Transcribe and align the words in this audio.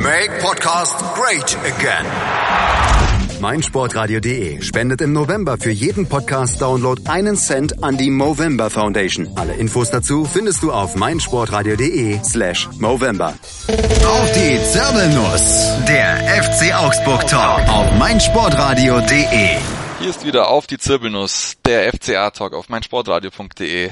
Make 0.00 0.30
Podcast 0.40 0.94
great 1.14 1.56
again. 1.64 2.06
meinsportradio.de 3.40 4.62
spendet 4.62 5.00
im 5.00 5.12
November 5.12 5.58
für 5.58 5.70
jeden 5.70 6.08
Podcast-Download 6.08 7.02
einen 7.10 7.36
Cent 7.36 7.82
an 7.82 7.96
die 7.96 8.10
Movember 8.10 8.70
Foundation. 8.70 9.28
Alle 9.34 9.54
Infos 9.54 9.90
dazu 9.90 10.24
findest 10.24 10.62
du 10.62 10.70
auf 10.72 10.94
meinsportradio.de 10.94 12.20
slash 12.22 12.68
Movember. 12.78 13.34
Auf 14.06 14.32
die 14.34 14.60
Zirbelnuss, 14.70 15.68
der 15.88 16.44
FC 16.44 16.74
Augsburg 16.74 17.26
Talk 17.26 17.68
auf 17.68 17.92
meinsportradio.de. 17.98 19.56
Hier 19.98 20.10
ist 20.10 20.24
wieder 20.24 20.48
auf 20.48 20.68
die 20.68 20.78
Zirbelnuss, 20.78 21.56
der 21.66 21.92
FCA-Talk 21.92 22.54
auf 22.54 22.68
meinsportradio.de. 22.68 23.90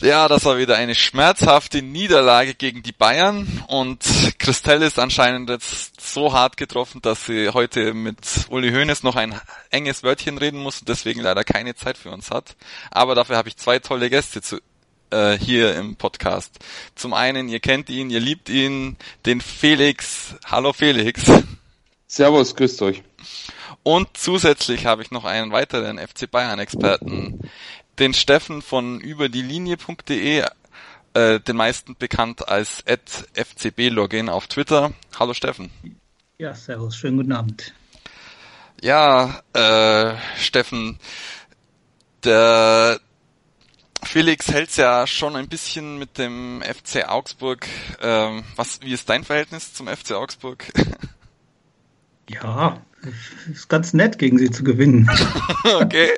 Ja, 0.00 0.28
das 0.28 0.44
war 0.44 0.58
wieder 0.58 0.76
eine 0.76 0.94
schmerzhafte 0.94 1.82
Niederlage 1.82 2.54
gegen 2.54 2.84
die 2.84 2.92
Bayern 2.92 3.64
und 3.66 3.98
Christelle 4.38 4.86
ist 4.86 5.00
anscheinend 5.00 5.50
jetzt 5.50 6.00
so 6.00 6.32
hart 6.32 6.56
getroffen, 6.56 7.02
dass 7.02 7.26
sie 7.26 7.48
heute 7.48 7.94
mit 7.94 8.46
Uli 8.48 8.70
Hoeneß 8.70 9.02
noch 9.02 9.16
ein 9.16 9.34
enges 9.70 10.04
Wörtchen 10.04 10.38
reden 10.38 10.60
muss 10.60 10.78
und 10.78 10.88
deswegen 10.88 11.20
leider 11.20 11.42
keine 11.42 11.74
Zeit 11.74 11.98
für 11.98 12.12
uns 12.12 12.30
hat. 12.30 12.54
Aber 12.92 13.16
dafür 13.16 13.36
habe 13.36 13.48
ich 13.48 13.56
zwei 13.56 13.80
tolle 13.80 14.08
Gäste 14.08 14.40
zu, 14.40 14.60
äh, 15.10 15.36
hier 15.36 15.74
im 15.74 15.96
Podcast. 15.96 16.60
Zum 16.94 17.12
einen, 17.12 17.48
ihr 17.48 17.58
kennt 17.58 17.90
ihn, 17.90 18.08
ihr 18.10 18.20
liebt 18.20 18.48
ihn, 18.48 18.96
den 19.26 19.40
Felix. 19.40 20.36
Hallo 20.44 20.72
Felix. 20.72 21.24
Servus, 22.06 22.54
grüßt 22.54 22.82
euch. 22.82 23.02
Und 23.82 24.16
zusätzlich 24.16 24.86
habe 24.86 25.02
ich 25.02 25.10
noch 25.10 25.24
einen 25.24 25.50
weiteren 25.50 25.98
FC 25.98 26.30
Bayern-Experten, 26.30 27.48
den 27.98 28.14
Steffen 28.14 28.62
von 28.62 29.00
überdielinie.de, 29.00 30.44
äh, 31.14 31.40
den 31.40 31.56
meisten 31.56 31.96
bekannt 31.96 32.48
als 32.48 32.84
FCB-Login 33.34 34.28
auf 34.28 34.46
Twitter. 34.46 34.92
Hallo 35.18 35.34
Steffen. 35.34 35.70
Ja, 36.38 36.54
servus, 36.54 36.96
schönen 36.96 37.16
guten 37.16 37.32
Abend. 37.32 37.74
Ja, 38.80 39.42
äh, 39.52 40.14
Steffen, 40.38 40.98
der 42.22 43.00
Felix 44.04 44.48
hält's 44.48 44.76
ja 44.76 45.06
schon 45.08 45.34
ein 45.34 45.48
bisschen 45.48 45.98
mit 45.98 46.18
dem 46.18 46.62
FC 46.62 47.08
Augsburg. 47.08 47.66
Ähm, 48.00 48.44
was, 48.54 48.80
wie 48.82 48.92
ist 48.92 49.08
dein 49.08 49.24
Verhältnis 49.24 49.74
zum 49.74 49.88
FC 49.88 50.12
Augsburg? 50.12 50.64
Ja, 52.30 52.82
ist 53.52 53.68
ganz 53.68 53.94
nett, 53.94 54.18
gegen 54.18 54.38
sie 54.38 54.50
zu 54.50 54.64
gewinnen. 54.64 55.08
okay. 55.80 56.10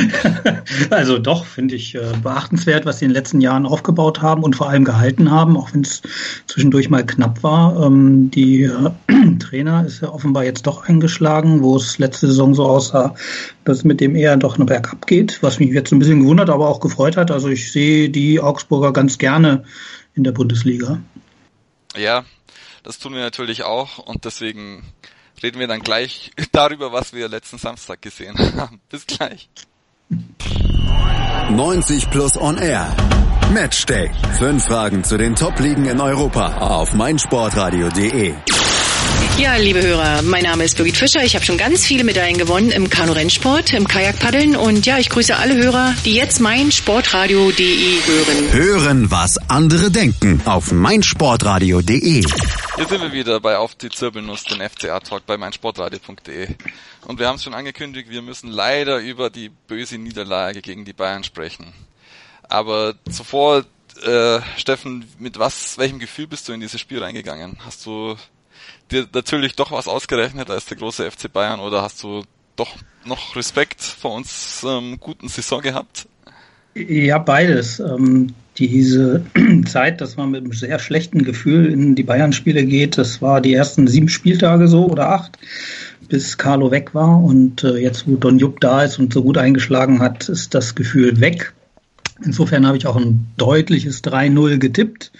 also 0.90 1.18
doch, 1.18 1.44
finde 1.44 1.74
ich 1.74 1.94
äh, 1.94 2.12
beachtenswert, 2.22 2.86
was 2.86 2.98
sie 2.98 3.04
in 3.04 3.10
den 3.10 3.16
letzten 3.16 3.40
Jahren 3.40 3.66
aufgebaut 3.66 4.22
haben 4.22 4.42
und 4.42 4.56
vor 4.56 4.68
allem 4.68 4.84
gehalten 4.84 5.30
haben, 5.30 5.56
auch 5.56 5.72
wenn 5.72 5.82
es 5.82 6.02
zwischendurch 6.46 6.88
mal 6.88 7.04
knapp 7.04 7.42
war. 7.42 7.84
Ähm, 7.84 8.30
die 8.30 8.64
äh, 8.64 8.90
Trainer 9.38 9.84
ist 9.84 10.00
ja 10.00 10.08
offenbar 10.08 10.44
jetzt 10.44 10.66
doch 10.66 10.88
eingeschlagen, 10.88 11.62
wo 11.62 11.76
es 11.76 11.98
letzte 11.98 12.26
Saison 12.26 12.54
so 12.54 12.64
aussah, 12.64 13.14
dass 13.64 13.78
es 13.78 13.84
mit 13.84 14.00
dem 14.00 14.16
eher 14.16 14.36
doch 14.36 14.58
nur 14.58 14.66
bergab 14.66 15.06
geht, 15.06 15.42
was 15.42 15.58
mich 15.58 15.70
jetzt 15.70 15.92
ein 15.92 15.98
bisschen 15.98 16.20
gewundert, 16.20 16.50
aber 16.50 16.68
auch 16.68 16.80
gefreut 16.80 17.16
hat. 17.16 17.30
Also 17.30 17.48
ich 17.48 17.70
sehe 17.70 18.08
die 18.08 18.40
Augsburger 18.40 18.92
ganz 18.92 19.18
gerne 19.18 19.64
in 20.14 20.24
der 20.24 20.32
Bundesliga. 20.32 21.00
Ja, 21.96 22.24
das 22.82 22.98
tun 22.98 23.12
wir 23.14 23.20
natürlich 23.20 23.62
auch 23.64 23.98
und 23.98 24.24
deswegen 24.24 24.82
reden 25.42 25.58
wir 25.58 25.66
dann 25.66 25.80
gleich 25.80 26.30
darüber, 26.52 26.92
was 26.92 27.12
wir 27.12 27.28
letzten 27.28 27.58
Samstag 27.58 28.02
gesehen 28.02 28.36
haben. 28.56 28.80
Bis 28.88 29.06
gleich. 29.06 29.48
90 31.50 32.10
Plus 32.10 32.36
On 32.36 32.58
Air. 32.58 32.94
Matchday. 33.52 34.10
Fünf 34.38 34.64
Fragen 34.64 35.04
zu 35.04 35.18
den 35.18 35.34
Top-Ligen 35.34 35.86
in 35.86 36.00
Europa 36.00 36.56
auf 36.58 36.94
meinsportradio.de. 36.94 38.34
Ja, 39.38 39.56
liebe 39.56 39.82
Hörer, 39.82 40.22
mein 40.22 40.44
Name 40.44 40.62
ist 40.62 40.76
Birgit 40.76 40.96
Fischer. 40.96 41.24
Ich 41.24 41.34
habe 41.34 41.44
schon 41.44 41.56
ganz 41.56 41.84
viele 41.84 42.04
Medaillen 42.04 42.36
gewonnen 42.36 42.70
im 42.70 42.88
Kanu-Rennsport, 42.90 43.72
im 43.72 43.88
Kajakpaddeln 43.88 44.54
und 44.54 44.84
ja, 44.86 44.98
ich 44.98 45.08
grüße 45.08 45.34
alle 45.34 45.56
Hörer, 45.56 45.94
die 46.04 46.14
jetzt 46.14 46.38
mein 46.40 46.70
Sportradio.de 46.70 47.98
hören. 48.04 48.52
Hören, 48.52 49.10
was 49.10 49.38
andere 49.48 49.90
denken 49.90 50.42
auf 50.44 50.70
meinsportradio.de. 50.70 52.22
Hier 52.76 52.88
sind 52.88 53.00
wir 53.00 53.12
wieder 53.12 53.40
bei 53.40 53.56
Auf 53.56 53.74
die 53.74 53.88
Zirbelnuss, 53.88 54.44
den 54.44 54.60
FCA-Talk 54.60 55.26
bei 55.26 55.36
meinsportradio.de. 55.38 56.48
Und 57.06 57.18
wir 57.18 57.26
haben 57.26 57.36
es 57.36 57.42
schon 57.42 57.54
angekündigt, 57.54 58.10
wir 58.10 58.22
müssen 58.22 58.50
leider 58.50 58.98
über 58.98 59.30
die 59.30 59.48
böse 59.48 59.98
Niederlage 59.98 60.60
gegen 60.60 60.84
die 60.84 60.92
Bayern 60.92 61.24
sprechen. 61.24 61.72
Aber 62.42 62.94
zuvor, 63.10 63.64
äh, 64.04 64.40
Steffen, 64.56 65.06
mit 65.18 65.38
was, 65.38 65.78
welchem 65.78 65.98
Gefühl 65.98 66.26
bist 66.26 66.48
du 66.48 66.52
in 66.52 66.60
dieses 66.60 66.80
Spiel 66.80 67.02
reingegangen? 67.02 67.56
Hast 67.64 67.86
du 67.86 68.16
dir 68.92 69.06
natürlich 69.12 69.56
doch 69.56 69.72
was 69.72 69.88
ausgerechnet 69.88 70.50
als 70.50 70.66
der 70.66 70.76
große 70.76 71.10
FC 71.10 71.32
Bayern 71.32 71.60
oder 71.60 71.82
hast 71.82 72.02
du 72.02 72.22
doch 72.56 72.76
noch 73.04 73.34
Respekt 73.36 73.82
vor 73.82 74.14
uns 74.14 74.64
ähm, 74.66 74.98
guten 75.00 75.28
Saison 75.28 75.60
gehabt? 75.60 76.06
Ja, 76.74 77.18
beides. 77.18 77.80
Ähm, 77.80 78.34
diese 78.58 79.24
Zeit, 79.66 80.00
dass 80.00 80.16
man 80.16 80.30
mit 80.30 80.44
einem 80.44 80.52
sehr 80.52 80.78
schlechten 80.78 81.24
Gefühl 81.24 81.66
in 81.66 81.94
die 81.94 82.02
Bayern-Spiele 82.02 82.64
geht, 82.64 82.98
das 82.98 83.22
war 83.22 83.40
die 83.40 83.54
ersten 83.54 83.86
sieben 83.86 84.08
Spieltage 84.08 84.68
so 84.68 84.86
oder 84.86 85.10
acht, 85.10 85.38
bis 86.08 86.38
Carlo 86.38 86.70
weg 86.70 86.94
war. 86.94 87.22
Und 87.22 87.64
äh, 87.64 87.76
jetzt, 87.76 88.06
wo 88.06 88.16
Don 88.16 88.38
Jupp 88.38 88.60
da 88.60 88.82
ist 88.82 88.98
und 88.98 89.12
so 89.12 89.22
gut 89.22 89.38
eingeschlagen 89.38 90.00
hat, 90.00 90.28
ist 90.28 90.54
das 90.54 90.74
Gefühl 90.74 91.20
weg. 91.20 91.52
Insofern 92.24 92.66
habe 92.66 92.76
ich 92.76 92.86
auch 92.86 92.96
ein 92.96 93.26
deutliches 93.36 94.04
3-0 94.04 94.58
getippt. 94.58 95.12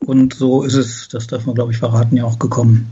Und 0.00 0.34
so 0.34 0.62
ist 0.62 0.74
es, 0.74 1.08
das 1.08 1.26
darf 1.26 1.46
man, 1.46 1.54
glaube 1.54 1.72
ich, 1.72 1.78
verraten, 1.78 2.16
ja 2.16 2.24
auch 2.24 2.38
gekommen. 2.38 2.90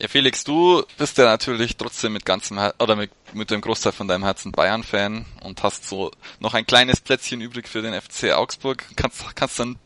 Ja, 0.00 0.06
Felix, 0.06 0.44
du 0.44 0.84
bist 0.96 1.18
ja 1.18 1.24
natürlich 1.24 1.76
trotzdem 1.76 2.12
mit 2.12 2.24
ganzem 2.24 2.56
Her 2.56 2.72
oder 2.78 2.94
mit, 2.94 3.10
mit 3.34 3.50
dem 3.50 3.60
Großteil 3.60 3.90
von 3.90 4.06
deinem 4.06 4.22
Herzen 4.22 4.52
Bayern-Fan 4.52 5.24
und 5.42 5.64
hast 5.64 5.88
so 5.88 6.12
noch 6.38 6.54
ein 6.54 6.64
kleines 6.66 7.00
Plätzchen 7.00 7.40
übrig 7.40 7.66
für 7.66 7.82
den 7.82 8.00
FC 8.00 8.32
Augsburg. 8.32 8.84
Kannst, 8.94 9.34
kannst 9.34 9.58
dann 9.58 9.76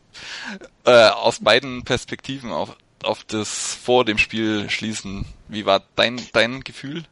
äh, 0.85 1.07
aus 1.09 1.39
beiden 1.39 1.83
Perspektiven 1.83 2.51
auf, 2.51 2.77
auf 3.03 3.23
das 3.23 3.73
vor 3.73 4.05
dem 4.05 4.19
Spiel 4.19 4.69
schließen. 4.69 5.25
Wie 5.47 5.65
war 5.65 5.81
dein, 5.95 6.21
dein 6.31 6.63
Gefühl? 6.63 7.05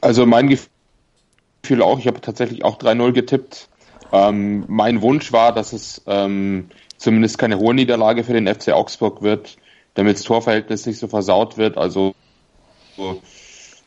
Also 0.00 0.24
mein 0.24 0.48
Gefühl 0.48 1.82
auch, 1.82 1.98
ich 1.98 2.06
habe 2.06 2.20
tatsächlich 2.20 2.64
auch 2.64 2.78
3-0 2.78 3.10
getippt. 3.10 3.68
Ähm, 4.12 4.64
mein 4.68 5.02
Wunsch 5.02 5.32
war, 5.32 5.52
dass 5.52 5.72
es 5.72 6.02
ähm, 6.06 6.70
zumindest 6.98 7.38
keine 7.38 7.58
hohe 7.58 7.74
Niederlage 7.74 8.22
für 8.22 8.32
den 8.32 8.46
FC 8.46 8.68
Augsburg 8.68 9.22
wird 9.22 9.56
damit 9.94 10.16
das 10.16 10.24
Torverhältnis 10.24 10.86
nicht 10.86 10.98
so 10.98 11.08
versaut 11.08 11.58
wird. 11.58 11.76
Also 11.76 12.14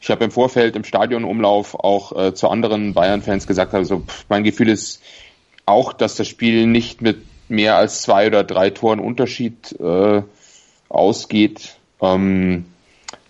ich 0.02 0.10
habe 0.10 0.26
im 0.26 0.32
Vorfeld 0.32 0.76
im 0.76 0.84
Stadionumlauf 0.84 1.76
auch 1.76 2.16
äh, 2.16 2.34
zu 2.34 2.50
anderen 2.50 2.94
Bayern-Fans 2.94 3.48
gesagt, 3.48 3.74
also 3.74 4.00
pff, 4.00 4.26
mein 4.30 4.44
Gefühl 4.44 4.70
ist 4.70 5.02
auch, 5.66 5.94
dass 5.94 6.16
das 6.16 6.28
Spiel 6.28 6.68
nicht 6.68 7.02
mit 7.02 7.24
mehr 7.50 7.78
als 7.78 8.02
zwei 8.02 8.28
oder 8.28 8.44
drei 8.44 8.70
Toren 8.70 9.00
Unterschied 9.00 9.72
äh, 9.80 10.22
ausgeht, 10.90 11.78
ähm, 12.02 12.66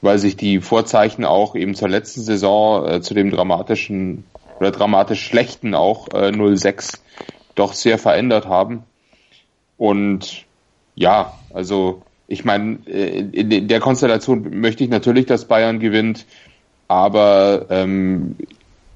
weil 0.02 0.20
sich 0.20 0.36
die 0.38 0.60
Vorzeichen 0.60 1.26
auch 1.26 1.56
eben 1.56 1.76
zur 1.76 1.90
letzten 1.90 2.22
Saison 2.22 2.88
äh, 2.88 3.02
zu 3.02 3.14
dem 3.14 3.32
dramatischen 3.32 4.26
oder 4.60 4.72
dramatisch 4.72 5.24
schlechten 5.24 5.76
auch 5.76 6.14
äh, 6.14 6.32
06 6.56 7.04
doch 7.56 7.74
sehr 7.74 7.98
verändert 7.98 8.48
haben. 8.48 8.84
Und 9.78 10.46
ja, 10.96 11.38
also 11.54 12.04
ich 12.28 12.46
meine, 12.46 12.80
äh, 12.88 13.20
in 13.20 13.68
der 13.68 13.80
Konstellation 13.80 14.60
möchte 14.60 14.84
ich 14.84 14.90
natürlich, 14.90 15.26
dass 15.26 15.46
Bayern 15.46 15.80
gewinnt, 15.80 16.26
aber 16.88 17.68
ähm, 17.70 18.36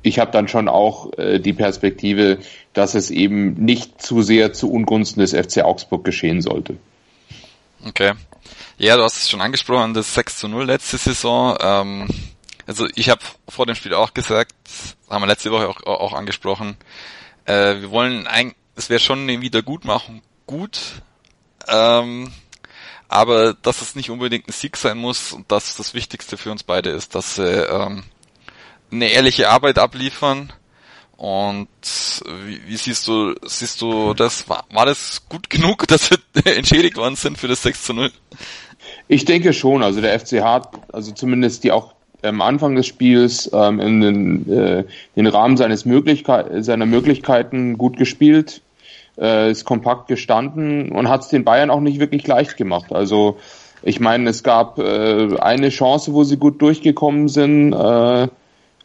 ich 0.01 0.19
habe 0.19 0.31
dann 0.31 0.47
schon 0.47 0.67
auch 0.67 1.17
äh, 1.17 1.39
die 1.39 1.53
Perspektive, 1.53 2.39
dass 2.73 2.95
es 2.95 3.12
eben 3.12 3.53
nicht 3.53 4.01
zu 4.01 4.22
sehr 4.22 4.53
zu 4.53 4.72
Ungunsten 4.72 5.22
des 5.22 5.34
FC 5.34 5.63
Augsburg 5.63 6.03
geschehen 6.03 6.41
sollte. 6.41 6.78
Okay. 7.85 8.13
Ja, 8.78 8.95
du 8.95 9.03
hast 9.03 9.18
es 9.18 9.29
schon 9.29 9.41
angesprochen, 9.41 9.94
das 9.94 10.13
6 10.13 10.39
zu 10.39 10.48
0 10.48 10.65
letzte 10.65 10.98
Saison. 10.98 11.57
Ähm, 11.59 12.07
also 12.65 12.88
ich 12.95 13.09
habe 13.09 13.21
vor 13.48 13.65
dem 13.65 13.75
Spiel 13.75 13.94
auch 13.94 14.13
gesagt, 14.13 14.53
haben 15.09 15.21
wir 15.21 15.27
letzte 15.27 15.51
Woche 15.51 15.68
auch, 15.68 15.83
auch 15.83 16.13
angesprochen, 16.13 16.77
äh, 17.45 17.81
wir 17.81 17.92
wollen 17.92 18.27
ein, 18.27 18.53
es 18.75 18.89
wäre 18.89 19.00
schon 19.00 19.21
eine 19.21 19.42
Wiedergutmachung 19.42 20.21
gut. 20.45 20.80
Ähm, 21.68 22.31
aber 23.09 23.56
dass 23.56 23.81
es 23.81 23.95
nicht 23.95 24.11
unbedingt 24.11 24.47
ein 24.47 24.53
Sieg 24.53 24.77
sein 24.77 24.97
muss 24.97 25.33
und 25.33 25.51
dass 25.51 25.75
das 25.75 25.94
Wichtigste 25.95 26.38
für 26.38 26.51
uns 26.51 26.63
beide 26.63 26.91
ist, 26.91 27.15
dass 27.15 27.35
sie 27.35 27.44
ähm, 27.44 28.03
eine 28.91 29.09
ehrliche 29.09 29.50
Arbeit 29.50 29.79
abliefern. 29.79 30.53
Und 31.17 31.67
wie, 32.45 32.61
wie 32.67 32.77
siehst 32.77 33.07
du, 33.07 33.35
siehst 33.45 33.81
du 33.81 34.13
das? 34.13 34.47
War, 34.47 34.63
war 34.71 34.85
das 34.85 35.23
gut 35.27 35.50
genug, 35.50 35.88
dass 35.89 36.11
wir 36.11 36.56
entschädigt 36.56 36.95
worden 36.95 37.15
sind 37.15 37.38
für 37.38 37.47
das 37.47 37.63
6 37.63 37.83
zu 37.83 37.94
0? 37.94 38.11
Ich 39.07 39.25
denke 39.25 39.53
schon. 39.53 39.83
Also 39.83 40.01
der 40.01 40.17
FCH 40.17 40.44
hat, 40.44 40.71
also 40.94 41.12
zumindest 41.12 41.63
die 41.63 41.71
auch 41.71 41.95
am 42.21 42.41
Anfang 42.41 42.75
des 42.75 42.85
Spiels 42.85 43.50
ähm, 43.53 43.79
in 43.79 44.01
den, 44.01 44.51
äh, 44.51 44.83
den 45.15 45.27
Rahmen 45.27 45.57
seines 45.57 45.83
Möglichkeit, 45.85 46.63
seiner 46.63 46.85
Möglichkeiten 46.85 47.77
gut 47.77 47.97
gespielt 47.97 48.62
äh, 49.19 49.51
ist 49.51 49.66
kompakt 49.66 50.07
gestanden 50.07 50.92
und 50.92 51.10
hat 51.10 51.21
es 51.21 51.30
den 51.30 51.44
Bayern 51.44 51.69
auch 51.69 51.81
nicht 51.81 52.00
wirklich 52.00 52.25
leicht 52.27 52.57
gemacht. 52.57 52.94
Also 52.94 53.38
Ich 53.81 54.00
meine, 54.00 54.30
es 54.30 54.44
gab 54.44 54.77
äh, 54.80 55.38
eine 55.39 55.69
Chance, 55.69 56.13
wo 56.13 56.24
sie 56.24 56.38
gut 56.38 56.62
durchgekommen 56.62 57.30
sind, 57.30 57.74
äh, 57.74 58.27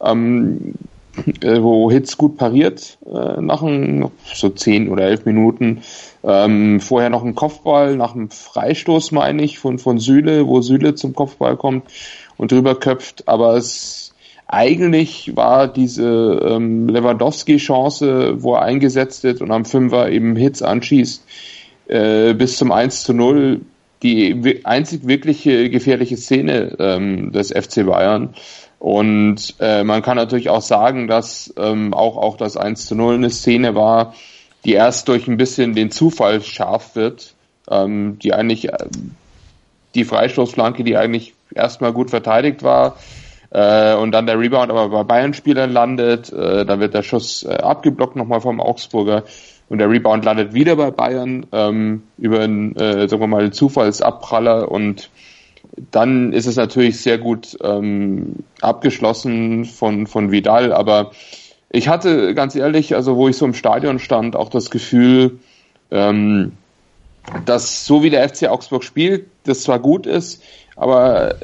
ähm, 0.01 0.75
äh, 1.41 1.61
wo 1.61 1.91
Hitz 1.91 2.17
gut 2.17 2.37
pariert, 2.37 2.97
äh, 3.05 3.41
nach 3.41 3.61
ein, 3.61 4.09
so 4.33 4.49
zehn 4.49 4.89
oder 4.89 5.03
elf 5.03 5.25
Minuten. 5.25 5.81
Ähm, 6.23 6.79
vorher 6.79 7.09
noch 7.09 7.23
ein 7.23 7.35
Kopfball 7.35 7.95
nach 7.97 8.15
einem 8.15 8.29
Freistoß, 8.29 9.11
meine 9.11 9.43
ich, 9.43 9.59
von, 9.59 9.79
von 9.79 9.99
Süle, 9.99 10.47
wo 10.47 10.61
Süle 10.61 10.95
zum 10.95 11.13
Kopfball 11.13 11.57
kommt 11.57 11.83
und 12.37 12.51
drüber 12.51 12.75
köpft. 12.75 13.27
Aber 13.27 13.55
es 13.55 14.13
eigentlich 14.47 15.35
war 15.35 15.67
diese 15.67 16.39
ähm, 16.43 16.87
Lewandowski-Chance, 16.87 18.43
wo 18.43 18.55
er 18.55 18.61
eingesetzt 18.61 19.23
wird 19.23 19.41
und 19.41 19.51
am 19.51 19.65
Fünfer 19.65 20.09
eben 20.09 20.35
Hits 20.35 20.61
anschießt, 20.61 21.23
äh, 21.87 22.33
bis 22.33 22.57
zum 22.57 22.71
1 22.71 23.03
zu 23.03 23.13
0 23.13 23.61
die 24.03 24.61
einzig 24.65 25.07
wirkliche 25.07 25.69
gefährliche 25.69 26.17
Szene 26.17 26.75
ähm, 26.79 27.31
des 27.31 27.51
FC 27.51 27.85
Bayern. 27.85 28.35
Und 28.77 29.55
äh, 29.59 29.83
man 29.83 30.03
kann 30.03 30.17
natürlich 30.17 30.49
auch 30.49 30.61
sagen, 30.61 31.07
dass 31.07 31.51
ähm, 31.57 31.93
auch, 31.93 32.17
auch 32.17 32.37
das 32.37 32.55
1 32.55 32.85
zu 32.85 32.95
0 32.95 33.15
eine 33.15 33.29
Szene 33.31 33.73
war, 33.73 34.13
die 34.63 34.73
erst 34.73 35.07
durch 35.07 35.27
ein 35.27 35.37
bisschen 35.37 35.73
den 35.73 35.89
Zufall 35.89 36.41
scharf 36.41 36.95
wird, 36.95 37.33
ähm, 37.69 38.19
die 38.19 38.33
eigentlich 38.33 38.69
äh, 38.69 38.77
die 39.95 40.03
Freistoßflanke, 40.03 40.83
die 40.83 40.97
eigentlich 40.97 41.33
erstmal 41.53 41.93
gut 41.93 42.11
verteidigt 42.11 42.61
war, 42.61 42.97
äh, 43.51 43.95
und 43.95 44.11
dann 44.11 44.25
der 44.25 44.39
Rebound 44.39 44.71
aber 44.71 44.89
bei 44.89 45.03
Bayern-Spielern 45.03 45.71
landet, 45.71 46.31
äh, 46.31 46.65
dann 46.65 46.79
wird 46.79 46.93
der 46.93 47.03
Schuss 47.03 47.43
äh, 47.43 47.55
abgeblockt 47.55 48.15
nochmal 48.15 48.41
vom 48.41 48.59
Augsburger 48.59 49.23
und 49.69 49.79
der 49.79 49.89
Rebound 49.89 50.25
landet 50.25 50.53
wieder 50.53 50.75
bei 50.75 50.91
Bayern 50.91 51.45
ähm, 51.51 52.03
über 52.17 52.41
einen, 52.41 52.75
äh, 52.75 53.07
sagen 53.07 53.21
wir 53.21 53.27
mal, 53.27 53.51
Zufallsabpraller 53.51 54.71
und 54.71 55.09
dann 55.91 56.31
ist 56.31 56.45
es 56.45 56.55
natürlich 56.55 57.01
sehr 57.01 57.17
gut 57.17 57.57
ähm, 57.63 58.37
abgeschlossen 58.61 59.65
von, 59.65 60.07
von 60.07 60.31
Vidal, 60.31 60.71
aber 60.71 61.11
ich 61.69 61.89
hatte 61.89 62.33
ganz 62.33 62.55
ehrlich, 62.55 62.95
also 62.95 63.17
wo 63.17 63.27
ich 63.27 63.37
so 63.37 63.45
im 63.45 63.53
Stadion 63.53 63.99
stand, 63.99 64.35
auch 64.35 64.49
das 64.49 64.69
Gefühl, 64.69 65.39
ähm, 65.91 66.53
dass 67.45 67.85
so 67.85 68.03
wie 68.03 68.09
der 68.09 68.27
FC 68.29 68.47
Augsburg 68.47 68.83
spielt, 68.83 69.25
das 69.43 69.63
zwar 69.63 69.79
gut 69.79 70.05
ist, 70.05 70.41
aber 70.75 71.35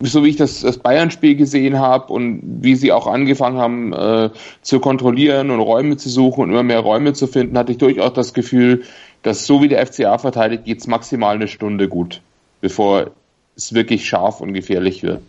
so 0.00 0.24
wie 0.24 0.30
ich 0.30 0.36
das, 0.36 0.60
das 0.60 0.78
Bayern-Spiel 0.78 1.36
gesehen 1.36 1.78
habe 1.78 2.12
und 2.12 2.40
wie 2.42 2.74
sie 2.74 2.92
auch 2.92 3.06
angefangen 3.06 3.58
haben 3.58 3.92
äh, 3.92 4.30
zu 4.62 4.80
kontrollieren 4.80 5.50
und 5.50 5.60
Räume 5.60 5.96
zu 5.96 6.08
suchen 6.08 6.44
und 6.44 6.50
immer 6.50 6.62
mehr 6.62 6.80
Räume 6.80 7.12
zu 7.12 7.26
finden, 7.26 7.58
hatte 7.58 7.72
ich 7.72 7.78
durchaus 7.78 8.14
das 8.14 8.32
Gefühl, 8.32 8.84
dass 9.22 9.46
so 9.46 9.62
wie 9.62 9.68
der 9.68 9.86
FCA 9.86 10.16
verteidigt, 10.16 10.64
geht's 10.64 10.86
maximal 10.86 11.34
eine 11.34 11.48
Stunde 11.48 11.88
gut, 11.88 12.22
bevor 12.62 13.10
es 13.56 13.74
wirklich 13.74 14.08
scharf 14.08 14.40
und 14.40 14.54
gefährlich 14.54 15.02
wird. 15.02 15.20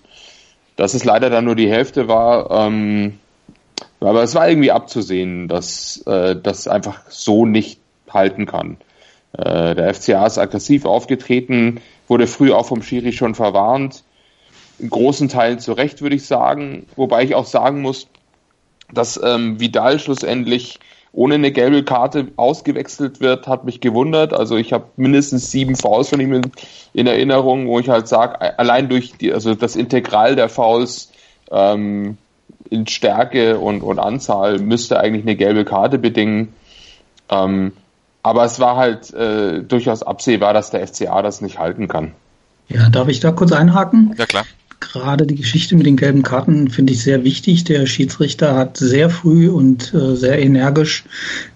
Dass 0.78 0.94
es 0.94 1.04
leider 1.04 1.30
dann 1.30 1.46
nur 1.46 1.56
die 1.56 1.70
Hälfte 1.70 2.08
war, 2.08 2.50
ähm, 2.52 3.20
aber 4.00 4.24
es 4.24 4.34
war 4.36 4.48
irgendwie 4.48 4.72
abzusehen, 4.72 5.50
dass 5.50 6.02
äh, 6.08 6.36
das 6.42 6.70
einfach 6.70 7.02
so 7.10 7.46
nicht 7.46 7.80
halten 8.10 8.46
kann. 8.46 8.78
Äh, 9.34 9.76
der 9.76 9.94
FCA 9.94 10.26
ist 10.26 10.38
aggressiv 10.38 10.86
aufgetreten, 10.86 11.82
wurde 12.08 12.26
früh 12.26 12.54
auch 12.54 12.66
vom 12.66 12.82
Schiri 12.82 13.12
schon 13.12 13.36
verwarnt 13.36 14.04
in 14.82 14.90
großen 14.90 15.30
Teilen 15.30 15.60
zu 15.60 15.74
Recht, 15.74 16.02
würde 16.02 16.16
ich 16.16 16.26
sagen. 16.26 16.88
Wobei 16.96 17.24
ich 17.24 17.36
auch 17.36 17.46
sagen 17.46 17.82
muss, 17.82 18.08
dass 18.92 19.20
ähm, 19.24 19.60
Vidal 19.60 20.00
schlussendlich 20.00 20.80
ohne 21.14 21.36
eine 21.36 21.52
gelbe 21.52 21.84
Karte 21.84 22.28
ausgewechselt 22.38 23.20
wird, 23.20 23.48
hat 23.48 23.66
mich 23.66 23.82
gewundert. 23.82 24.34
Also 24.34 24.56
ich 24.56 24.72
habe 24.72 24.86
mindestens 24.96 25.52
sieben 25.52 25.76
Fouls 25.76 26.10
von 26.10 26.22
ihm 26.22 26.34
in, 26.34 26.52
in 26.94 27.08
Erinnerung, 27.08 27.68
wo 27.68 27.80
ich 27.80 27.90
halt 27.90 28.08
sage, 28.08 28.58
allein 28.58 28.88
durch 28.88 29.14
die, 29.20 29.34
also 29.34 29.54
das 29.54 29.76
Integral 29.76 30.36
der 30.36 30.48
Fouls 30.48 31.12
ähm, 31.52 32.18
in 32.70 32.88
Stärke 32.88 33.60
und, 33.60 33.82
und 33.82 34.00
Anzahl 34.00 34.60
müsste 34.60 35.00
eigentlich 35.00 35.24
eine 35.24 35.36
gelbe 35.36 35.66
Karte 35.66 35.98
bedingen. 35.98 36.54
Ähm, 37.30 37.74
aber 38.24 38.46
es 38.46 38.60
war 38.60 38.78
halt 38.78 39.14
äh, 39.14 39.62
durchaus 39.64 40.04
absehbar, 40.04 40.54
dass 40.54 40.72
der 40.72 40.88
FCA 40.88 41.22
das 41.22 41.42
nicht 41.42 41.60
halten 41.60 41.90
kann. 41.90 42.14
Ja, 42.70 42.90
darf 42.90 43.10
ich 43.10 43.20
da 43.20 43.32
kurz 43.32 43.52
einhaken? 43.52 44.16
Ja, 44.18 44.26
klar 44.26 44.46
gerade 44.92 45.26
die 45.26 45.36
Geschichte 45.36 45.76
mit 45.76 45.86
den 45.86 45.98
gelben 45.98 46.24
Karten 46.24 46.70
finde 46.70 46.94
ich 46.94 47.04
sehr 47.04 47.24
wichtig. 47.24 47.64
Der 47.64 47.86
Schiedsrichter 47.86 48.56
hat 48.56 48.78
sehr 48.78 49.10
früh 49.10 49.50
und 49.50 49.94
äh, 49.94 50.16
sehr 50.16 50.40
energisch 50.40 51.04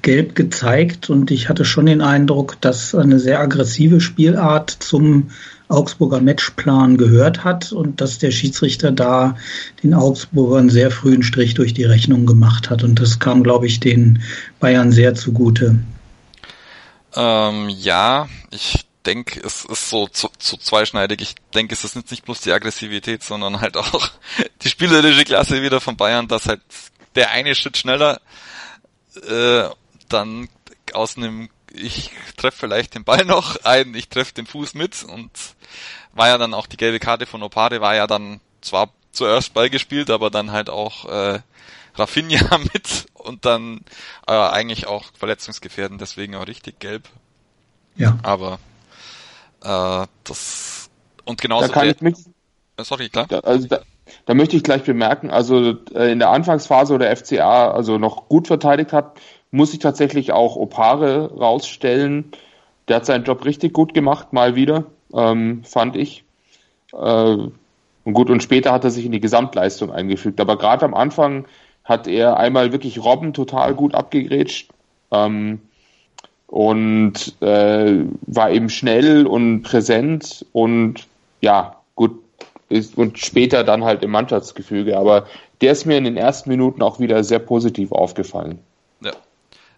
gelb 0.01 0.35
gezeigt 0.35 1.09
und 1.09 1.31
ich 1.31 1.49
hatte 1.49 1.65
schon 1.65 1.85
den 1.85 2.01
Eindruck, 2.01 2.59
dass 2.61 2.95
eine 2.95 3.19
sehr 3.19 3.39
aggressive 3.39 3.99
Spielart 4.01 4.69
zum 4.69 5.31
Augsburger 5.67 6.21
Matchplan 6.21 6.97
gehört 6.97 7.43
hat 7.43 7.71
und 7.71 7.99
dass 7.99 8.19
der 8.19 8.31
Schiedsrichter 8.31 8.91
da 8.91 9.35
den 9.83 9.93
Augsburgern 9.93 10.69
sehr 10.69 10.91
frühen 10.91 11.23
Strich 11.23 11.55
durch 11.55 11.73
die 11.73 11.85
Rechnung 11.85 12.25
gemacht 12.25 12.69
hat 12.69 12.83
und 12.83 12.99
das 12.99 13.19
kam, 13.19 13.43
glaube 13.43 13.65
ich, 13.65 13.79
den 13.79 14.21
Bayern 14.59 14.91
sehr 14.91 15.15
zugute. 15.15 15.79
Ähm, 17.15 17.69
ja, 17.69 18.27
ich 18.51 18.85
denke, 19.05 19.39
es 19.39 19.65
ist 19.65 19.89
so 19.89 20.07
zu, 20.07 20.29
zu 20.39 20.57
zweischneidig. 20.57 21.21
Ich 21.21 21.35
denke, 21.53 21.73
es 21.73 21.83
ist 21.83 21.95
nicht 21.95 22.25
bloß 22.25 22.41
die 22.41 22.51
Aggressivität, 22.51 23.23
sondern 23.23 23.61
halt 23.61 23.77
auch 23.77 24.09
die 24.61 24.69
spielerische 24.69 25.25
Klasse 25.25 25.61
wieder 25.61 25.81
von 25.81 25.97
Bayern, 25.97 26.27
dass 26.27 26.47
halt 26.47 26.61
der 27.15 27.31
eine 27.31 27.55
Schritt 27.55 27.77
schneller 27.77 28.19
äh, 29.27 29.69
dann 30.09 30.49
aus 30.93 31.17
einem 31.17 31.49
ich 31.77 32.11
treffe 32.37 32.59
vielleicht 32.59 32.95
den 32.95 33.03
Ball 33.03 33.25
noch 33.25 33.57
ein, 33.63 33.93
ich 33.95 34.09
treffe 34.09 34.33
den 34.33 34.47
Fuß 34.47 34.73
mit 34.75 35.03
und 35.03 35.29
war 36.13 36.29
ja 36.29 36.37
dann 36.37 36.53
auch 36.53 36.67
die 36.67 36.77
gelbe 36.77 36.99
Karte 36.99 37.25
von 37.25 37.43
Opade, 37.43 37.81
war 37.81 37.95
ja 37.95 38.07
dann 38.07 38.39
zwar 38.61 38.91
zuerst 39.11 39.53
Ball 39.53 39.69
gespielt, 39.69 40.09
aber 40.09 40.29
dann 40.29 40.51
halt 40.51 40.69
auch 40.69 41.05
äh, 41.05 41.39
Rafinha 41.95 42.57
mit 42.73 43.07
und 43.13 43.45
dann 43.45 43.81
äh, 44.27 44.33
eigentlich 44.33 44.87
auch 44.87 45.05
verletzungsgefährdend, 45.17 45.99
deswegen 45.99 46.35
auch 46.35 46.47
richtig 46.47 46.79
gelb. 46.79 47.07
Ja. 47.95 48.17
Aber 48.23 48.59
äh, 49.65 50.07
das 50.23 50.89
und 51.25 51.41
genauso. 51.41 51.67
Da 51.67 51.73
kann 51.73 51.89
ich 51.89 52.01
mich, 52.01 52.15
äh, 52.77 52.83
sorry, 52.83 53.09
klar. 53.09 53.25
Da, 53.27 53.39
also 53.39 53.67
da, 53.67 53.79
da 54.25 54.33
möchte 54.33 54.55
ich 54.55 54.63
gleich 54.63 54.83
bemerken, 54.83 55.31
also 55.31 55.75
äh, 55.93 56.11
in 56.11 56.19
der 56.19 56.29
Anfangsphase, 56.29 56.93
wo 56.93 56.97
der 56.97 57.15
FCA 57.15 57.71
also 57.71 57.97
noch 57.97 58.29
gut 58.29 58.47
verteidigt 58.47 58.93
hat, 58.93 59.19
muss 59.51 59.73
ich 59.73 59.79
tatsächlich 59.79 60.31
auch 60.31 60.55
Opare 60.55 61.33
rausstellen. 61.37 62.31
Der 62.87 62.97
hat 62.97 63.05
seinen 63.05 63.23
Job 63.23 63.45
richtig 63.45 63.73
gut 63.73 63.93
gemacht, 63.93 64.33
mal 64.33 64.55
wieder, 64.55 64.85
ähm, 65.13 65.63
fand 65.63 65.95
ich. 65.95 66.23
Äh, 66.93 66.97
und 66.97 68.13
gut, 68.13 68.29
und 68.29 68.43
später 68.43 68.71
hat 68.71 68.83
er 68.83 68.91
sich 68.91 69.05
in 69.05 69.11
die 69.11 69.19
Gesamtleistung 69.19 69.91
eingefügt. 69.91 70.39
Aber 70.39 70.57
gerade 70.59 70.85
am 70.85 70.93
Anfang 70.93 71.47
hat 71.83 72.07
er 72.07 72.37
einmal 72.37 72.71
wirklich 72.71 73.03
Robben 73.03 73.33
total 73.33 73.73
gut 73.73 73.95
abgegrätscht. 73.95 74.69
Ähm, 75.11 75.61
und 76.55 77.35
äh, 77.41 78.05
war 78.27 78.49
eben 78.49 78.69
schnell 78.69 79.27
und 79.27 79.63
präsent 79.63 80.45
und 80.53 81.05
ja, 81.41 81.81
gut, 81.95 82.23
ist, 82.69 82.97
und 82.97 83.19
später 83.19 83.65
dann 83.65 83.83
halt 83.83 84.03
im 84.03 84.11
Mannschaftsgefüge. 84.11 84.97
Aber 84.97 85.27
der 85.59 85.73
ist 85.73 85.85
mir 85.85 85.97
in 85.97 86.05
den 86.05 86.15
ersten 86.15 86.49
Minuten 86.49 86.81
auch 86.81 86.97
wieder 87.01 87.25
sehr 87.25 87.39
positiv 87.39 87.91
aufgefallen. 87.91 88.59
Ja. 89.01 89.11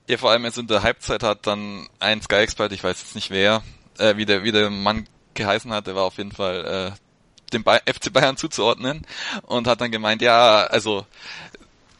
Ja, 0.08 0.18
vor 0.18 0.30
allem 0.30 0.46
jetzt 0.46 0.60
in 0.60 0.68
der 0.68 0.84
Halbzeit 0.84 1.24
hat 1.24 1.48
dann 1.48 1.88
ein 2.00 2.22
Sky-Expert, 2.22 2.72
ich 2.72 2.84
weiß 2.84 3.02
jetzt 3.02 3.16
nicht 3.16 3.32
wer, 3.32 3.64
äh, 3.98 4.16
wie, 4.18 4.28
der, 4.28 4.44
wie 4.44 4.52
der 4.52 4.70
Mann 4.70 5.08
geheißen 5.34 5.74
hat, 5.74 5.88
der 5.88 5.96
war 5.96 6.04
auf 6.04 6.20
jeden 6.20 6.32
Fall 6.32 6.94
äh, 6.94 7.54
dem 7.54 7.64
FC 7.64 8.14
Bayern 8.14 8.38
zuzuordnen 8.38 9.02
und 9.48 9.66
hat 9.66 9.82
dann 9.82 9.90
gemeint, 9.90 10.22
ja, 10.22 10.66
also 10.66 11.08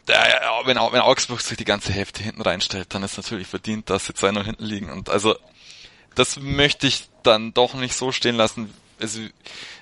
wenn, 0.08 0.78
wenn 0.78 1.02
Augsburg 1.02 1.42
sich 1.42 1.58
die 1.58 1.66
ganze 1.66 1.92
Hälfte 1.92 2.24
hinten 2.24 2.42
reinstellt, 2.42 2.94
dann 2.94 3.04
ist 3.04 3.18
natürlich 3.18 3.48
verdient, 3.48 3.90
dass 3.90 4.06
sie 4.06 4.14
2-0 4.14 4.44
hinten 4.44 4.66
liegen. 4.66 4.90
Und 4.90 5.10
also, 5.10 5.36
das 6.16 6.40
möchte 6.40 6.88
ich 6.88 7.10
dann 7.24 7.54
doch 7.54 7.74
nicht 7.74 7.96
so 7.96 8.12
stehen 8.12 8.36
lassen. 8.36 8.74
Es, 9.00 9.20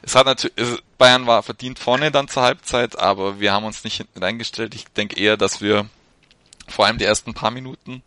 es 0.02 0.16
hat 0.16 0.26
natürlich, 0.26 0.58
es, 0.58 0.80
Bayern 0.98 1.28
war 1.28 1.44
verdient 1.44 1.80
vorne 1.80 2.12
dann 2.12 2.28
zur 2.28 2.44
Halbzeit, 2.44 2.98
aber 2.98 3.40
wir 3.40 3.54
haben 3.54 3.66
uns 3.66 3.84
nicht 3.84 3.98
hinten 3.98 4.22
reingestellt. 4.22 4.76
Ich 4.76 4.86
denke 4.86 5.18
eher, 5.18 5.38
dass 5.38 5.62
wir 5.62 5.88
vor 6.68 6.86
allem 6.86 6.98
die 6.98 7.06
ersten 7.06 7.34
paar 7.34 7.52
Minuten 7.52 8.04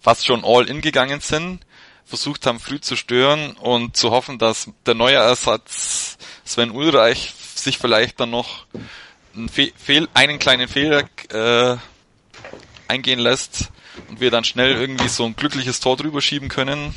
fast 0.00 0.26
schon 0.26 0.44
all 0.44 0.68
in 0.68 0.82
gegangen 0.82 1.20
sind, 1.20 1.64
versucht 2.04 2.46
haben, 2.46 2.60
früh 2.60 2.80
zu 2.80 2.94
stören 2.94 3.52
und 3.56 3.96
zu 3.96 4.10
hoffen, 4.10 4.38
dass 4.38 4.70
der 4.84 4.94
neue 4.94 5.16
Ersatz 5.16 6.18
Sven 6.44 6.70
Ulreich 6.70 7.34
sich 7.54 7.78
vielleicht 7.78 8.20
dann 8.20 8.30
noch 8.30 8.66
einen, 9.36 9.48
Fehl, 9.48 10.08
einen 10.14 10.38
kleinen 10.38 10.68
Fehler 10.68 11.04
äh, 11.30 11.76
eingehen 12.88 13.18
lässt 13.18 13.70
und 14.08 14.20
wir 14.20 14.30
dann 14.30 14.44
schnell 14.44 14.72
irgendwie 14.72 15.08
so 15.08 15.24
ein 15.24 15.36
glückliches 15.36 15.80
Tor 15.80 15.96
drüber 15.96 16.20
schieben 16.20 16.48
können. 16.48 16.94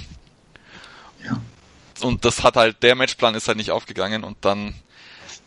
Ja. 1.23 1.41
Und 2.01 2.25
das 2.25 2.43
hat 2.43 2.55
halt, 2.55 2.81
der 2.83 2.95
Matchplan 2.95 3.35
ist 3.35 3.47
halt 3.47 3.57
nicht 3.57 3.71
aufgegangen 3.71 4.23
und 4.23 4.37
dann 4.41 4.75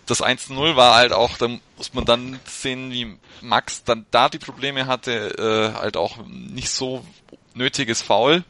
das 0.06 0.22
1-0 0.22 0.76
war 0.76 0.96
halt 0.96 1.12
auch, 1.12 1.38
da 1.38 1.48
muss 1.76 1.94
man 1.94 2.04
dann 2.04 2.38
sehen, 2.44 2.90
wie 2.92 3.16
Max 3.40 3.84
dann 3.84 4.04
da 4.10 4.28
die 4.28 4.38
Probleme 4.38 4.86
hatte, 4.86 5.72
äh, 5.74 5.78
halt 5.78 5.96
auch 5.96 6.18
nicht 6.26 6.70
so 6.70 7.04
nötiges 7.54 8.02
Foul 8.02 8.44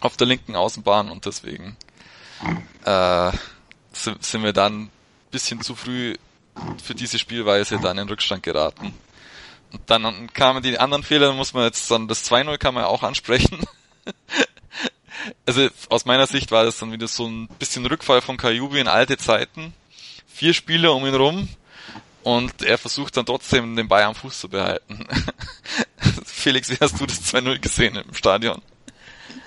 auf 0.00 0.16
der 0.16 0.26
linken 0.26 0.56
Außenbahn 0.56 1.10
und 1.10 1.26
deswegen 1.26 1.76
äh, 2.84 3.32
sind, 3.92 4.24
sind 4.24 4.42
wir 4.42 4.52
dann 4.52 4.82
ein 4.82 4.90
bisschen 5.30 5.60
zu 5.62 5.74
früh 5.74 6.16
für 6.82 6.94
diese 6.94 7.18
Spielweise 7.18 7.78
dann 7.80 7.98
in 7.98 8.08
Rückstand 8.08 8.42
geraten. 8.42 8.94
Und 9.72 9.82
dann 9.86 10.32
kamen 10.32 10.62
die 10.62 10.78
anderen 10.78 11.02
Fehler, 11.02 11.32
muss 11.32 11.52
man 11.52 11.64
jetzt 11.64 11.90
dann 11.90 12.08
das 12.08 12.30
2-0 12.30 12.56
kann 12.58 12.74
man 12.74 12.84
ja 12.84 12.88
auch 12.88 13.02
ansprechen. 13.02 13.60
also 15.46 15.68
aus 15.90 16.06
meiner 16.06 16.26
Sicht 16.26 16.50
war 16.50 16.64
das 16.64 16.78
dann 16.78 16.92
wieder 16.92 17.08
so 17.08 17.26
ein 17.26 17.48
bisschen 17.58 17.84
Rückfall 17.84 18.20
von 18.20 18.36
Kajubi 18.36 18.80
in 18.80 18.88
alte 18.88 19.18
Zeiten. 19.18 19.74
Vier 20.26 20.54
Spieler 20.54 20.94
um 20.94 21.06
ihn 21.06 21.14
rum 21.14 21.48
und 22.22 22.62
er 22.62 22.78
versucht 22.78 23.16
dann 23.16 23.26
trotzdem 23.26 23.76
den 23.76 23.88
Ball 23.88 24.04
am 24.04 24.14
Fuß 24.14 24.40
zu 24.40 24.48
behalten. 24.48 25.06
Felix, 26.24 26.70
wie 26.70 26.78
hast 26.80 27.00
du 27.00 27.06
das 27.06 27.34
2-0 27.34 27.58
gesehen 27.58 27.96
im 27.96 28.14
Stadion? 28.14 28.62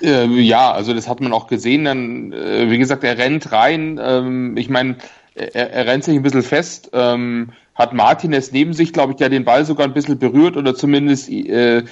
Äh, 0.01 0.25
ja, 0.25 0.71
also 0.71 0.93
das 0.93 1.07
hat 1.07 1.21
man 1.21 1.33
auch 1.33 1.47
gesehen. 1.47 1.85
Dann, 1.85 2.33
äh, 2.33 2.69
wie 2.69 2.77
gesagt, 2.77 3.03
er 3.03 3.17
rennt 3.17 3.51
rein. 3.51 3.99
Ähm, 4.01 4.57
ich 4.57 4.69
meine, 4.69 4.97
er, 5.35 5.71
er, 5.71 5.85
rennt 5.85 6.03
sich 6.03 6.15
ein 6.15 6.23
bisschen 6.23 6.43
fest. 6.43 6.89
Ähm, 6.93 7.51
hat 7.75 7.93
Martinez 7.93 8.51
neben 8.51 8.73
sich, 8.73 8.93
glaube 8.93 9.13
ich, 9.13 9.17
der 9.17 9.29
den 9.29 9.45
Ball 9.45 9.65
sogar 9.65 9.87
ein 9.87 9.93
bisschen 9.93 10.19
berührt 10.19 10.57
oder 10.57 10.75
zumindest 10.75 11.29
äh, 11.29 11.83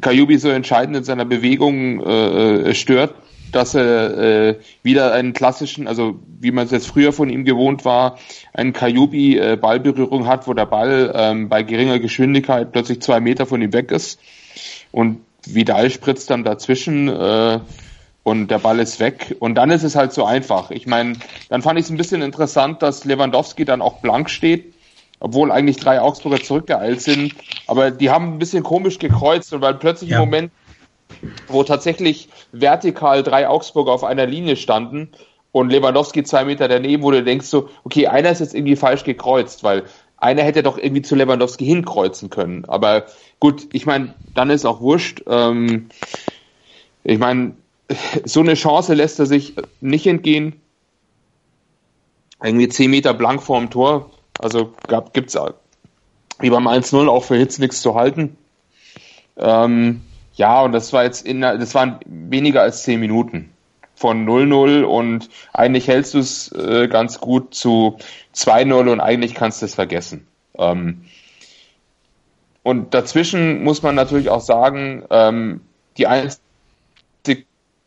Kajubi 0.00 0.38
so 0.38 0.48
entscheidend 0.48 0.96
in 0.96 1.04
seiner 1.04 1.24
Bewegung 1.24 2.00
äh, 2.00 2.70
äh, 2.70 2.74
stört, 2.74 3.14
dass 3.52 3.74
er 3.74 4.18
äh, 4.18 4.58
wieder 4.82 5.12
einen 5.12 5.34
klassischen, 5.34 5.86
also 5.86 6.18
wie 6.40 6.50
man 6.50 6.64
es 6.64 6.72
jetzt 6.72 6.86
früher 6.86 7.12
von 7.12 7.28
ihm 7.28 7.44
gewohnt 7.44 7.84
war, 7.84 8.18
einen 8.54 8.72
Kajubi 8.72 9.36
äh, 9.36 9.58
hat, 9.60 10.48
wo 10.48 10.54
der 10.54 10.66
Ball 10.66 11.12
ähm, 11.14 11.48
bei 11.50 11.62
geringer 11.62 11.98
Geschwindigkeit 11.98 12.72
plötzlich 12.72 13.02
zwei 13.02 13.20
Meter 13.20 13.44
von 13.44 13.60
ihm 13.60 13.74
weg 13.74 13.90
ist 13.90 14.18
und 14.90 15.20
Vidal 15.44 15.90
spritzt 15.90 16.30
dann 16.30 16.44
dazwischen 16.44 17.08
äh, 17.08 17.60
und 18.22 18.48
der 18.48 18.58
Ball 18.58 18.78
ist 18.78 19.00
weg 19.00 19.36
und 19.40 19.54
dann 19.56 19.70
ist 19.70 19.82
es 19.82 19.96
halt 19.96 20.12
so 20.12 20.24
einfach. 20.24 20.70
Ich 20.70 20.86
meine, 20.86 21.14
dann 21.48 21.62
fand 21.62 21.78
ich 21.78 21.86
es 21.86 21.90
ein 21.90 21.96
bisschen 21.96 22.22
interessant, 22.22 22.82
dass 22.82 23.04
Lewandowski 23.04 23.64
dann 23.64 23.82
auch 23.82 24.00
blank 24.00 24.30
steht 24.30 24.74
obwohl 25.22 25.52
eigentlich 25.52 25.76
drei 25.76 26.00
Augsburger 26.00 26.42
zurückgeeilt 26.42 27.00
sind. 27.00 27.34
Aber 27.68 27.92
die 27.92 28.10
haben 28.10 28.34
ein 28.34 28.38
bisschen 28.38 28.64
komisch 28.64 28.98
gekreuzt 28.98 29.52
und 29.52 29.60
weil 29.60 29.74
plötzlich 29.74 30.10
ja. 30.10 30.16
im 30.16 30.24
Moment, 30.24 30.52
wo 31.46 31.62
tatsächlich 31.62 32.28
vertikal 32.50 33.22
drei 33.22 33.48
Augsburger 33.48 33.92
auf 33.92 34.02
einer 34.02 34.26
Linie 34.26 34.56
standen 34.56 35.10
und 35.52 35.70
Lewandowski 35.70 36.24
zwei 36.24 36.44
Meter 36.44 36.66
daneben, 36.66 37.04
wo 37.04 37.12
du 37.12 37.22
denkst 37.22 37.46
so, 37.46 37.68
okay, 37.84 38.08
einer 38.08 38.30
ist 38.30 38.40
jetzt 38.40 38.54
irgendwie 38.54 38.74
falsch 38.74 39.04
gekreuzt, 39.04 39.62
weil 39.62 39.84
einer 40.16 40.42
hätte 40.42 40.64
doch 40.64 40.76
irgendwie 40.76 41.02
zu 41.02 41.14
Lewandowski 41.14 41.66
hinkreuzen 41.66 42.28
können. 42.28 42.64
Aber 42.66 43.04
gut, 43.38 43.68
ich 43.72 43.86
meine, 43.86 44.14
dann 44.34 44.50
ist 44.50 44.64
auch 44.64 44.80
wurscht. 44.80 45.22
Ähm, 45.28 45.88
ich 47.04 47.18
meine, 47.18 47.54
so 48.24 48.40
eine 48.40 48.54
Chance 48.54 48.94
lässt 48.94 49.18
er 49.18 49.26
sich 49.26 49.54
nicht 49.80 50.06
entgehen. 50.06 50.60
Irgendwie 52.42 52.68
zehn 52.68 52.90
Meter 52.90 53.14
blank 53.14 53.42
vorm 53.42 53.70
Tor 53.70 54.10
also 54.42 54.72
gibt 55.12 55.34
es 55.34 55.38
wie 56.40 56.50
beim 56.50 56.66
1-0 56.66 57.08
auch 57.08 57.24
für 57.24 57.36
Hits 57.36 57.58
nichts 57.58 57.80
zu 57.80 57.94
halten. 57.94 58.36
Ähm, 59.36 60.02
ja, 60.34 60.62
und 60.62 60.72
das 60.72 60.92
war 60.92 61.04
jetzt 61.04 61.24
in, 61.24 61.42
das 61.42 61.74
waren 61.74 62.00
weniger 62.06 62.62
als 62.62 62.82
10 62.82 62.98
Minuten 62.98 63.50
von 63.94 64.26
0-0 64.26 64.82
und 64.82 65.28
eigentlich 65.52 65.86
hältst 65.86 66.14
du 66.14 66.18
es 66.18 66.50
äh, 66.52 66.88
ganz 66.88 67.20
gut 67.20 67.54
zu 67.54 67.98
2-0 68.34 68.90
und 68.90 69.00
eigentlich 69.00 69.34
kannst 69.34 69.62
du 69.62 69.66
es 69.66 69.74
vergessen. 69.74 70.26
Ähm, 70.58 71.04
und 72.64 72.94
dazwischen 72.94 73.62
muss 73.62 73.82
man 73.82 73.94
natürlich 73.94 74.30
auch 74.30 74.40
sagen, 74.40 75.04
ähm, 75.10 75.60
die 75.96 76.06
einzige 76.06 76.42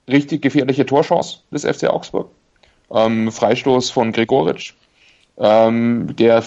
richtig 0.08 0.42
gefährliche 0.42 0.86
Torchance 0.86 1.40
des 1.52 1.66
FC 1.66 1.90
Augsburg. 1.90 2.30
Ähm, 2.92 3.32
Freistoß 3.32 3.90
von 3.90 4.12
Gregoritsch 4.12 4.74
ähm, 5.38 6.16
der 6.16 6.44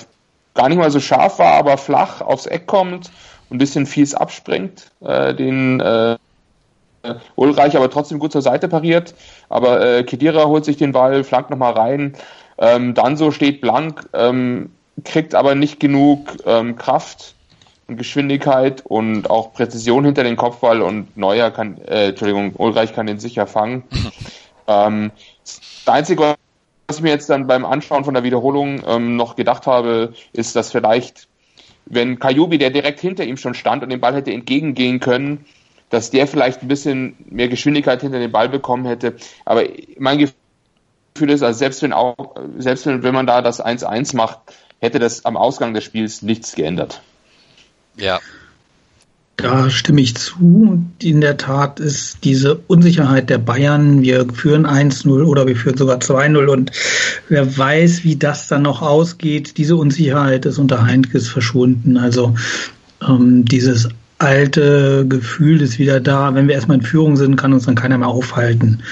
gar 0.55 0.69
nicht 0.69 0.79
mal 0.79 0.91
so 0.91 1.01
scharf 1.01 1.39
war, 1.39 1.55
aber 1.55 1.77
flach 1.77 2.21
aufs 2.21 2.47
Eck 2.47 2.67
kommt 2.67 3.11
und 3.49 3.57
ein 3.57 3.59
bisschen 3.59 3.87
fies 3.87 4.15
abspringt, 4.15 4.91
äh, 5.01 5.35
den 5.35 5.81
äh, 5.81 6.17
Ulreich 7.37 7.77
aber 7.77 7.91
trotzdem 7.91 8.19
gut 8.19 8.33
zur 8.33 8.43
Seite 8.43 8.69
pariert. 8.69 9.15
Aber 9.49 9.85
äh, 9.85 10.05
Kedira 10.05 10.47
holt 10.47 10.65
sich 10.65 10.77
den 10.77 10.93
Ball, 10.93 11.25
flankt 11.25 11.51
nochmal 11.51 11.73
rein. 11.73 12.15
Ähm, 12.59 12.95
so 13.15 13.31
steht 13.31 13.61
blank, 13.61 14.09
ähm, 14.13 14.71
kriegt 15.05 15.35
aber 15.35 15.55
nicht 15.55 15.79
genug 15.79 16.37
ähm, 16.45 16.77
Kraft 16.77 17.35
und 17.89 17.97
Geschwindigkeit 17.97 18.85
und 18.85 19.31
auch 19.31 19.55
Präzision 19.55 20.05
hinter 20.05 20.23
den 20.23 20.37
Kopfball 20.37 20.83
und 20.83 21.17
Neuer 21.17 21.51
kann, 21.51 21.79
äh, 21.87 22.09
Entschuldigung, 22.09 22.53
Ulreich 22.57 22.95
kann 22.95 23.07
den 23.07 23.19
sicher 23.19 23.47
fangen. 23.47 23.83
ähm, 24.69 25.11
das 25.43 25.61
Einzige, 25.87 26.37
was 26.87 26.99
ich 26.99 27.03
mir 27.03 27.11
jetzt 27.11 27.31
dann 27.31 27.47
beim 27.47 27.65
Anschauen 27.65 28.05
von 28.05 28.15
der 28.15 28.23
Wiederholung 28.23 28.83
ähm, 28.87 29.17
noch 29.17 29.37
gedacht 29.37 29.67
habe, 29.67 30.13
ist, 30.35 30.55
dass 30.55 30.71
vielleicht, 30.71 31.29
wenn 31.87 32.19
Kajubi, 32.19 32.59
der 32.59 32.71
direkt 32.71 33.01
hinter 33.01 33.25
ihm 33.25 33.39
schon 33.39 33.55
stand 33.55 33.83
und 33.83 33.89
den 33.89 34.01
Ball 34.01 34.15
hätte 34.15 34.33
entgegengehen 34.33 35.01
können, 35.01 35.47
dass 35.89 36.11
der 36.11 36.27
vielleicht 36.27 36.61
ein 36.61 36.69
bisschen 36.69 37.17
mehr 37.31 37.49
Geschwindigkeit 37.49 38.03
hinter 38.03 38.19
den 38.19 38.31
Ball 38.31 38.51
bekommen 38.51 38.85
hätte. 38.85 39.17
Aber 39.47 39.65
mein 39.99 40.19
Gefühl 40.19 41.31
ist, 41.31 41.43
also 41.43 41.59
selbst 41.59 41.83
wenn 41.83 41.95
auch, 41.95 42.37
selbst 42.59 42.85
wenn, 42.85 43.03
wenn 43.03 43.15
man 43.15 43.27
da 43.27 43.41
das 43.41 43.65
1-1 43.65 44.15
macht, 44.15 44.41
hätte 44.81 44.99
das 44.99 45.25
am 45.25 45.39
Ausgang 45.39 45.73
des 45.73 45.85
Spiels 45.85 46.21
nichts 46.21 46.55
geändert. 46.55 47.01
Ja, 47.99 48.21
da 49.39 49.71
stimme 49.71 50.01
ich 50.01 50.17
zu. 50.17 50.85
In 51.01 51.21
der 51.21 51.37
Tat 51.37 51.79
ist 51.79 52.19
diese 52.25 52.57
Unsicherheit 52.67 53.31
der 53.31 53.39
Bayern, 53.39 54.03
wir 54.03 54.27
führen 54.35 54.67
1-0 54.67 55.23
oder 55.23 55.47
wir 55.47 55.55
führen 55.55 55.77
sogar 55.77 55.99
2-0 55.99 56.47
und 56.47 56.73
wer 57.29 57.57
weiß, 57.57 58.03
wie 58.03 58.17
das 58.17 58.49
dann 58.49 58.63
noch 58.63 58.83
ausgeht, 58.83 59.57
diese 59.57 59.77
Unsicherheit 59.77 60.45
ist 60.45 60.59
unter 60.59 60.85
Heinkes 60.85 61.29
verschwunden. 61.29 61.99
Also 61.99 62.35
ähm, 63.01 63.45
dieses 63.45 63.89
alte 64.19 65.07
Gefühl 65.09 65.63
ist 65.63 65.79
wieder 65.79 66.01
da. 66.01 66.35
Wenn 66.35 66.49
wir 66.49 66.57
erstmal 66.57 66.79
in 66.79 66.85
Führung 66.85 67.17
sind, 67.17 67.37
kann 67.37 67.53
uns 67.53 67.67
dann 67.67 67.77
keiner 67.77 67.97
mehr 67.97 68.09
aufhalten. 68.09 68.83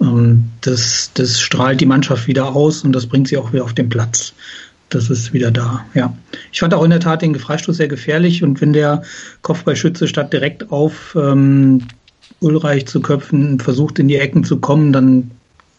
Ähm, 0.00 0.44
das, 0.60 1.10
das 1.14 1.40
strahlt 1.40 1.80
die 1.80 1.86
Mannschaft 1.86 2.28
wieder 2.28 2.54
aus 2.54 2.84
und 2.84 2.92
das 2.92 3.06
bringt 3.06 3.26
sie 3.26 3.38
auch 3.38 3.52
wieder 3.52 3.64
auf 3.64 3.74
den 3.74 3.88
Platz 3.88 4.34
das 4.88 5.10
ist 5.10 5.32
wieder 5.32 5.50
da, 5.50 5.84
ja. 5.94 6.16
Ich 6.52 6.60
fand 6.60 6.74
auch 6.74 6.84
in 6.84 6.90
der 6.90 7.00
Tat 7.00 7.22
den 7.22 7.34
Freistoß 7.34 7.76
sehr 7.76 7.88
gefährlich 7.88 8.42
und 8.42 8.60
wenn 8.60 8.72
der 8.72 9.02
Kopfballschütze 9.42 10.06
statt 10.06 10.32
direkt 10.32 10.70
auf 10.70 11.16
ähm, 11.20 11.82
Ulreich 12.40 12.86
zu 12.86 13.00
köpfen 13.00 13.58
versucht 13.58 13.98
in 13.98 14.08
die 14.08 14.16
Ecken 14.16 14.44
zu 14.44 14.58
kommen, 14.58 14.92
dann 14.92 15.30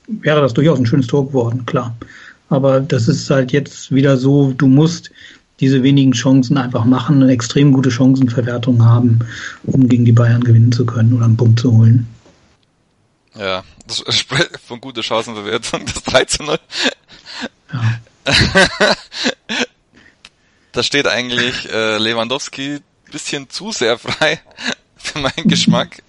wäre 0.07 0.41
das 0.41 0.53
durchaus 0.53 0.79
ein 0.79 0.85
schönes 0.85 1.07
Tor 1.07 1.27
geworden, 1.27 1.65
klar. 1.65 1.95
Aber 2.49 2.79
das 2.79 3.07
ist 3.07 3.29
halt 3.29 3.51
jetzt 3.51 3.93
wieder 3.93 4.17
so, 4.17 4.53
du 4.53 4.67
musst 4.67 5.11
diese 5.59 5.83
wenigen 5.83 6.11
Chancen 6.11 6.57
einfach 6.57 6.85
machen, 6.85 7.23
eine 7.23 7.31
extrem 7.31 7.73
gute 7.73 7.91
Chancenverwertung 7.91 8.85
haben, 8.85 9.19
um 9.63 9.87
gegen 9.87 10.05
die 10.05 10.11
Bayern 10.11 10.43
gewinnen 10.43 10.71
zu 10.71 10.85
können 10.85 11.13
oder 11.13 11.25
einen 11.25 11.37
Punkt 11.37 11.59
zu 11.59 11.71
holen. 11.75 12.07
Ja, 13.35 13.63
das 13.87 14.03
spricht 14.15 14.59
von 14.65 14.79
guter 14.79 15.03
Chancenverwertung, 15.03 15.85
das 15.85 16.03
3 16.03 16.25
zu 16.25 16.43
0. 16.43 16.57
Ja. 17.73 17.99
da 20.71 20.83
steht 20.83 21.07
eigentlich 21.07 21.71
äh, 21.71 21.97
Lewandowski 21.97 22.79
bisschen 23.11 23.49
zu 23.49 23.71
sehr 23.71 23.97
frei 23.97 24.39
für 24.97 25.19
meinen 25.19 25.47
Geschmack 25.47 26.03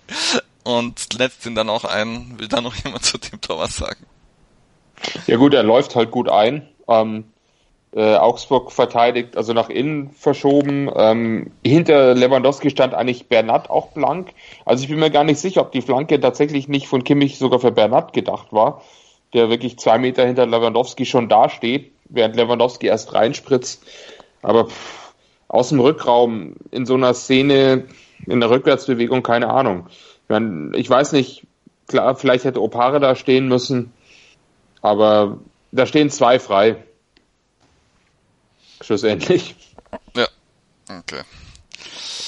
und 0.65 1.19
letzt 1.19 1.47
ihn 1.47 1.55
dann 1.55 1.69
auch 1.69 1.85
ein. 1.85 2.39
Will 2.39 2.49
da 2.49 2.61
noch 2.61 2.75
jemand 2.77 3.05
zu 3.05 3.19
dem 3.19 3.41
Tor 3.41 3.59
was 3.59 3.77
sagen? 3.77 4.05
Ja 5.27 5.37
gut, 5.37 5.55
er 5.55 5.63
läuft 5.63 5.95
halt 5.95 6.11
gut 6.11 6.29
ein. 6.29 6.69
Ähm, 6.89 7.25
äh, 7.95 8.17
Augsburg 8.17 8.71
verteidigt, 8.73 9.37
also 9.37 9.53
nach 9.53 9.71
innen 9.71 10.11
verschoben. 10.11 10.91
Ähm, 10.95 11.53
hinter 11.65 12.15
Lewandowski 12.15 12.71
stand 12.71 12.95
eigentlich 12.95 13.29
Bernat 13.29 13.71
auch 13.71 13.93
blank. 13.93 14.35
Also 14.65 14.83
ich 14.83 14.91
bin 14.91 14.99
mir 14.99 15.11
gar 15.11 15.25
nicht 15.25 15.41
sicher, 15.41 15.63
ob 15.63 15.73
die 15.73 15.83
Flanke 15.83 16.21
tatsächlich 16.21 16.69
nicht 16.69 16.89
von 16.89 17.05
Kimmich 17.05 17.39
sogar 17.39 17.61
für 17.61 17.73
Bernat 17.73 18.13
gedacht 18.13 18.49
war, 18.53 18.83
der 19.33 19.49
wirklich 19.49 19.79
zwei 19.79 19.99
Meter 19.99 20.27
hinter 20.27 20.47
Lewandowski 20.47 21.07
schon 21.07 21.29
da 21.29 21.49
steht 21.49 21.93
während 22.09 22.37
Lewandowski 22.37 22.87
erst 22.87 23.15
reinspritzt. 23.15 23.85
Aber 24.43 24.67
pff, 24.67 25.15
aus 25.49 25.71
dem 25.71 25.81
Rückraum 25.81 26.55
in 26.71 26.87
so 26.87 26.95
einer 26.95 27.15
Szene, 27.15 27.87
in 28.27 28.41
der 28.41 28.51
Rückwärtsbewegung, 28.51 29.23
keine 29.23 29.49
Ahnung. 29.49 29.89
Ich, 30.25 30.29
meine, 30.29 30.77
ich 30.77 30.89
weiß 30.89 31.13
nicht, 31.13 31.47
klar, 31.87 32.15
vielleicht 32.17 32.45
hätte 32.45 32.63
Opare 32.63 33.01
da 33.01 33.15
stehen 33.15 33.49
müssen, 33.49 33.93
aber 34.83 35.39
da 35.73 35.87
stehen 35.87 36.11
zwei 36.11 36.39
frei. 36.39 36.77
Schlussendlich. 38.81 39.57
Ja, 40.15 40.29
okay. 41.01 41.23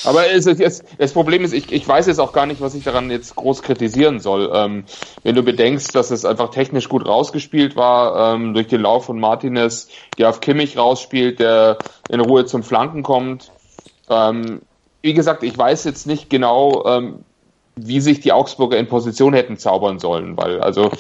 Aber 0.05 0.31
es 0.31 0.47
jetzt, 0.47 0.85
das 0.99 1.13
Problem 1.13 1.45
ist, 1.45 1.53
ich, 1.53 1.71
ich 1.73 1.87
weiß 1.87 2.07
jetzt 2.07 2.21
auch 2.21 2.33
gar 2.33 2.47
nicht, 2.47 2.61
was 2.61 2.75
ich 2.75 2.85
daran 2.85 3.11
jetzt 3.11 3.37
groß 3.37 3.63
kritisieren 3.63 4.19
soll. 4.19 4.51
Ähm, 4.55 4.85
wenn 5.23 5.35
du 5.35 5.43
bedenkst, 5.43 5.95
dass 5.95 6.11
es 6.11 6.25
einfach 6.25 6.51
technisch 6.51 6.89
gut 6.89 7.07
rausgespielt 7.07 7.77
war, 7.77 8.35
ähm, 8.35 8.55
durch 8.55 8.69
den 8.69 8.81
Lauf 8.81 9.05
von 9.05 9.21
Martinez, 9.21 9.89
der 10.19 10.31
auf 10.31 10.41
Kimmich 10.41 10.79
rausspielt, 10.79 11.39
der 11.39 11.79
in 12.09 12.21
Ruhe 12.21 12.47
zum 12.47 12.63
Flanken 12.63 13.03
kommt. 13.03 13.51
Ähm, 14.09 14.63
wie 15.03 15.15
gesagt, 15.15 15.43
ich 15.43 15.57
weiß 15.57 15.85
jetzt 15.85 16.07
nicht 16.07 16.31
genau, 16.31 16.85
ähm, 16.87 17.25
wie 17.77 18.01
sich 18.01 18.21
die 18.21 18.33
Augsburger 18.33 18.79
in 18.79 18.89
Position 18.89 19.33
hätten 19.33 19.57
zaubern 19.57 19.99
sollen, 19.99 20.37
weil 20.37 20.61
also 20.61 20.93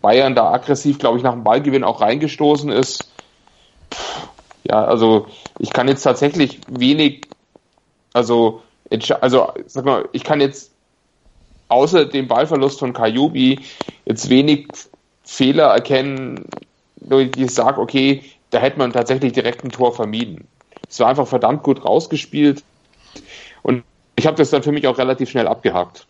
Bayern 0.00 0.34
da 0.34 0.52
aggressiv, 0.52 0.98
glaube 0.98 1.18
ich, 1.18 1.24
nach 1.24 1.32
dem 1.32 1.44
Ballgewinn 1.44 1.84
auch 1.84 2.00
reingestoßen 2.00 2.70
ist. 2.70 3.10
Ja, 4.64 4.84
also 4.84 5.26
ich 5.58 5.72
kann 5.72 5.88
jetzt 5.88 6.02
tatsächlich 6.02 6.60
wenig, 6.68 7.28
also, 8.12 8.62
also 9.20 9.52
sag 9.66 9.84
mal, 9.84 10.08
ich 10.12 10.24
kann 10.24 10.40
jetzt 10.40 10.72
außer 11.68 12.06
dem 12.06 12.28
Ballverlust 12.28 12.78
von 12.78 12.92
Kajubi 12.92 13.60
jetzt 14.06 14.28
wenig 14.28 14.68
Fehler 15.24 15.66
erkennen, 15.66 16.46
die 16.96 17.44
ich 17.44 17.52
sage, 17.52 17.80
okay, 17.80 18.24
da 18.50 18.58
hätte 18.58 18.78
man 18.78 18.92
tatsächlich 18.92 19.32
direkt 19.32 19.64
ein 19.64 19.70
Tor 19.70 19.94
vermieden. 19.94 20.48
Es 20.88 20.98
war 21.00 21.08
einfach 21.08 21.28
verdammt 21.28 21.62
gut 21.62 21.84
rausgespielt 21.84 22.62
und 23.62 23.84
ich 24.16 24.26
habe 24.26 24.36
das 24.36 24.50
dann 24.50 24.62
für 24.62 24.72
mich 24.72 24.86
auch 24.86 24.98
relativ 24.98 25.30
schnell 25.30 25.46
abgehakt. 25.46 26.06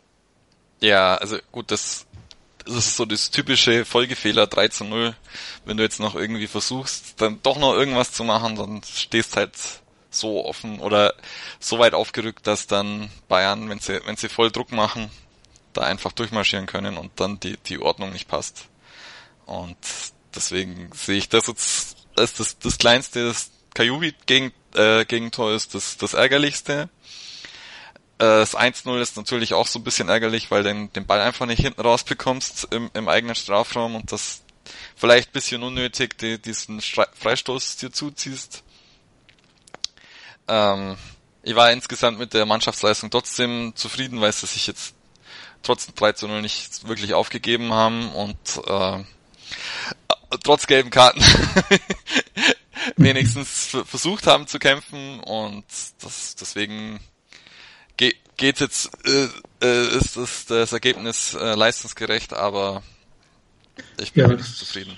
Ja, 0.81 1.17
also 1.17 1.37
gut, 1.51 1.71
das, 1.73 2.07
das 2.65 2.77
ist 2.77 2.97
so 2.97 3.05
das 3.05 3.31
typische 3.31 3.85
Folgefehler 3.85 4.47
3 4.47 4.69
zu 4.69 4.85
0. 4.85 5.15
Wenn 5.65 5.77
du 5.77 5.83
jetzt 5.83 5.99
noch 5.99 6.15
irgendwie 6.15 6.47
versuchst, 6.47 7.21
dann 7.21 7.41
doch 7.43 7.59
noch 7.59 7.75
irgendwas 7.75 8.13
zu 8.13 8.23
machen, 8.23 8.55
dann 8.55 8.83
stehst 8.85 9.37
halt 9.37 9.51
so 10.11 10.45
offen 10.45 10.81
oder 10.81 11.15
so 11.61 11.79
weit 11.79 11.95
aufgerückt, 11.95 12.47
dass 12.47 12.67
dann 12.67 13.11
Bayern, 13.29 13.69
wenn 13.69 13.79
sie, 13.79 14.01
wenn 14.07 14.17
sie 14.17 14.29
voll 14.29 14.51
Druck 14.51 14.73
machen, 14.73 15.11
da 15.73 15.83
einfach 15.83 16.13
durchmarschieren 16.13 16.67
können 16.67 16.97
und 16.97 17.13
dann 17.17 17.41
die, 17.41 17.57
die 17.57 17.79
Ordnung 17.79 18.13
nicht 18.13 18.29
passt. 18.29 18.69
Und 19.47 19.77
deswegen 20.35 20.91
sehe 20.95 21.19
ich 21.19 21.29
das 21.29 21.47
jetzt 21.47 21.97
als 22.17 22.35
das, 22.35 22.59
das 22.59 22.79
kleinste, 22.79 23.27
das 23.27 23.51
Kajubi 23.75 24.15
gegen, 24.27 24.53
äh, 24.75 25.05
Gegentor 25.05 25.53
ist 25.53 25.75
das, 25.75 25.97
das 25.97 26.15
ärgerlichste. 26.15 26.89
Äh, 28.19 28.25
das 28.25 28.57
1-0 28.57 29.01
ist 29.01 29.17
natürlich 29.17 29.55
auch 29.55 29.67
so 29.67 29.79
ein 29.79 29.85
bisschen 29.85 30.09
ärgerlich, 30.09 30.51
weil 30.51 30.63
du 30.63 30.71
den, 30.71 30.93
den 30.93 31.07
Ball 31.07 31.21
einfach 31.21 31.47
nicht 31.47 31.61
hinten 31.61 31.81
rausbekommst 31.81 32.73
im, 32.73 32.91
im 32.95 33.09
eigenen 33.09 33.37
Strafraum 33.37 33.95
und 33.95 34.11
das 34.13 34.43
vielleicht 34.97 35.33
bisschen 35.33 35.63
unnötig 35.63 36.19
die, 36.19 36.39
diesen 36.39 36.81
Freistoß 36.81 37.77
dir 37.77 37.93
zuziehst. 37.93 38.65
Ähm, 40.49 40.97
ich 41.43 41.55
war 41.55 41.73
insgesamt 41.73 42.19
mit 42.19 42.35
der 42.35 42.47
Mannschaftsleistung 42.47 43.11
trotzdem 43.11 43.73
zufrieden, 43.75 44.21
weil 44.21 44.33
sie 44.33 44.47
sich 44.47 44.67
jetzt 44.67 44.95
trotz 45.63 45.93
3 45.95 46.13
zu 46.13 46.29
0 46.29 46.43
nicht 46.43 46.87
wirklich 46.89 47.15
aufgegeben 47.15 47.73
haben 47.73 48.11
und 48.13 48.39
äh, 48.67 49.05
trotz 50.45 50.67
gelben 50.67 50.91
Karten 50.91 51.23
wenigstens 52.97 53.77
versucht 53.85 54.27
haben 54.27 54.47
zu 54.47 54.59
kämpfen 54.59 55.21
und 55.21 55.65
das 56.01 56.37
deswegen 56.37 57.01
ge 57.97 58.15
geht 58.37 58.61
jetzt 58.61 58.91
äh, 59.05 59.29
äh, 59.63 59.97
ist 59.97 60.17
das, 60.17 60.47
das 60.47 60.73
Ergebnis 60.73 61.35
äh, 61.35 61.55
leistungsgerecht, 61.55 62.35
aber 62.35 62.83
ich 63.99 64.13
bin 64.13 64.31
ja, 64.31 64.39
zufrieden. 64.39 64.97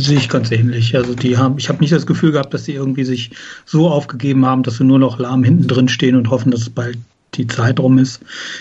Sehe 0.00 0.16
ich 0.16 0.28
ganz 0.30 0.50
ähnlich. 0.50 0.96
Also 0.96 1.14
die 1.14 1.36
haben, 1.36 1.58
ich 1.58 1.68
habe 1.68 1.80
nicht 1.80 1.92
das 1.92 2.06
Gefühl 2.06 2.32
gehabt, 2.32 2.54
dass 2.54 2.64
sie 2.64 2.72
irgendwie 2.72 3.04
sich 3.04 3.30
so 3.66 3.90
aufgegeben 3.90 4.46
haben, 4.46 4.62
dass 4.62 4.78
sie 4.78 4.84
nur 4.84 4.98
noch 4.98 5.18
lahm 5.18 5.44
hinten 5.44 5.68
drin 5.68 5.88
stehen 5.88 6.16
und 6.16 6.30
hoffen, 6.30 6.50
dass 6.50 6.70
bald 6.70 6.96
die 7.34 7.46
Zeit 7.46 7.78
rum 7.78 7.98
ist. 7.98 8.20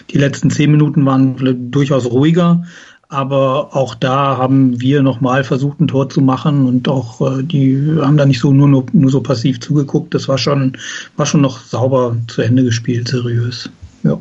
Die 0.09 0.17
letzten 0.17 0.49
zehn 0.49 0.71
Minuten 0.71 1.05
waren 1.05 1.71
durchaus 1.71 2.05
ruhiger, 2.05 2.65
aber 3.07 3.75
auch 3.75 3.95
da 3.95 4.37
haben 4.37 4.79
wir 4.81 5.01
nochmal 5.01 5.43
versucht, 5.45 5.79
ein 5.79 5.87
Tor 5.87 6.09
zu 6.09 6.21
machen 6.21 6.65
und 6.65 6.89
auch 6.89 7.21
äh, 7.21 7.43
die 7.43 7.97
haben 8.01 8.17
da 8.17 8.25
nicht 8.25 8.39
so 8.39 8.51
nur, 8.51 8.67
nur, 8.67 8.85
nur 8.91 9.11
so 9.11 9.21
passiv 9.21 9.59
zugeguckt. 9.59 10.13
Das 10.13 10.27
war 10.27 10.37
schon, 10.37 10.77
war 11.15 11.25
schon 11.25 11.41
noch 11.41 11.59
sauber 11.59 12.15
zu 12.27 12.41
Ende 12.41 12.63
gespielt, 12.63 13.07
seriös. 13.07 13.69
Ja. 14.03 14.19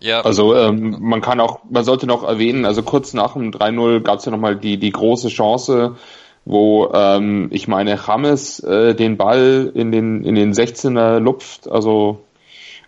Ja. 0.00 0.22
Also 0.22 0.56
ähm, 0.56 0.96
man 1.00 1.20
kann 1.20 1.40
auch, 1.40 1.60
man 1.68 1.84
sollte 1.84 2.06
noch 2.06 2.24
erwähnen, 2.24 2.64
also 2.64 2.82
kurz 2.82 3.12
nach 3.12 3.34
dem 3.34 3.50
3-0 3.50 4.00
gab 4.00 4.18
es 4.18 4.24
ja 4.24 4.32
nochmal 4.32 4.56
die, 4.56 4.78
die 4.78 4.90
große 4.90 5.28
Chance, 5.28 5.96
wo 6.44 6.90
ähm, 6.94 7.48
ich 7.50 7.68
meine 7.68 7.98
James 8.06 8.60
äh, 8.60 8.94
den 8.94 9.16
Ball 9.16 9.70
in 9.74 9.92
den, 9.92 10.24
in 10.24 10.34
den 10.34 10.52
16er 10.52 11.18
lupft, 11.20 11.70
also 11.70 12.24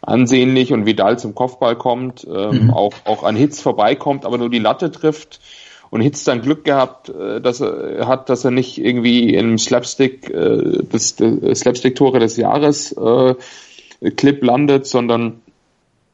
ansehnlich 0.01 0.73
und 0.73 0.87
Vidal 0.87 1.19
zum 1.19 1.35
Kopfball 1.35 1.77
kommt, 1.77 2.27
ähm, 2.27 2.65
mhm. 2.65 2.71
auch, 2.71 2.95
auch 3.05 3.23
an 3.23 3.37
Hitz 3.37 3.61
vorbeikommt, 3.61 4.25
aber 4.25 4.39
nur 4.39 4.51
die 4.51 4.59
Latte 4.59 4.91
trifft. 4.91 5.41
Und 5.91 6.01
Hitz 6.01 6.25
dann 6.25 6.41
Glück 6.41 6.65
gehabt, 6.65 7.11
äh, 7.11 7.41
dass 7.43 7.61
er 7.61 8.09
hat, 8.09 8.31
dass 8.31 8.45
er 8.45 8.51
nicht 8.51 8.79
irgendwie 8.79 9.35
im 9.35 9.59
Slapstick, 9.59 10.31
äh, 10.31 10.79
das, 10.91 11.17
das 11.17 11.61
Slapstick-Tore 11.61 12.19
des 12.19 12.39
Jahres 12.39 12.93
äh, 12.93 13.35
Clip 14.17 14.43
landet, 14.43 14.87
sondern 14.87 15.42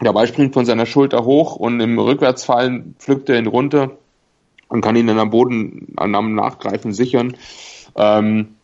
der 0.00 0.12
Ball 0.12 0.26
springt 0.26 0.54
von 0.54 0.64
seiner 0.64 0.86
Schulter 0.86 1.24
hoch 1.24 1.56
und 1.56 1.80
im 1.80 1.98
Rückwärtsfallen 1.98 2.94
pflückt 2.98 3.28
er 3.28 3.38
ihn 3.38 3.46
runter 3.46 3.92
und 4.68 4.80
kann 4.80 4.96
ihn 4.96 5.06
dann 5.06 5.18
am 5.18 5.30
Boden 5.30 5.94
am 5.96 6.34
Nachgreifen 6.34 6.92
sichern. 6.92 7.36
Ähm, 7.96 8.54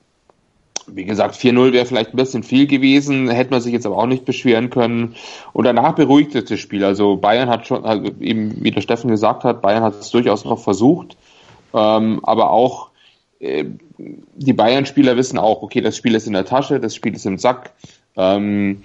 wie 0.87 1.05
gesagt, 1.05 1.35
4-0 1.35 1.73
wäre 1.73 1.87
vielleicht 1.87 2.12
ein 2.12 2.18
bisschen 2.18 2.42
viel 2.42 2.66
gewesen, 2.66 3.29
hätte 3.31 3.51
man 3.51 3.61
sich 3.61 3.73
jetzt 3.73 3.87
aber 3.87 3.97
auch 3.97 4.07
nicht 4.07 4.25
beschweren 4.25 4.70
können. 4.70 5.14
Und 5.53 5.64
danach 5.64 5.94
beruhigte 5.94 6.42
das 6.42 6.61
Spiel. 6.61 6.85
Also 6.85 7.16
Bayern 7.16 7.49
hat 7.49 7.66
schon, 7.66 7.85
also 7.85 8.11
eben 8.20 8.62
wie 8.62 8.70
der 8.70 8.83
Steffen 8.83 9.11
gesagt 9.11 9.44
hat, 9.44 9.62
Bayern 9.62 9.83
hat 9.83 9.99
es 9.99 10.11
durchaus 10.11 10.44
noch 10.44 10.59
versucht. 10.59 11.16
Ähm, 11.73 12.20
aber 12.23 12.51
auch 12.51 12.90
äh, 13.40 13.64
die 13.99 14.53
Bayern-Spieler 14.53 15.16
wissen 15.16 15.38
auch, 15.38 15.62
okay, 15.62 15.81
das 15.81 15.97
Spiel 15.97 16.14
ist 16.14 16.27
in 16.27 16.35
der 16.35 16.44
Tasche, 16.44 16.81
das 16.81 16.94
Spiel 16.94 17.14
ist 17.14 17.27
im 17.27 17.38
Sack. 17.38 17.73
Ähm, 18.16 18.83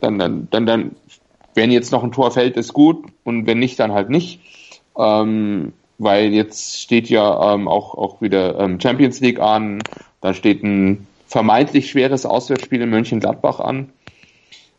dann, 0.00 0.18
dann, 0.18 0.48
dann, 0.50 0.66
dann, 0.66 0.90
wenn 1.56 1.70
jetzt 1.72 1.90
noch 1.90 2.04
ein 2.04 2.12
Tor 2.12 2.30
fällt, 2.30 2.56
ist 2.56 2.72
gut 2.72 3.04
und 3.24 3.46
wenn 3.46 3.58
nicht, 3.58 3.80
dann 3.80 3.92
halt 3.92 4.10
nicht. 4.10 4.40
Ähm, 4.96 5.72
weil 5.98 6.32
jetzt 6.34 6.80
steht 6.80 7.08
ja 7.08 7.54
ähm, 7.54 7.68
auch, 7.68 7.94
auch 7.94 8.20
wieder 8.20 8.60
ähm, 8.60 8.78
Champions 8.80 9.20
League 9.20 9.40
an, 9.40 9.82
da 10.20 10.34
steht 10.34 10.62
ein 10.62 11.06
vermeintlich 11.26 11.90
schweres 11.90 12.26
Auswärtsspiel 12.26 12.82
in 12.82 12.90
Mönchengladbach 12.90 13.60
an. 13.60 13.90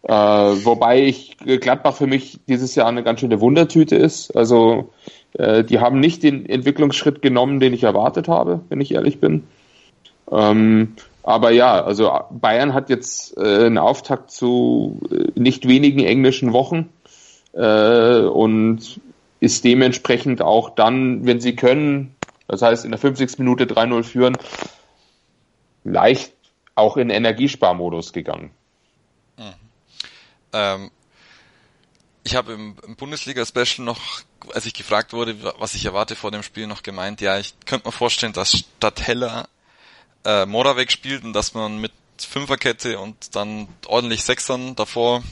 Äh, 0.03 0.13
wobei 0.13 1.03
ich 1.03 1.37
Gladbach 1.37 1.95
für 1.95 2.07
mich 2.07 2.39
dieses 2.47 2.75
Jahr 2.75 2.87
eine 2.87 3.03
ganz 3.03 3.19
schöne 3.19 3.41
Wundertüte 3.41 3.95
ist. 3.95 4.35
Also 4.37 4.93
äh, 5.33 5.63
die 5.63 5.79
haben 5.79 5.99
nicht 5.99 6.23
den 6.23 6.47
Entwicklungsschritt 6.47 7.21
genommen, 7.21 7.59
den 7.59 7.73
ich 7.73 7.83
erwartet 7.83 8.27
habe, 8.27 8.61
wenn 8.69 8.79
ich 8.79 8.93
ehrlich 8.93 9.19
bin. 9.19 9.43
Ähm, 10.31 10.93
aber 11.27 11.51
ja, 11.51 11.83
also 11.83 12.21
Bayern 12.29 12.73
hat 12.73 12.89
jetzt 12.89 13.35
äh, 13.35 13.65
einen 13.65 13.77
Auftakt 13.77 14.31
zu 14.31 15.01
äh, 15.11 15.37
nicht 15.37 15.67
wenigen 15.67 15.99
englischen 15.99 16.53
Wochen 16.53 16.87
äh, 17.51 18.21
und 18.21 19.01
ist 19.41 19.65
dementsprechend 19.65 20.41
auch 20.41 20.69
dann, 20.69 21.25
wenn 21.25 21.41
sie 21.41 21.53
können, 21.53 22.15
das 22.47 22.61
heißt 22.61 22.85
in 22.85 22.91
der 22.91 22.99
50. 22.99 23.39
Minute 23.39 23.65
3-0 23.65 24.03
führen, 24.03 24.37
leicht 25.83 26.31
auch 26.75 26.95
in 26.95 27.09
Energiesparmodus 27.09 28.13
gegangen. 28.13 28.51
Mhm. 29.37 29.53
Ähm, 30.53 30.91
ich 32.23 32.37
habe 32.37 32.53
im, 32.53 32.77
im 32.87 32.95
Bundesliga-Special 32.95 33.83
noch, 33.85 34.21
als 34.53 34.65
ich 34.65 34.73
gefragt 34.73 35.11
wurde, 35.11 35.35
was 35.59 35.75
ich 35.75 35.83
erwarte 35.83 36.15
vor 36.15 36.31
dem 36.31 36.41
Spiel, 36.41 36.67
noch 36.67 36.83
gemeint, 36.83 37.19
ja, 37.19 37.37
ich 37.37 37.53
könnte 37.65 37.89
mir 37.89 37.91
vorstellen, 37.91 38.31
dass 38.31 38.51
statt 38.77 39.05
Heller 39.05 39.49
äh, 40.25 40.45
Moravec 40.45 40.91
spielt 40.91 41.23
und 41.23 41.33
dass 41.33 41.53
man 41.53 41.79
mit 41.79 41.91
Fünferkette 42.19 42.99
und 42.99 43.35
dann 43.35 43.67
ordentlich 43.85 44.23
Sechsern 44.23 44.75
davor 44.75 45.23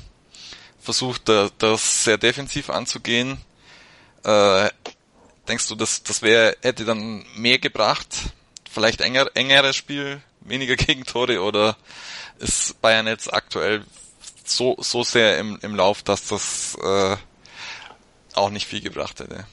versucht, 0.80 1.28
da, 1.28 1.50
das 1.58 2.04
sehr 2.04 2.18
defensiv 2.18 2.70
anzugehen. 2.70 3.38
Äh, 4.24 4.70
denkst 5.48 5.68
du, 5.68 5.76
das, 5.76 6.04
das 6.04 6.22
wäre, 6.22 6.56
hätte 6.62 6.86
dann 6.86 7.26
mehr 7.36 7.60
gebracht? 7.60 8.08
Vielleicht 8.70 9.02
enger, 9.02 9.28
engeres 9.36 9.76
Spiel, 9.76 10.22
weniger 10.42 10.76
Gegentore 10.78 11.42
oder 11.42 11.76
ist 12.40 12.82
Bayern 12.82 13.08
jetzt 13.08 13.34
aktuell 13.34 13.84
so, 14.44 14.76
so 14.80 15.04
sehr 15.04 15.40
im, 15.40 15.58
im 15.62 15.76
Lauf, 15.76 16.04
dass 16.04 16.28
das 16.28 16.78
äh, 16.84 17.16
auch 18.36 18.50
nicht 18.50 18.68
viel 18.68 18.82
gebracht 18.82 19.20
hätte? 19.20 19.46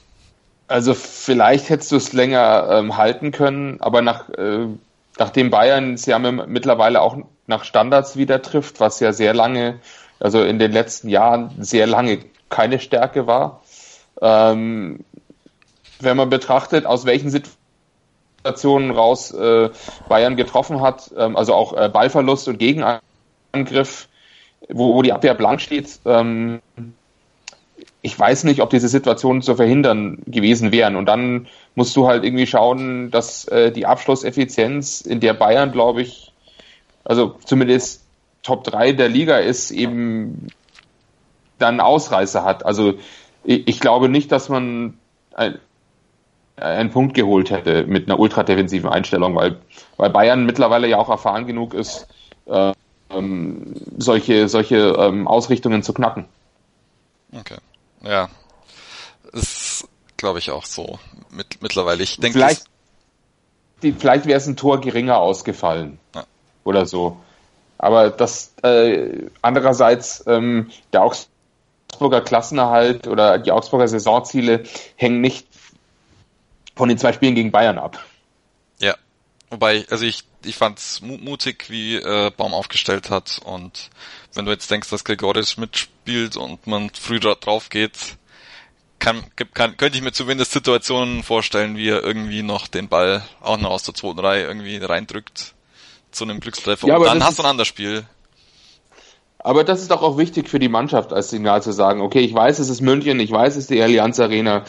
Also 0.67 0.93
vielleicht 0.93 1.69
hättest 1.69 1.91
du 1.91 1.97
es 1.97 2.13
länger 2.13 2.67
ähm, 2.71 2.97
halten 2.97 3.31
können, 3.31 3.81
aber 3.81 4.01
nach, 4.01 4.29
äh, 4.29 4.67
nachdem 5.17 5.49
Bayern 5.49 5.97
sie 5.97 6.13
haben 6.13 6.41
mittlerweile 6.47 7.01
auch 7.01 7.17
nach 7.47 7.63
Standards 7.63 8.17
wieder 8.17 8.41
trifft, 8.41 8.79
was 8.79 8.99
ja 8.99 9.13
sehr 9.13 9.33
lange, 9.33 9.79
also 10.19 10.43
in 10.43 10.59
den 10.59 10.71
letzten 10.71 11.09
Jahren 11.09 11.51
sehr 11.59 11.87
lange 11.87 12.19
keine 12.49 12.79
Stärke 12.79 13.27
war. 13.27 13.61
Ähm, 14.21 15.03
wenn 15.99 16.17
man 16.17 16.29
betrachtet, 16.29 16.85
aus 16.85 17.05
welchen 17.05 17.29
Situationen 17.29 17.63
Situationen 18.43 18.91
raus 18.91 19.31
äh, 19.31 19.69
Bayern 20.09 20.35
getroffen 20.35 20.81
hat, 20.81 21.11
ähm, 21.17 21.37
also 21.37 21.53
auch 21.53 21.73
äh, 21.73 21.87
Ballverlust 21.87 22.49
und 22.49 22.57
Gegenangriff, 22.57 24.09
wo, 24.67 24.95
wo 24.95 25.01
die 25.01 25.13
Abwehr 25.13 25.33
blank 25.33 25.61
steht. 25.61 25.99
Ähm, 26.05 26.61
ich 28.05 28.19
weiß 28.19 28.43
nicht, 28.43 28.61
ob 28.61 28.69
diese 28.69 28.89
Situationen 28.89 29.41
zu 29.41 29.55
verhindern 29.55 30.21
gewesen 30.27 30.73
wären. 30.73 30.97
Und 30.97 31.05
dann 31.05 31.47
musst 31.73 31.95
du 31.95 32.05
halt 32.05 32.25
irgendwie 32.25 32.45
schauen, 32.45 33.09
dass 33.11 33.45
äh, 33.45 33.71
die 33.71 33.85
Abschlusseffizienz, 33.85 35.01
in 35.01 35.21
der 35.21 35.33
Bayern, 35.33 35.71
glaube 35.71 36.01
ich, 36.01 36.33
also 37.05 37.35
zumindest 37.45 38.03
Top 38.43 38.65
3 38.65 38.91
der 38.91 39.07
Liga 39.07 39.37
ist, 39.37 39.71
eben 39.71 40.49
dann 41.59 41.79
Ausreißer 41.79 42.43
hat. 42.43 42.65
Also 42.65 42.95
ich, 43.45 43.69
ich 43.69 43.79
glaube 43.79 44.09
nicht, 44.09 44.33
dass 44.33 44.49
man 44.49 44.95
einen 46.57 46.89
Punkt 46.89 47.13
geholt 47.13 47.51
hätte 47.51 47.85
mit 47.87 48.09
einer 48.09 48.19
ultradefensiven 48.19 48.89
Einstellung, 48.89 49.33
weil, 49.33 49.61
weil 49.95 50.09
Bayern 50.09 50.45
mittlerweile 50.45 50.89
ja 50.89 50.97
auch 50.97 51.09
erfahren 51.09 51.47
genug 51.47 51.73
ist, 51.73 52.07
äh, 52.47 52.73
ähm, 53.11 53.75
solche, 53.97 54.49
solche 54.49 54.95
ähm, 54.99 55.25
Ausrichtungen 55.25 55.83
zu 55.83 55.93
knacken. 55.93 56.25
Okay. 57.31 57.55
Ja. 58.03 58.29
Ist, 59.31 59.87
glaube 60.17 60.39
ich, 60.39 60.51
auch 60.51 60.65
so 60.65 60.99
mit, 61.29 61.61
mittlerweile. 61.61 62.03
Ich 62.03 62.17
denke, 62.17 62.39
vielleicht, 62.39 62.65
die, 63.81 63.93
vielleicht 63.93 64.25
wäre 64.25 64.37
es 64.37 64.47
ein 64.47 64.55
Tor 64.55 64.81
geringer 64.81 65.17
ausgefallen. 65.17 65.99
Ja. 66.13 66.25
Oder 66.63 66.85
so. 66.85 67.17
Aber 67.77 68.09
das 68.09 68.53
äh, 68.63 69.27
andererseits 69.41 70.23
ähm, 70.27 70.69
der 70.93 71.03
Augsburger 71.03 72.21
Klassenerhalt 72.21 73.07
oder 73.07 73.39
die 73.39 73.51
Augsburger 73.51 73.87
Saisonziele 73.87 74.63
hängen 74.95 75.21
nicht 75.21 75.47
von 76.75 76.89
den 76.89 76.97
zwei 76.97 77.13
Spielen 77.13 77.35
gegen 77.35 77.51
Bayern 77.51 77.77
ab. 77.77 77.99
Wobei, 79.53 79.85
also 79.91 80.03
ich, 80.03 80.23
ich 80.43 80.55
fand's 80.55 81.01
mutig, 81.01 81.65
wie 81.69 81.97
äh, 81.97 82.31
Baum 82.35 82.55
aufgestellt 82.55 83.11
hat 83.11 83.39
und 83.45 83.91
wenn 84.33 84.45
du 84.45 84.51
jetzt 84.51 84.71
denkst, 84.71 84.89
dass 84.89 85.03
Gregoris 85.03 85.57
mitspielt 85.57 86.37
und 86.37 86.65
man 86.65 86.89
früh 86.89 87.19
drauf 87.19 87.69
geht, 87.69 88.17
kann, 88.97 89.23
kann, 89.53 89.77
könnte 89.77 89.95
ich 89.95 90.03
mir 90.03 90.11
zumindest 90.11 90.53
Situationen 90.53 91.21
vorstellen, 91.21 91.77
wie 91.77 91.87
er 91.87 92.03
irgendwie 92.03 92.41
noch 92.41 92.67
den 92.67 92.89
Ball 92.89 93.23
auch 93.41 93.59
noch 93.59 93.69
aus 93.69 93.83
der 93.83 93.93
zweiten 93.93 94.17
Reihe 94.17 94.43
irgendwie 94.43 94.77
reindrückt 94.77 95.53
zu 96.09 96.23
einem 96.23 96.39
Glückstreffer 96.39 96.87
ja, 96.87 96.97
und 96.97 97.05
dann 97.05 97.23
hast 97.23 97.37
du 97.37 97.43
ein 97.43 97.49
anderes 97.49 97.67
Spiel. 97.67 98.07
Aber 99.43 99.65
das 99.65 99.81
ist 99.81 99.91
doch 99.91 100.01
auch 100.01 100.17
wichtig 100.17 100.47
für 100.47 100.59
die 100.59 100.69
Mannschaft 100.69 101.11
als 101.11 101.29
Signal 101.29 101.61
zu 101.61 101.73
sagen, 101.73 102.01
okay, 102.01 102.21
ich 102.21 102.33
weiß, 102.33 102.59
es 102.59 102.69
ist 102.69 102.79
München, 102.79 103.19
ich 103.19 103.31
weiß, 103.31 103.53
es 103.53 103.63
ist 103.63 103.69
die 103.69 103.81
Allianz 103.81 104.19
Arena, 104.19 104.63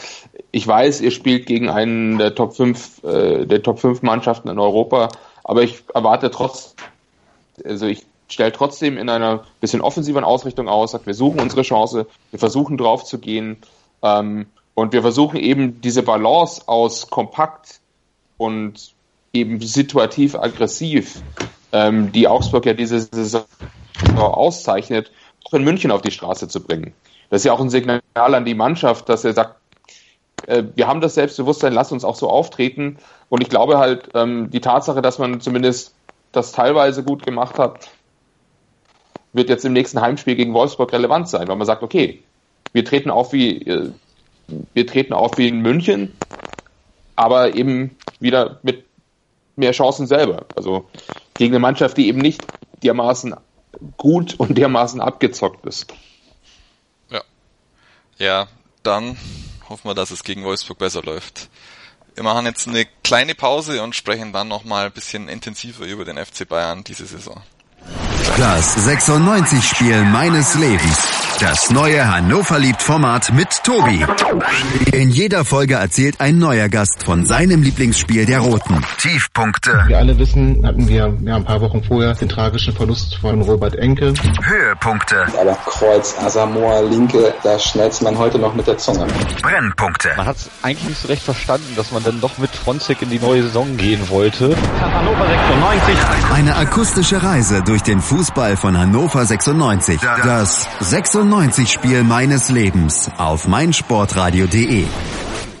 ich 0.51 0.67
weiß, 0.67 0.99
ihr 0.99 1.11
spielt 1.11 1.45
gegen 1.45 1.69
einen 1.69 2.17
der 2.17 2.35
Top 2.35 2.55
5, 2.55 3.03
äh, 3.05 3.45
der 3.45 3.63
Top 3.63 3.79
5 3.79 4.01
Mannschaften 4.01 4.49
in 4.49 4.59
Europa, 4.59 5.09
aber 5.45 5.63
ich 5.63 5.83
erwarte 5.93 6.29
trotz, 6.29 6.75
also 7.63 7.85
ich 7.85 8.05
stelle 8.27 8.51
trotzdem 8.51 8.97
in 8.97 9.07
einer 9.07 9.45
bisschen 9.61 9.79
offensiveren 9.79 10.25
Ausrichtung 10.25 10.67
aus, 10.67 10.91
sagt, 10.91 11.07
wir 11.07 11.13
suchen 11.13 11.39
unsere 11.39 11.61
Chance, 11.61 12.05
wir 12.31 12.39
versuchen 12.39 12.77
drauf 12.77 13.05
zu 13.05 13.17
gehen, 13.19 13.57
ähm, 14.01 14.47
und 14.73 14.91
wir 14.91 15.01
versuchen 15.01 15.37
eben 15.37 15.79
diese 15.79 16.03
Balance 16.03 16.63
aus 16.67 17.09
kompakt 17.09 17.79
und 18.37 18.93
eben 19.31 19.61
situativ 19.61 20.35
aggressiv, 20.35 21.21
ähm, 21.71 22.11
die 22.11 22.27
Augsburg 22.27 22.65
ja 22.65 22.73
diese 22.73 22.99
Saison 22.99 23.45
auszeichnet, 24.17 25.11
auch 25.45 25.53
in 25.53 25.63
München 25.63 25.91
auf 25.91 26.01
die 26.01 26.11
Straße 26.11 26.47
zu 26.47 26.61
bringen. 26.61 26.93
Das 27.29 27.41
ist 27.41 27.45
ja 27.45 27.53
auch 27.53 27.59
ein 27.59 27.69
Signal 27.69 28.01
an 28.13 28.45
die 28.45 28.53
Mannschaft, 28.53 29.09
dass 29.09 29.23
er 29.23 29.33
sagt, 29.33 29.55
äh, 30.47 30.63
wir 30.75 30.87
haben 30.87 31.01
das 31.01 31.15
Selbstbewusstsein, 31.15 31.73
lasst 31.73 31.91
uns 31.91 32.03
auch 32.03 32.15
so 32.15 32.29
auftreten. 32.29 32.97
Und 33.29 33.41
ich 33.41 33.49
glaube 33.49 33.77
halt, 33.77 34.09
ähm, 34.13 34.49
die 34.51 34.61
Tatsache, 34.61 35.01
dass 35.01 35.19
man 35.19 35.41
zumindest 35.41 35.93
das 36.31 36.51
teilweise 36.51 37.03
gut 37.03 37.25
gemacht 37.25 37.57
hat, 37.57 37.89
wird 39.33 39.49
jetzt 39.49 39.65
im 39.65 39.73
nächsten 39.73 40.01
Heimspiel 40.01 40.35
gegen 40.35 40.53
Wolfsburg 40.53 40.93
relevant 40.93 41.27
sein, 41.27 41.47
weil 41.47 41.55
man 41.55 41.67
sagt, 41.67 41.83
okay, 41.83 42.23
wir 42.73 42.85
treten 42.85 43.09
auf 43.09 43.33
wie, 43.33 43.61
äh, 43.61 43.91
wir 44.73 44.87
treten 44.87 45.13
auf 45.13 45.37
wie 45.37 45.47
in 45.47 45.61
München, 45.61 46.13
aber 47.15 47.55
eben 47.55 47.97
wieder 48.19 48.59
mit 48.63 48.85
mehr 49.55 49.71
Chancen 49.71 50.07
selber. 50.07 50.45
Also 50.55 50.85
gegen 51.35 51.53
eine 51.53 51.59
Mannschaft, 51.59 51.97
die 51.97 52.07
eben 52.07 52.19
nicht 52.19 52.45
dermaßen 52.83 53.35
gut 53.97 54.35
und 54.37 54.57
dermaßen 54.57 55.01
abgezockt 55.01 55.65
ist. 55.65 55.93
Ja. 57.09 57.21
Ja, 58.17 58.47
dann 58.83 59.17
hoffen 59.69 59.89
wir, 59.89 59.95
dass 59.95 60.11
es 60.11 60.23
gegen 60.23 60.43
Wolfsburg 60.43 60.77
besser 60.77 61.01
läuft. 61.01 61.49
Wir 62.13 62.23
machen 62.23 62.45
jetzt 62.45 62.67
eine 62.67 62.85
kleine 63.03 63.35
Pause 63.35 63.83
und 63.83 63.95
sprechen 63.95 64.31
dann 64.31 64.47
nochmal 64.47 64.85
ein 64.85 64.91
bisschen 64.91 65.27
intensiver 65.27 65.85
über 65.85 66.05
den 66.05 66.23
FC 66.23 66.47
Bayern 66.47 66.83
diese 66.83 67.05
Saison. 67.05 67.41
Das 68.37 68.75
96 68.75 69.63
Spiel 69.63 70.03
meines 70.03 70.55
Lebens. 70.55 71.14
Das 71.39 71.69
neue 71.69 72.07
Hannover 72.07 72.59
liebt 72.59 72.81
Format 72.81 73.33
mit 73.33 73.63
Tobi. 73.63 74.05
In 74.93 75.09
jeder 75.09 75.43
Folge 75.43 75.73
erzählt 75.73 76.21
ein 76.21 76.37
neuer 76.37 76.69
Gast 76.69 77.03
von 77.03 77.25
seinem 77.25 77.61
Lieblingsspiel 77.61 78.25
der 78.25 78.39
Roten. 78.39 78.81
Tiefpunkte. 78.99 79.83
Wir 79.87 79.97
alle 79.97 80.17
wissen, 80.17 80.65
hatten 80.65 80.87
wir 80.87 81.13
ja, 81.23 81.35
ein 81.35 81.43
paar 81.43 81.59
Wochen 81.59 81.83
vorher 81.83 82.13
den 82.13 82.29
tragischen 82.29 82.73
Verlust 82.73 83.15
von 83.15 83.41
Robert 83.41 83.75
Enke. 83.75 84.13
Höhepunkte. 84.43 85.25
Aber 85.39 85.57
Kreuz, 85.65 86.15
Asamoah, 86.19 86.83
Linke, 86.83 87.33
da 87.43 87.59
schnellt 87.59 88.01
man 88.01 88.17
heute 88.17 88.39
noch 88.39 88.53
mit 88.53 88.67
der 88.67 88.77
Zunge. 88.77 89.05
Brennpunkte. 89.41 90.09
Man 90.15 90.27
hat 90.27 90.37
es 90.37 90.49
eigentlich 90.61 90.89
nicht 90.89 91.01
so 91.01 91.07
recht 91.09 91.23
verstanden, 91.23 91.73
dass 91.75 91.91
man 91.91 92.03
dann 92.03 92.21
doch 92.21 92.37
mit 92.37 92.51
Fronzek 92.51 93.01
in 93.01 93.09
die 93.09 93.19
neue 93.19 93.43
Saison 93.43 93.75
gehen 93.75 94.09
wollte. 94.09 94.55
Hannover 94.79 95.27
96. 95.27 95.95
Eine 96.33 96.55
akustische 96.55 97.23
Reise 97.23 97.61
durch 97.61 97.83
den 97.83 97.99
Fußball 97.99 98.55
von 98.55 98.77
Hannover 98.77 99.25
96. 99.25 99.99
Das 100.23 100.67
96 100.79 101.24
95-Spiel 101.25 102.03
meines 102.03 102.49
Lebens 102.49 103.09
auf 103.17 103.47
meinsportradio.de. 103.47 104.85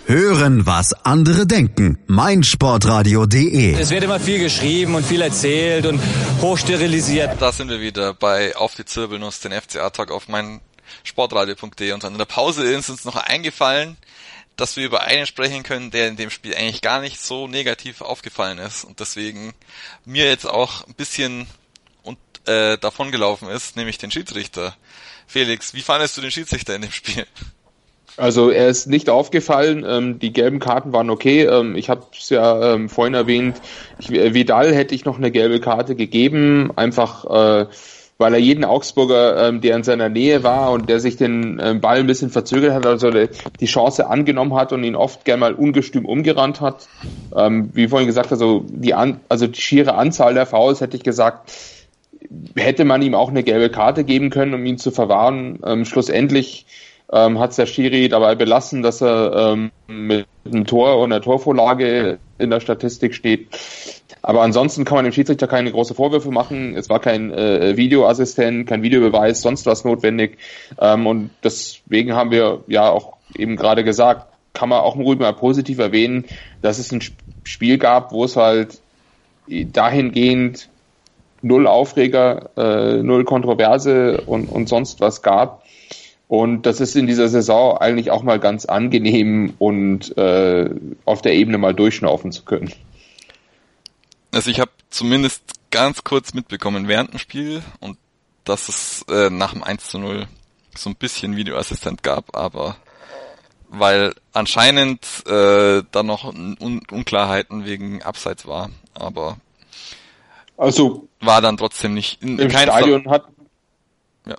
Hören, 0.05 0.67
was 0.67 0.93
andere 1.03 1.47
denken. 1.47 1.97
meinsportradio.de. 2.05 3.73
Es 3.73 3.89
wird 3.89 4.03
immer 4.03 4.19
viel 4.19 4.37
geschrieben 4.37 4.93
und 4.93 5.03
viel 5.03 5.21
erzählt 5.21 5.87
und 5.87 5.99
hochsterilisiert. 6.39 7.41
Da 7.41 7.51
sind 7.51 7.69
wir 7.69 7.81
wieder 7.81 8.13
bei 8.13 8.55
Auf 8.55 8.75
die 8.75 8.85
Zirbelnuss, 8.85 9.39
den 9.39 9.53
FCA-Talk 9.53 10.11
auf 10.11 10.27
meinsportradio.de. 10.27 11.93
Und 11.93 12.03
dann 12.03 12.13
in 12.13 12.19
der 12.19 12.25
Pause 12.25 12.63
ist 12.63 12.91
uns 12.91 13.03
noch 13.03 13.15
eingefallen, 13.15 13.97
dass 14.57 14.75
wir 14.77 14.85
über 14.85 15.01
einen 15.01 15.25
sprechen 15.25 15.63
können, 15.63 15.89
der 15.89 16.09
in 16.09 16.15
dem 16.15 16.29
Spiel 16.29 16.53
eigentlich 16.53 16.81
gar 16.81 17.01
nicht 17.01 17.19
so 17.19 17.47
negativ 17.47 18.01
aufgefallen 18.01 18.59
ist 18.59 18.83
und 18.83 18.99
deswegen 18.99 19.55
mir 20.05 20.25
jetzt 20.25 20.47
auch 20.47 20.85
ein 20.85 20.93
bisschen 20.93 21.47
und, 22.03 22.19
äh, 22.45 22.77
davon 22.77 23.11
gelaufen 23.11 23.49
ist, 23.49 23.75
nämlich 23.75 23.97
den 23.97 24.11
Schiedsrichter. 24.11 24.75
Felix, 25.27 25.73
wie 25.73 25.81
fandest 25.81 26.17
du 26.17 26.21
den 26.21 26.31
Schiedsrichter 26.31 26.75
in 26.75 26.81
dem 26.81 26.91
Spiel? 26.91 27.25
Also 28.17 28.49
er 28.49 28.69
ist 28.69 28.87
nicht 28.87 29.09
aufgefallen, 29.09 29.85
ähm, 29.87 30.19
die 30.19 30.31
gelben 30.31 30.59
Karten 30.59 30.93
waren 30.93 31.09
okay. 31.09 31.43
Ähm, 31.43 31.75
ich 31.75 31.89
habe 31.89 32.05
es 32.17 32.29
ja 32.29 32.73
ähm, 32.73 32.87
vorhin 32.87 33.13
erwähnt, 33.13 33.57
ich, 33.99 34.09
äh, 34.11 34.33
Vidal 34.33 34.73
hätte 34.73 34.95
ich 34.95 35.03
noch 35.03 35.17
eine 35.17 35.31
gelbe 35.31 35.59
Karte 35.59 35.95
gegeben, 35.95 36.71
einfach 36.77 37.25
äh, 37.25 37.65
weil 38.17 38.33
er 38.33 38.39
jeden 38.39 38.63
Augsburger, 38.63 39.47
ähm, 39.47 39.61
der 39.61 39.75
in 39.75 39.83
seiner 39.83 40.07
Nähe 40.07 40.43
war 40.43 40.71
und 40.71 40.87
der 40.87 40.99
sich 40.99 41.17
den 41.17 41.59
ähm, 41.61 41.81
Ball 41.81 41.97
ein 41.97 42.07
bisschen 42.07 42.29
verzögert 42.29 42.73
hat, 42.73 42.85
also 42.85 43.11
die 43.11 43.65
Chance 43.65 44.07
angenommen 44.07 44.55
hat 44.55 44.71
und 44.71 44.83
ihn 44.83 44.95
oft 44.95 45.25
gern 45.25 45.41
mal 45.41 45.53
ungestüm 45.53 46.05
umgerannt 46.05 46.61
hat. 46.61 46.87
Ähm, 47.35 47.71
wie 47.73 47.89
vorhin 47.89 48.07
gesagt, 48.07 48.31
also 48.31 48.63
die, 48.69 48.93
an, 48.93 49.19
also 49.27 49.47
die 49.47 49.59
schiere 49.59 49.95
Anzahl 49.95 50.33
der 50.33 50.45
Fouls 50.45 50.79
hätte 50.79 50.95
ich 50.95 51.03
gesagt, 51.03 51.51
hätte 52.55 52.85
man 52.85 53.01
ihm 53.01 53.15
auch 53.15 53.29
eine 53.29 53.43
gelbe 53.43 53.69
Karte 53.69 54.03
geben 54.03 54.29
können, 54.29 54.53
um 54.53 54.65
ihn 54.65 54.77
zu 54.77 54.91
verwahren. 54.91 55.59
Ähm, 55.65 55.85
schlussendlich 55.85 56.65
ähm, 57.11 57.39
hat 57.39 57.57
der 57.57 57.65
Schiri 57.65 58.09
dabei 58.09 58.35
belassen, 58.35 58.81
dass 58.81 59.01
er 59.01 59.53
ähm, 59.53 59.71
mit 59.87 60.25
einem 60.45 60.65
Tor 60.65 60.99
und 60.99 61.11
einer 61.11 61.21
Torvorlage 61.21 62.17
in 62.37 62.49
der 62.49 62.59
Statistik 62.59 63.13
steht. 63.13 63.47
Aber 64.21 64.41
ansonsten 64.41 64.85
kann 64.85 64.95
man 64.95 65.05
dem 65.05 65.13
Schiedsrichter 65.13 65.47
keine 65.47 65.71
große 65.71 65.93
Vorwürfe 65.93 66.31
machen. 66.31 66.75
Es 66.75 66.89
war 66.89 66.99
kein 66.99 67.31
äh, 67.31 67.77
Videoassistent, 67.77 68.67
kein 68.67 68.81
Videobeweis, 68.81 69.41
sonst 69.41 69.67
was 69.67 69.85
notwendig. 69.85 70.39
Ähm, 70.79 71.05
und 71.05 71.29
deswegen 71.43 72.15
haben 72.15 72.31
wir 72.31 72.63
ja 72.67 72.89
auch 72.89 73.17
eben 73.37 73.55
gerade 73.55 73.83
gesagt, 73.83 74.27
kann 74.53 74.69
man 74.69 74.79
auch 74.79 74.95
ruhig 74.95 75.19
mal 75.19 75.33
positiv 75.33 75.79
erwähnen, 75.79 76.25
dass 76.61 76.79
es 76.79 76.91
ein 76.91 77.01
Spiel 77.43 77.77
gab, 77.77 78.11
wo 78.11 78.23
es 78.23 78.35
halt 78.35 78.79
dahingehend 79.47 80.69
null 81.45 81.67
Aufreger, 81.67 82.49
äh, 82.57 83.03
null 83.03 83.23
Kontroverse 83.23 84.21
und, 84.25 84.47
und 84.47 84.67
sonst 84.67 84.99
was 84.99 85.21
gab. 85.21 85.63
Und 86.27 86.63
das 86.65 86.81
ist 86.81 86.95
in 86.95 87.05
dieser 87.05 87.27
Saison 87.27 87.77
eigentlich 87.77 88.09
auch 88.09 88.23
mal 88.23 88.39
ganz 88.39 88.65
angenehm 88.65 89.53
und 89.59 90.17
äh, 90.17 90.69
auf 91.05 91.21
der 91.21 91.33
Ebene 91.35 91.59
mal 91.59 91.75
durchschnaufen 91.75 92.31
zu 92.31 92.43
können. 92.43 92.73
Also 94.31 94.49
ich 94.49 94.59
habe 94.59 94.71
zumindest 94.89 95.43
ganz 95.69 96.03
kurz 96.03 96.33
mitbekommen 96.33 96.87
während 96.87 97.13
dem 97.13 97.19
Spiel 97.19 97.61
und 97.79 97.97
dass 98.43 98.67
es 98.67 99.05
äh, 99.07 99.29
nach 99.29 99.53
dem 99.53 99.63
1 99.63 99.87
zu 99.87 99.99
0 99.99 100.25
so 100.75 100.89
ein 100.89 100.95
bisschen 100.95 101.35
Videoassistent 101.35 102.01
gab, 102.01 102.35
aber 102.35 102.75
weil 103.69 104.13
anscheinend 104.33 105.05
äh, 105.27 105.83
da 105.91 106.03
noch 106.03 106.25
Un 106.25 106.81
Unklarheiten 106.89 107.65
wegen 107.65 108.01
Abseits 108.01 108.47
war, 108.47 108.69
aber 108.93 109.37
also 110.57 111.07
war 111.25 111.41
dann 111.41 111.57
trotzdem 111.57 111.93
nicht 111.93 112.21
in, 112.21 112.39
im 112.39 112.49
Stadion 112.49 113.03
Fall. 113.03 113.13
hat 113.13 113.25
ja. 114.27 114.35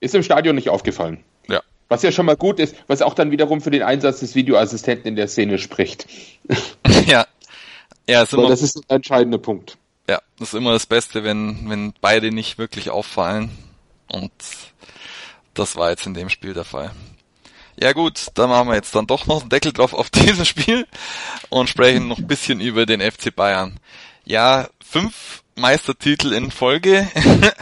ist 0.00 0.14
im 0.14 0.22
Stadion 0.22 0.54
nicht 0.54 0.68
aufgefallen. 0.68 1.22
Ja. 1.48 1.62
Was 1.88 2.02
ja 2.02 2.12
schon 2.12 2.26
mal 2.26 2.36
gut 2.36 2.58
ist, 2.60 2.76
was 2.86 3.02
auch 3.02 3.14
dann 3.14 3.30
wiederum 3.30 3.60
für 3.60 3.70
den 3.70 3.82
Einsatz 3.82 4.20
des 4.20 4.34
Videoassistenten 4.34 5.08
in 5.08 5.16
der 5.16 5.28
Szene 5.28 5.58
spricht. 5.58 6.06
ja. 7.06 7.26
Ja, 8.08 8.22
ist 8.22 8.34
immer, 8.34 8.48
das 8.48 8.62
ist 8.62 8.76
ein 8.76 8.96
entscheidender 8.96 9.38
Punkt. 9.38 9.78
Ja, 10.08 10.20
das 10.38 10.48
ist 10.48 10.54
immer 10.54 10.72
das 10.72 10.84
Beste, 10.86 11.24
wenn, 11.24 11.70
wenn 11.70 11.94
beide 12.00 12.30
nicht 12.30 12.58
wirklich 12.58 12.90
auffallen. 12.90 13.50
Und 14.08 14.32
das 15.54 15.76
war 15.76 15.90
jetzt 15.90 16.06
in 16.06 16.14
dem 16.14 16.28
Spiel 16.28 16.52
der 16.52 16.64
Fall. 16.64 16.90
Ja 17.80 17.92
gut, 17.92 18.28
dann 18.34 18.50
machen 18.50 18.68
wir 18.68 18.74
jetzt 18.74 18.94
dann 18.94 19.06
doch 19.06 19.26
noch 19.26 19.40
einen 19.40 19.50
Deckel 19.50 19.72
drauf 19.72 19.94
auf 19.94 20.10
dieses 20.14 20.46
Spiel 20.46 20.86
und 21.48 21.68
sprechen 21.68 22.08
noch 22.08 22.18
ein 22.18 22.26
bisschen 22.26 22.60
über 22.60 22.86
den 22.86 23.00
FC 23.00 23.34
Bayern. 23.34 23.80
Ja, 24.24 24.68
fünf 24.84 25.42
Meistertitel 25.56 26.32
in 26.32 26.50
Folge. 26.50 27.08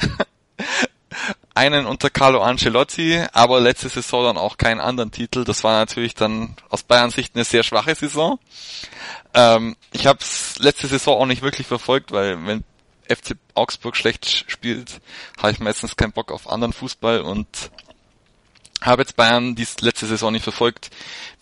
Einen 1.54 1.84
unter 1.84 2.08
Carlo 2.08 2.42
Ancelotti, 2.42 3.22
aber 3.32 3.60
letzte 3.60 3.90
Saison 3.90 4.24
dann 4.24 4.38
auch 4.38 4.56
keinen 4.56 4.80
anderen 4.80 5.10
Titel. 5.10 5.44
Das 5.44 5.62
war 5.64 5.78
natürlich 5.78 6.14
dann 6.14 6.56
aus 6.70 6.82
Bayern 6.82 7.10
Sicht 7.10 7.34
eine 7.34 7.44
sehr 7.44 7.62
schwache 7.62 7.94
Saison. 7.94 8.38
Ähm, 9.34 9.76
ich 9.92 10.06
habe 10.06 10.20
es 10.20 10.58
letzte 10.58 10.86
Saison 10.86 11.20
auch 11.20 11.26
nicht 11.26 11.42
wirklich 11.42 11.66
verfolgt, 11.66 12.12
weil 12.12 12.46
wenn 12.46 12.64
FC 13.06 13.36
Augsburg 13.54 13.96
schlecht 13.96 14.50
spielt, 14.50 15.00
habe 15.36 15.52
ich 15.52 15.60
meistens 15.60 15.96
keinen 15.96 16.12
Bock 16.12 16.32
auf 16.32 16.48
anderen 16.48 16.72
Fußball 16.72 17.20
und 17.20 17.46
habe 18.80 19.02
jetzt 19.02 19.16
Bayern 19.16 19.54
die 19.54 19.66
letzte 19.80 20.06
Saison 20.06 20.32
nicht 20.32 20.42
verfolgt. 20.42 20.90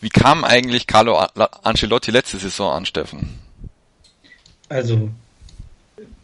Wie 0.01 0.11
kam 0.11 0.45
eigentlich 0.45 0.87
Carlo 0.87 1.17
Ancelotti 1.63 2.11
letzte 2.11 2.39
Saison 2.39 2.73
an, 2.73 2.87
Steffen? 2.87 3.39
Also 4.69 5.11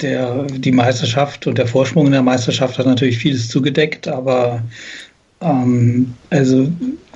der, 0.01 0.45
die 0.45 0.73
Meisterschaft 0.73 1.47
und 1.47 1.59
der 1.59 1.67
Vorsprung 1.67 2.07
in 2.07 2.13
der 2.13 2.23
Meisterschaft 2.23 2.79
hat 2.79 2.87
natürlich 2.87 3.19
vieles 3.19 3.49
zugedeckt, 3.49 4.09
aber 4.09 4.63
ähm, 5.41 6.15
also 6.31 6.71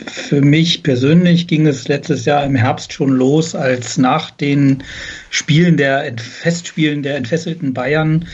für 0.06 0.40
mich 0.40 0.82
persönlich 0.82 1.46
ging 1.46 1.66
es 1.66 1.88
letztes 1.88 2.24
Jahr 2.24 2.44
im 2.44 2.54
Herbst 2.54 2.92
schon 2.92 3.10
los, 3.10 3.54
als 3.54 3.98
nach 3.98 4.30
den 4.30 4.82
Spielen 5.30 5.76
der 5.76 6.12
Festspielen 6.18 7.02
der 7.02 7.16
entfesselten 7.16 7.74
Bayern 7.74 8.26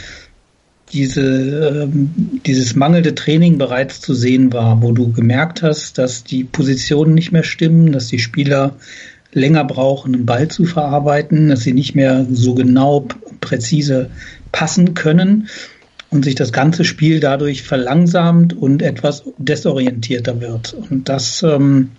diese, 0.93 1.83
ähm, 1.83 2.41
dieses 2.47 2.77
mangelnde 2.77 3.15
Training 3.15 3.59
bereits 3.59 4.01
zu 4.01 4.15
sehen 4.15 4.53
war, 4.53 4.83
wo 4.83 4.93
du 4.93 5.13
gemerkt 5.13 5.63
hast, 5.63 5.99
dass 5.99 6.23
die 6.23 6.45
Positionen 6.45 7.15
nicht 7.15 7.33
mehr 7.33 7.43
stimmen, 7.43 7.93
dass 7.93 8.07
die 8.07 8.21
Spieler 8.21 8.77
länger 9.37 9.65
brauchen, 9.65 10.15
einen 10.15 10.27
Ball 10.27 10.49
zu 10.49 10.65
verarbeiten, 10.65 11.51
dass 11.51 11.61
sie 11.61 11.75
nicht 11.75 11.95
mehr 11.95 12.27
so 12.31 12.55
genau 12.55 13.07
präzise 13.41 14.11
passen 14.51 14.95
können 14.95 15.49
und 16.11 16.25
sich 16.25 16.35
das 16.35 16.53
ganze 16.53 16.85
Spiel 16.85 17.21
dadurch 17.21 17.63
verlangsamt 17.63 18.55
und 18.55 18.83
etwas 18.83 19.25
desorientierter 19.37 20.41
wird. 20.41 20.75
Und 20.91 21.09
das 21.09 21.43
ähm, 21.43 21.91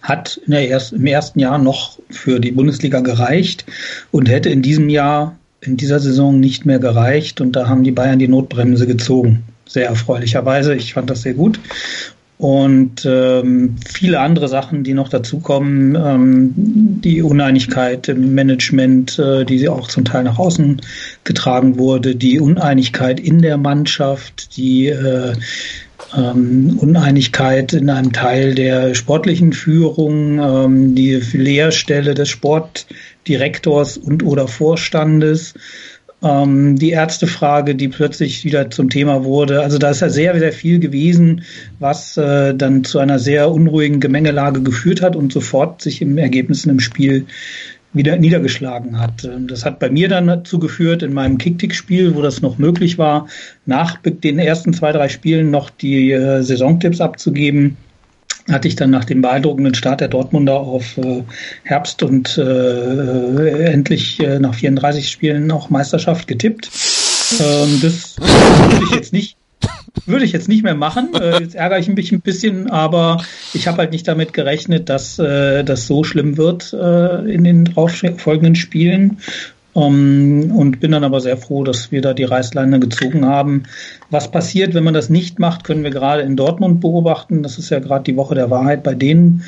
hat 0.00 0.40
erst, 0.48 0.92
im 0.92 1.06
ersten 1.06 1.40
Jahr 1.40 1.58
noch 1.58 1.98
für 2.08 2.38
die 2.38 2.52
Bundesliga 2.52 3.00
gereicht 3.00 3.64
und 4.12 4.28
hätte 4.28 4.48
in 4.48 4.62
diesem 4.62 4.88
Jahr, 4.88 5.36
in 5.60 5.76
dieser 5.76 5.98
Saison 5.98 6.38
nicht 6.38 6.64
mehr 6.64 6.78
gereicht. 6.78 7.40
Und 7.40 7.56
da 7.56 7.68
haben 7.68 7.82
die 7.82 7.90
Bayern 7.90 8.20
die 8.20 8.28
Notbremse 8.28 8.86
gezogen. 8.86 9.42
Sehr 9.66 9.86
erfreulicherweise. 9.86 10.76
Ich 10.76 10.94
fand 10.94 11.10
das 11.10 11.22
sehr 11.22 11.34
gut 11.34 11.58
und 12.38 13.04
ähm, 13.04 13.74
viele 13.84 14.20
andere 14.20 14.46
Sachen, 14.46 14.84
die 14.84 14.94
noch 14.94 15.08
dazukommen, 15.08 15.96
ähm, 15.96 16.52
die 17.02 17.20
Uneinigkeit 17.20 18.08
im 18.08 18.32
Management, 18.34 19.18
äh, 19.18 19.44
die 19.44 19.68
auch 19.68 19.88
zum 19.88 20.04
Teil 20.04 20.22
nach 20.22 20.38
außen 20.38 20.80
getragen 21.24 21.78
wurde, 21.78 22.14
die 22.14 22.38
Uneinigkeit 22.38 23.18
in 23.18 23.42
der 23.42 23.58
Mannschaft, 23.58 24.56
die 24.56 24.86
äh, 24.86 25.32
ähm, 26.16 26.78
Uneinigkeit 26.80 27.72
in 27.72 27.90
einem 27.90 28.12
Teil 28.12 28.54
der 28.54 28.94
sportlichen 28.94 29.52
Führung, 29.52 30.38
ähm, 30.38 30.94
die 30.94 31.14
Leerstelle 31.32 32.14
des 32.14 32.28
Sportdirektors 32.28 33.98
und 33.98 34.22
oder 34.22 34.46
Vorstandes 34.46 35.54
ähm, 36.22 36.76
die 36.76 36.90
Ärztefrage, 36.90 37.74
die 37.74 37.88
plötzlich 37.88 38.44
wieder 38.44 38.70
zum 38.70 38.90
Thema 38.90 39.24
wurde. 39.24 39.62
Also 39.62 39.78
da 39.78 39.90
ist 39.90 40.00
ja 40.00 40.08
sehr, 40.08 40.38
sehr 40.38 40.52
viel 40.52 40.78
gewesen, 40.78 41.42
was 41.78 42.16
äh, 42.16 42.54
dann 42.54 42.84
zu 42.84 42.98
einer 42.98 43.18
sehr 43.18 43.50
unruhigen 43.50 44.00
Gemengelage 44.00 44.62
geführt 44.62 45.02
hat 45.02 45.16
und 45.16 45.32
sofort 45.32 45.82
sich 45.82 46.02
im 46.02 46.18
Ergebnis 46.18 46.64
im 46.64 46.80
Spiel 46.80 47.26
wieder 47.92 48.16
niedergeschlagen 48.16 49.00
hat. 49.00 49.24
Ähm, 49.24 49.46
das 49.46 49.64
hat 49.64 49.78
bei 49.78 49.90
mir 49.90 50.08
dann 50.08 50.26
dazu 50.26 50.58
geführt, 50.58 51.02
in 51.02 51.12
meinem 51.12 51.38
Kick-Tick-Spiel, 51.38 52.14
wo 52.14 52.22
das 52.22 52.42
noch 52.42 52.58
möglich 52.58 52.98
war, 52.98 53.28
nach 53.66 53.98
den 54.02 54.38
ersten 54.38 54.72
zwei, 54.72 54.92
drei 54.92 55.08
Spielen 55.08 55.50
noch 55.50 55.70
die 55.70 56.12
äh, 56.12 56.42
Saisontipps 56.42 57.00
abzugeben 57.00 57.76
hatte 58.50 58.68
ich 58.68 58.76
dann 58.76 58.90
nach 58.90 59.04
dem 59.04 59.22
beeindruckenden 59.22 59.74
Start 59.74 60.00
der 60.00 60.08
Dortmunder 60.08 60.58
auf 60.60 60.96
äh, 60.98 61.22
Herbst 61.64 62.02
und 62.02 62.38
äh, 62.38 63.72
endlich 63.72 64.20
äh, 64.20 64.38
nach 64.38 64.54
34 64.54 65.08
Spielen 65.08 65.50
auch 65.50 65.70
Meisterschaft 65.70 66.26
getippt. 66.26 66.70
Ähm, 67.40 67.80
das 67.82 68.16
würde 68.18 68.84
ich 68.84 68.94
jetzt 68.94 69.12
nicht 69.12 69.36
würde 70.06 70.24
ich 70.24 70.32
jetzt 70.32 70.48
nicht 70.48 70.62
mehr 70.62 70.74
machen. 70.74 71.10
Äh, 71.14 71.40
jetzt 71.40 71.54
ärgere 71.54 71.78
ich 71.78 71.88
mich 71.88 72.12
ein 72.12 72.20
bisschen, 72.20 72.70
aber 72.70 73.22
ich 73.52 73.66
habe 73.66 73.78
halt 73.78 73.92
nicht 73.92 74.06
damit 74.06 74.32
gerechnet, 74.32 74.88
dass 74.88 75.18
äh, 75.18 75.64
das 75.64 75.86
so 75.86 76.04
schlimm 76.04 76.36
wird 76.36 76.72
äh, 76.72 77.30
in 77.30 77.44
den 77.44 77.64
darauf 77.64 77.92
folgenden 78.16 78.54
Spielen. 78.54 79.18
Um, 79.74 79.94
ähm, 79.94 80.50
und 80.50 80.80
bin 80.80 80.92
dann 80.92 81.04
aber 81.04 81.20
sehr 81.20 81.36
froh, 81.36 81.62
dass 81.62 81.92
wir 81.92 82.00
da 82.00 82.14
die 82.14 82.24
Reißleine 82.24 82.80
gezogen 82.80 83.26
haben. 83.26 83.64
Was 84.10 84.30
passiert, 84.30 84.74
wenn 84.74 84.84
man 84.84 84.94
das 84.94 85.10
nicht 85.10 85.38
macht, 85.38 85.64
können 85.64 85.84
wir 85.84 85.90
gerade 85.90 86.22
in 86.22 86.36
Dortmund 86.36 86.80
beobachten. 86.80 87.42
Das 87.42 87.58
ist 87.58 87.70
ja 87.70 87.78
gerade 87.78 88.04
die 88.04 88.16
Woche 88.16 88.34
der 88.34 88.50
Wahrheit 88.50 88.82
bei 88.82 88.94
denen, 88.94 89.44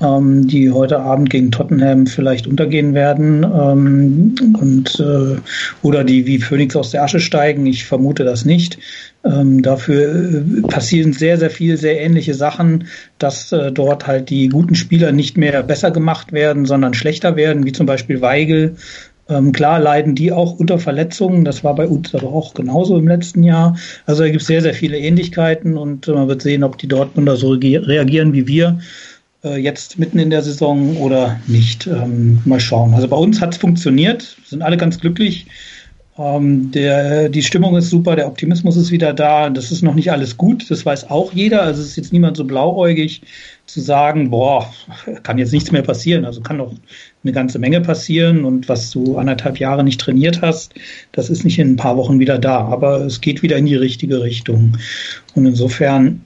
ähm, 0.00 0.48
die 0.48 0.70
heute 0.70 1.00
Abend 1.00 1.30
gegen 1.30 1.50
Tottenham 1.50 2.06
vielleicht 2.06 2.46
untergehen 2.46 2.94
werden 2.94 3.44
ähm, 3.44 4.34
und 4.60 5.00
äh, 5.00 5.36
oder 5.82 6.04
die 6.04 6.26
wie 6.26 6.38
Phoenix 6.38 6.74
aus 6.76 6.90
der 6.90 7.02
Asche 7.02 7.20
steigen. 7.20 7.66
Ich 7.66 7.84
vermute 7.84 8.24
das 8.24 8.44
nicht. 8.44 8.78
Ähm, 9.24 9.62
dafür 9.62 10.14
äh, 10.14 10.62
passieren 10.68 11.12
sehr, 11.12 11.38
sehr 11.38 11.50
viel, 11.50 11.76
sehr 11.76 12.00
ähnliche 12.00 12.34
Sachen, 12.34 12.88
dass 13.18 13.52
äh, 13.52 13.72
dort 13.72 14.06
halt 14.06 14.30
die 14.30 14.48
guten 14.48 14.74
Spieler 14.74 15.12
nicht 15.12 15.36
mehr 15.36 15.62
besser 15.62 15.90
gemacht 15.90 16.32
werden, 16.32 16.66
sondern 16.66 16.94
schlechter 16.94 17.36
werden, 17.36 17.64
wie 17.64 17.72
zum 17.72 17.86
Beispiel 17.86 18.20
Weigel, 18.20 18.76
ähm, 19.28 19.52
klar 19.52 19.80
leiden 19.80 20.14
die 20.14 20.32
auch 20.32 20.58
unter 20.58 20.78
Verletzungen. 20.78 21.44
Das 21.44 21.64
war 21.64 21.74
bei 21.74 21.86
uns 21.86 22.14
aber 22.14 22.28
auch 22.28 22.54
genauso 22.54 22.98
im 22.98 23.08
letzten 23.08 23.42
Jahr. 23.42 23.76
Also 24.06 24.22
da 24.22 24.28
gibt 24.28 24.42
es 24.42 24.46
sehr, 24.46 24.62
sehr 24.62 24.74
viele 24.74 24.98
Ähnlichkeiten 24.98 25.78
und 25.78 26.08
äh, 26.08 26.12
man 26.12 26.28
wird 26.28 26.42
sehen, 26.42 26.62
ob 26.62 26.78
die 26.78 26.88
Dortmunder 26.88 27.36
so 27.36 27.50
reagieren 27.52 28.32
wie 28.32 28.46
wir 28.46 28.78
äh, 29.44 29.56
jetzt 29.56 29.98
mitten 29.98 30.18
in 30.18 30.30
der 30.30 30.42
Saison 30.42 30.96
oder 30.98 31.38
nicht. 31.46 31.86
Ähm, 31.86 32.40
mal 32.44 32.60
schauen. 32.60 32.94
Also 32.94 33.08
bei 33.08 33.16
uns 33.16 33.40
hat 33.40 33.52
es 33.52 33.58
funktioniert, 33.58 34.36
sind 34.44 34.62
alle 34.62 34.76
ganz 34.76 34.98
glücklich. 35.00 35.46
Ähm, 36.16 36.70
der, 36.70 37.28
die 37.28 37.42
Stimmung 37.42 37.76
ist 37.76 37.90
super, 37.90 38.14
der 38.14 38.28
Optimismus 38.28 38.76
ist 38.76 38.90
wieder 38.90 39.12
da. 39.12 39.50
Das 39.50 39.72
ist 39.72 39.82
noch 39.82 39.94
nicht 39.94 40.12
alles 40.12 40.36
gut, 40.36 40.70
das 40.70 40.86
weiß 40.86 41.10
auch 41.10 41.32
jeder. 41.32 41.62
Also 41.62 41.82
es 41.82 41.88
ist 41.88 41.96
jetzt 41.96 42.12
niemand 42.12 42.36
so 42.36 42.44
blauäugig 42.44 43.22
zu 43.66 43.80
sagen, 43.80 44.30
boah, 44.30 44.72
kann 45.22 45.38
jetzt 45.38 45.52
nichts 45.52 45.72
mehr 45.72 45.82
passieren. 45.82 46.24
Also 46.24 46.40
kann 46.40 46.58
doch 46.58 46.72
eine 47.24 47.32
ganze 47.32 47.58
Menge 47.58 47.80
passieren 47.80 48.44
und 48.44 48.68
was 48.68 48.90
du 48.90 49.16
anderthalb 49.16 49.58
Jahre 49.58 49.82
nicht 49.82 50.00
trainiert 50.00 50.42
hast, 50.42 50.74
das 51.12 51.30
ist 51.30 51.44
nicht 51.44 51.58
in 51.58 51.72
ein 51.72 51.76
paar 51.76 51.96
Wochen 51.96 52.18
wieder 52.18 52.38
da. 52.38 52.58
Aber 52.66 53.00
es 53.00 53.20
geht 53.20 53.42
wieder 53.42 53.56
in 53.56 53.66
die 53.66 53.76
richtige 53.76 54.22
Richtung. 54.22 54.76
Und 55.34 55.46
insofern 55.46 56.20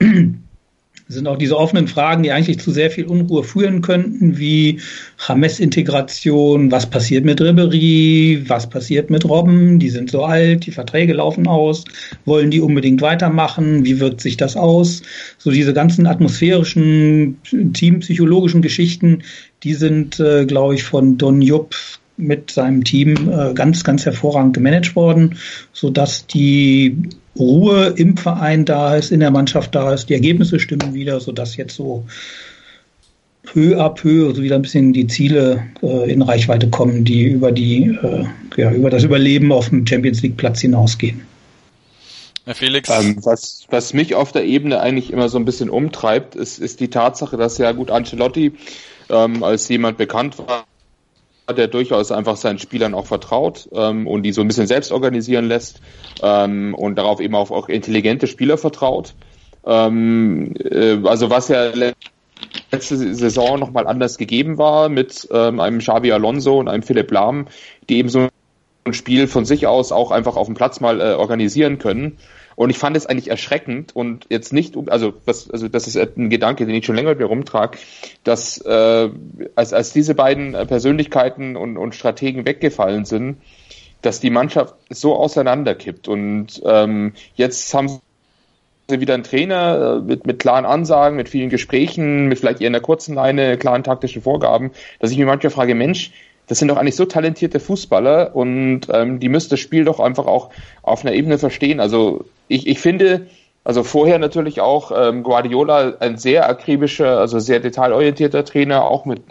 sind 1.09 1.27
auch 1.27 1.37
diese 1.37 1.57
offenen 1.57 1.87
Fragen, 1.87 2.21
die 2.21 2.31
eigentlich 2.31 2.59
zu 2.59 2.69
sehr 2.69 2.91
viel 2.91 3.05
Unruhe 3.05 3.43
führen 3.43 3.81
könnten, 3.81 4.37
wie 4.37 4.79
Hames-Integration, 5.27 6.71
was 6.71 6.87
passiert 6.87 7.25
mit 7.25 7.41
Ribery, 7.41 8.43
was 8.47 8.69
passiert 8.69 9.09
mit 9.09 9.25
Robben, 9.25 9.79
die 9.79 9.89
sind 9.89 10.11
so 10.11 10.23
alt, 10.23 10.67
die 10.67 10.71
Verträge 10.71 11.13
laufen 11.13 11.47
aus, 11.47 11.83
wollen 12.25 12.51
die 12.51 12.61
unbedingt 12.61 13.01
weitermachen, 13.01 13.83
wie 13.85 13.99
wirkt 13.99 14.21
sich 14.21 14.37
das 14.37 14.55
aus? 14.55 15.01
So 15.39 15.49
diese 15.49 15.73
ganzen 15.73 16.05
atmosphärischen, 16.05 17.37
teampsychologischen 17.73 18.61
Geschichten, 18.61 19.23
die 19.63 19.73
sind, 19.73 20.19
äh, 20.19 20.45
glaube 20.45 20.75
ich, 20.75 20.83
von 20.83 21.17
Don 21.17 21.41
Jupp 21.41 21.75
mit 22.19 22.51
seinem 22.51 22.83
Team 22.83 23.31
äh, 23.31 23.53
ganz, 23.53 23.83
ganz 23.83 24.05
hervorragend 24.05 24.53
gemanagt 24.53 24.95
worden, 24.95 25.37
so 25.73 25.89
dass 25.89 26.27
die 26.27 26.97
Ruhe 27.37 27.93
im 27.95 28.17
Verein 28.17 28.65
da 28.65 28.95
ist, 28.95 29.11
in 29.11 29.21
der 29.21 29.31
Mannschaft 29.31 29.73
da 29.73 29.93
ist, 29.93 30.09
die 30.09 30.13
Ergebnisse 30.13 30.59
stimmen 30.59 30.93
wieder, 30.93 31.19
sodass 31.19 31.55
jetzt 31.55 31.75
so 31.75 32.05
peu 33.43 33.79
à 33.79 33.89
peu 33.89 34.27
also 34.27 34.43
wieder 34.43 34.55
ein 34.55 34.61
bisschen 34.61 34.93
die 34.93 35.07
Ziele 35.07 35.63
äh, 35.81 36.11
in 36.11 36.21
Reichweite 36.21 36.69
kommen, 36.69 37.05
die 37.05 37.23
über 37.23 37.51
die 37.51 37.97
äh, 38.01 38.25
ja, 38.57 38.71
über 38.71 38.89
das 38.89 39.03
Überleben 39.03 39.51
auf 39.51 39.69
dem 39.69 39.87
Champions 39.87 40.21
League 40.21 40.37
Platz 40.37 40.59
hinausgehen. 40.59 41.21
Herr 42.45 42.55
Felix. 42.55 42.89
Ähm, 42.89 43.17
was, 43.23 43.65
was 43.69 43.93
mich 43.93 44.15
auf 44.15 44.31
der 44.31 44.43
Ebene 44.43 44.79
eigentlich 44.81 45.11
immer 45.11 45.29
so 45.29 45.37
ein 45.37 45.45
bisschen 45.45 45.69
umtreibt, 45.69 46.35
ist, 46.35 46.59
ist 46.59 46.79
die 46.79 46.89
Tatsache, 46.89 47.37
dass 47.37 47.57
ja 47.57 47.71
gut 47.71 47.91
Ancelotti 47.91 48.53
ähm, 49.09 49.43
als 49.43 49.69
jemand 49.69 49.97
bekannt 49.97 50.37
war, 50.39 50.65
der 51.53 51.67
durchaus 51.67 52.11
einfach 52.11 52.37
seinen 52.37 52.59
Spielern 52.59 52.93
auch 52.93 53.05
vertraut 53.05 53.69
ähm, 53.73 54.07
und 54.07 54.23
die 54.23 54.31
so 54.31 54.41
ein 54.41 54.47
bisschen 54.47 54.67
selbst 54.67 54.91
organisieren 54.91 55.45
lässt 55.47 55.81
ähm, 56.21 56.73
und 56.75 56.95
darauf 56.95 57.19
eben 57.19 57.35
auch, 57.35 57.51
auch 57.51 57.69
intelligente 57.69 58.27
Spieler 58.27 58.57
vertraut. 58.57 59.15
Ähm, 59.65 60.53
äh, 60.57 60.97
also 61.03 61.29
was 61.29 61.47
ja 61.47 61.71
letzte 62.71 63.15
Saison 63.15 63.59
nochmal 63.59 63.87
anders 63.87 64.17
gegeben 64.17 64.57
war 64.57 64.89
mit 64.89 65.27
ähm, 65.31 65.59
einem 65.59 65.79
Xavi 65.79 66.11
Alonso 66.11 66.59
und 66.59 66.67
einem 66.67 66.83
Philipp 66.83 67.11
Lahm, 67.11 67.47
die 67.89 67.97
eben 67.97 68.09
so 68.09 68.27
ein 68.85 68.93
Spiel 68.93 69.27
von 69.27 69.45
sich 69.45 69.67
aus 69.67 69.91
auch 69.91 70.11
einfach 70.11 70.35
auf 70.35 70.47
dem 70.47 70.55
Platz 70.55 70.79
mal 70.79 71.01
äh, 71.01 71.13
organisieren 71.13 71.79
können. 71.79 72.17
Und 72.59 72.71
ich 72.71 72.77
fand 72.77 72.97
es 72.97 73.05
eigentlich 73.05 73.29
erschreckend 73.29 73.95
und 73.95 74.25
jetzt 74.27 74.51
nicht, 74.51 74.75
also, 74.89 75.13
was, 75.23 75.49
also 75.49 75.69
das 75.69 75.87
ist 75.87 75.95
ein 75.95 76.29
Gedanke, 76.29 76.65
den 76.65 76.75
ich 76.75 76.85
schon 76.85 76.97
länger 76.97 77.11
mit 77.11 77.19
mir 77.19 77.25
rumtrage, 77.25 77.77
dass 78.25 78.57
äh, 78.57 79.09
als, 79.55 79.71
als 79.71 79.93
diese 79.93 80.13
beiden 80.13 80.51
Persönlichkeiten 80.67 81.55
und, 81.55 81.77
und 81.77 81.95
Strategen 81.95 82.45
weggefallen 82.45 83.05
sind, 83.05 83.37
dass 84.01 84.19
die 84.19 84.29
Mannschaft 84.29 84.75
so 84.89 85.15
auseinanderkippt. 85.15 86.09
Und 86.09 86.61
ähm, 86.65 87.13
jetzt 87.35 87.73
haben 87.73 88.01
sie 88.89 88.99
wieder 88.99 89.13
einen 89.13 89.23
Trainer 89.23 90.01
äh, 90.01 90.05
mit, 90.05 90.27
mit 90.27 90.39
klaren 90.39 90.65
Ansagen, 90.65 91.15
mit 91.15 91.29
vielen 91.29 91.49
Gesprächen, 91.49 92.27
mit 92.27 92.39
vielleicht 92.39 92.59
eher 92.59 92.67
einer 92.67 92.81
kurzen 92.81 93.15
Leine, 93.15 93.57
klaren 93.57 93.85
taktischen 93.85 94.21
Vorgaben, 94.21 94.71
dass 94.99 95.11
ich 95.11 95.17
mir 95.17 95.27
manchmal 95.27 95.51
frage, 95.51 95.75
Mensch, 95.75 96.11
das 96.49 96.57
sind 96.57 96.67
doch 96.67 96.77
eigentlich 96.77 96.95
so 96.95 97.05
talentierte 97.05 97.59
Fußballer 97.59 98.35
und 98.35 98.81
ähm, 98.91 99.19
die 99.19 99.29
müssen 99.29 99.51
das 99.51 99.59
Spiel 99.59 99.85
doch 99.85 99.99
einfach 99.99 100.25
auch 100.25 100.49
auf 100.81 101.05
einer 101.05 101.13
Ebene 101.13 101.37
verstehen. 101.37 101.79
Also 101.79 102.25
ich, 102.47 102.65
ich 102.65 102.79
finde, 102.79 103.27
also 103.63 103.83
vorher 103.83 104.17
natürlich 104.17 104.59
auch 104.59 104.91
ähm, 104.91 105.21
Guardiola 105.21 105.93
ein 105.99 106.17
sehr 106.17 106.49
akribischer, 106.49 107.19
also 107.19 107.37
sehr 107.37 107.59
detailorientierter 107.59 108.43
Trainer, 108.45 108.83
auch 108.85 109.05
mit, 109.05 109.21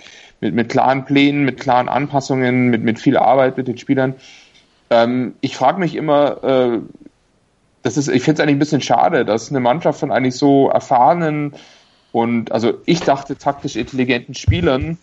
mit, 0.40 0.54
mit 0.54 0.68
klaren 0.68 1.04
Plänen, 1.04 1.44
mit 1.44 1.58
klaren 1.58 1.88
Anpassungen, 1.88 2.68
mit, 2.68 2.84
mit 2.84 3.00
viel 3.00 3.16
Arbeit 3.16 3.56
mit 3.56 3.66
den 3.66 3.78
Spielern. 3.78 4.14
Ähm, 4.90 5.34
ich 5.40 5.56
frage 5.56 5.80
mich 5.80 5.96
immer, 5.96 6.44
äh, 6.44 6.78
das 7.82 7.96
ist, 7.96 8.06
ich 8.06 8.22
finde 8.22 8.40
es 8.40 8.46
eigentlich 8.46 8.56
ein 8.56 8.60
bisschen 8.60 8.80
schade, 8.80 9.24
dass 9.24 9.50
eine 9.50 9.58
Mannschaft 9.58 9.98
von 9.98 10.12
eigentlich 10.12 10.36
so 10.36 10.68
erfahrenen 10.68 11.54
und 12.12 12.52
also 12.52 12.74
ich 12.86 13.00
dachte 13.00 13.36
taktisch 13.36 13.74
intelligenten 13.74 14.34
Spielern 14.34 14.98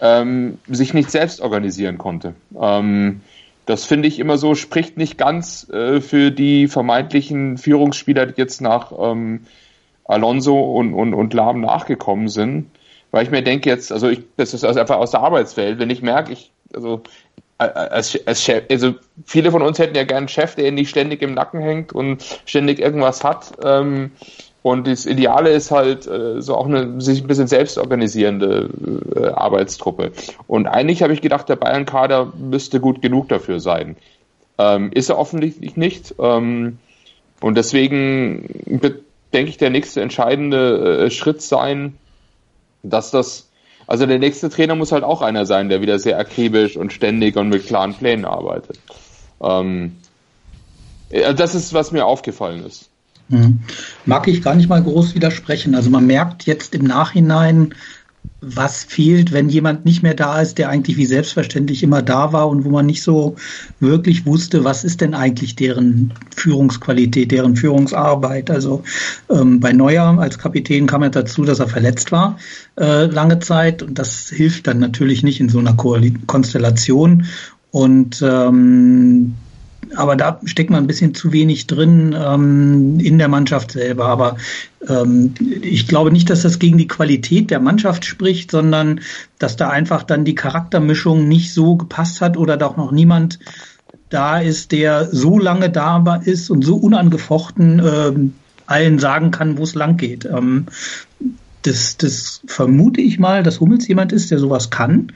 ähm, 0.00 0.58
sich 0.68 0.94
nicht 0.94 1.10
selbst 1.10 1.40
organisieren 1.40 1.98
konnte. 1.98 2.34
Ähm, 2.60 3.20
das 3.66 3.84
finde 3.84 4.08
ich 4.08 4.18
immer 4.18 4.36
so, 4.36 4.54
spricht 4.54 4.96
nicht 4.98 5.16
ganz 5.16 5.68
äh, 5.70 6.00
für 6.00 6.30
die 6.30 6.68
vermeintlichen 6.68 7.56
Führungsspieler, 7.56 8.26
die 8.26 8.34
jetzt 8.36 8.60
nach 8.60 8.92
ähm, 8.98 9.46
Alonso 10.04 10.60
und, 10.60 10.92
und, 10.92 11.14
und 11.14 11.32
Lahm 11.32 11.60
nachgekommen 11.60 12.28
sind. 12.28 12.70
Weil 13.10 13.24
ich 13.24 13.30
mir 13.30 13.42
denke 13.42 13.70
jetzt, 13.70 13.92
also 13.92 14.08
ich, 14.08 14.20
das 14.36 14.54
ist 14.54 14.64
also 14.64 14.80
einfach 14.80 14.96
aus 14.96 15.12
der 15.12 15.20
Arbeitswelt, 15.20 15.78
wenn 15.78 15.88
ich 15.88 16.02
merke, 16.02 16.32
ich, 16.32 16.50
also 16.74 17.02
als, 17.58 18.18
als 18.26 18.42
Chef, 18.42 18.64
also 18.68 18.94
viele 19.24 19.52
von 19.52 19.62
uns 19.62 19.78
hätten 19.78 19.94
ja 19.94 20.04
gern 20.04 20.18
einen 20.18 20.28
Chef, 20.28 20.56
der 20.56 20.72
nicht 20.72 20.90
ständig 20.90 21.22
im 21.22 21.34
Nacken 21.34 21.60
hängt 21.60 21.92
und 21.92 22.24
ständig 22.44 22.80
irgendwas 22.80 23.22
hat. 23.22 23.52
Ähm, 23.62 24.10
und 24.64 24.86
das 24.86 25.04
Ideale 25.04 25.50
ist 25.50 25.70
halt 25.70 26.06
äh, 26.06 26.40
so 26.40 26.56
auch 26.56 26.64
eine 26.64 26.98
sich 26.98 27.20
ein 27.20 27.26
bisschen 27.26 27.48
selbst 27.48 27.76
organisierende 27.76 28.70
äh, 29.14 29.26
Arbeitstruppe. 29.26 30.12
Und 30.46 30.66
eigentlich 30.66 31.02
habe 31.02 31.12
ich 31.12 31.20
gedacht, 31.20 31.50
der 31.50 31.56
Bayern-Kader 31.56 32.32
müsste 32.38 32.80
gut 32.80 33.02
genug 33.02 33.28
dafür 33.28 33.60
sein. 33.60 33.96
Ähm, 34.56 34.90
ist 34.90 35.10
er 35.10 35.18
offensichtlich 35.18 35.76
nicht. 35.76 36.14
Ähm, 36.18 36.78
und 37.42 37.58
deswegen 37.58 38.48
denke 39.34 39.50
ich, 39.50 39.58
der 39.58 39.68
nächste 39.68 40.00
entscheidende 40.00 41.04
äh, 41.04 41.10
Schritt 41.10 41.42
sein, 41.42 41.98
dass 42.82 43.10
das 43.10 43.50
also 43.86 44.06
der 44.06 44.18
nächste 44.18 44.48
Trainer 44.48 44.76
muss 44.76 44.92
halt 44.92 45.04
auch 45.04 45.20
einer 45.20 45.44
sein, 45.44 45.68
der 45.68 45.82
wieder 45.82 45.98
sehr 45.98 46.18
akribisch 46.18 46.78
und 46.78 46.90
ständig 46.90 47.36
und 47.36 47.50
mit 47.50 47.66
klaren 47.66 47.92
Plänen 47.92 48.24
arbeitet. 48.24 48.78
Ähm, 49.42 49.96
das 51.10 51.54
ist, 51.54 51.74
was 51.74 51.92
mir 51.92 52.06
aufgefallen 52.06 52.64
ist. 52.64 52.88
Hm. 53.30 53.60
Mag 54.04 54.28
ich 54.28 54.42
gar 54.42 54.54
nicht 54.54 54.68
mal 54.68 54.82
groß 54.82 55.14
widersprechen. 55.14 55.74
Also 55.74 55.90
man 55.90 56.06
merkt 56.06 56.44
jetzt 56.44 56.74
im 56.74 56.84
Nachhinein, 56.84 57.74
was 58.46 58.84
fehlt, 58.84 59.32
wenn 59.32 59.48
jemand 59.48 59.84
nicht 59.84 60.02
mehr 60.02 60.14
da 60.14 60.40
ist, 60.40 60.58
der 60.58 60.68
eigentlich 60.68 60.96
wie 60.96 61.06
selbstverständlich 61.06 61.82
immer 61.82 62.02
da 62.02 62.32
war 62.32 62.48
und 62.48 62.64
wo 62.64 62.70
man 62.70 62.86
nicht 62.86 63.02
so 63.02 63.36
wirklich 63.80 64.26
wusste, 64.26 64.64
was 64.64 64.84
ist 64.84 65.00
denn 65.00 65.14
eigentlich 65.14 65.56
deren 65.56 66.12
Führungsqualität, 66.36 67.30
deren 67.30 67.56
Führungsarbeit. 67.56 68.50
Also 68.50 68.82
ähm, 69.30 69.60
bei 69.60 69.72
Neuer 69.72 70.18
als 70.18 70.38
Kapitän 70.38 70.86
kam 70.86 71.02
er 71.02 71.10
dazu, 71.10 71.44
dass 71.44 71.60
er 71.60 71.68
verletzt 71.68 72.12
war 72.12 72.38
äh, 72.78 73.06
lange 73.06 73.38
Zeit 73.38 73.82
und 73.82 73.98
das 73.98 74.28
hilft 74.28 74.66
dann 74.66 74.78
natürlich 74.78 75.22
nicht 75.22 75.40
in 75.40 75.48
so 75.48 75.58
einer 75.58 75.74
Ko 75.74 75.96
Konstellation. 76.26 77.26
Und 77.70 78.22
ähm, 78.22 79.34
aber 79.96 80.16
da 80.16 80.40
steckt 80.44 80.70
man 80.70 80.84
ein 80.84 80.86
bisschen 80.86 81.14
zu 81.14 81.32
wenig 81.32 81.66
drin 81.66 82.14
ähm, 82.18 82.98
in 83.00 83.18
der 83.18 83.28
Mannschaft 83.28 83.72
selber. 83.72 84.06
Aber 84.06 84.36
ähm, 84.88 85.34
ich 85.62 85.86
glaube 85.86 86.10
nicht, 86.10 86.30
dass 86.30 86.42
das 86.42 86.58
gegen 86.58 86.78
die 86.78 86.88
Qualität 86.88 87.50
der 87.50 87.60
Mannschaft 87.60 88.04
spricht, 88.04 88.50
sondern 88.50 89.00
dass 89.38 89.56
da 89.56 89.70
einfach 89.70 90.02
dann 90.02 90.24
die 90.24 90.34
Charaktermischung 90.34 91.28
nicht 91.28 91.52
so 91.52 91.76
gepasst 91.76 92.20
hat 92.20 92.36
oder 92.36 92.56
doch 92.56 92.76
noch 92.76 92.92
niemand 92.92 93.38
da 94.10 94.38
ist, 94.38 94.72
der 94.72 95.06
so 95.06 95.38
lange 95.38 95.70
da 95.70 96.20
ist 96.24 96.50
und 96.50 96.64
so 96.64 96.76
unangefochten 96.76 97.82
ähm, 97.84 98.34
allen 98.66 98.98
sagen 98.98 99.30
kann, 99.30 99.58
wo 99.58 99.62
es 99.62 99.74
lang 99.74 99.96
geht. 99.96 100.24
Ähm, 100.24 100.66
das, 101.62 101.96
das 101.96 102.42
vermute 102.46 103.00
ich 103.00 103.18
mal, 103.18 103.42
dass 103.42 103.60
Hummels 103.60 103.88
jemand 103.88 104.12
ist, 104.12 104.30
der 104.30 104.38
sowas 104.38 104.70
kann 104.70 105.12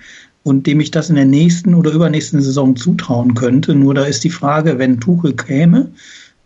und 0.48 0.66
dem 0.66 0.80
ich 0.80 0.90
das 0.90 1.10
in 1.10 1.16
der 1.16 1.26
nächsten 1.26 1.74
oder 1.74 1.92
übernächsten 1.92 2.40
Saison 2.40 2.74
zutrauen 2.74 3.34
könnte. 3.34 3.74
Nur 3.74 3.92
da 3.92 4.04
ist 4.04 4.24
die 4.24 4.30
Frage, 4.30 4.78
wenn 4.78 4.98
Tuchel 4.98 5.34
käme, 5.34 5.90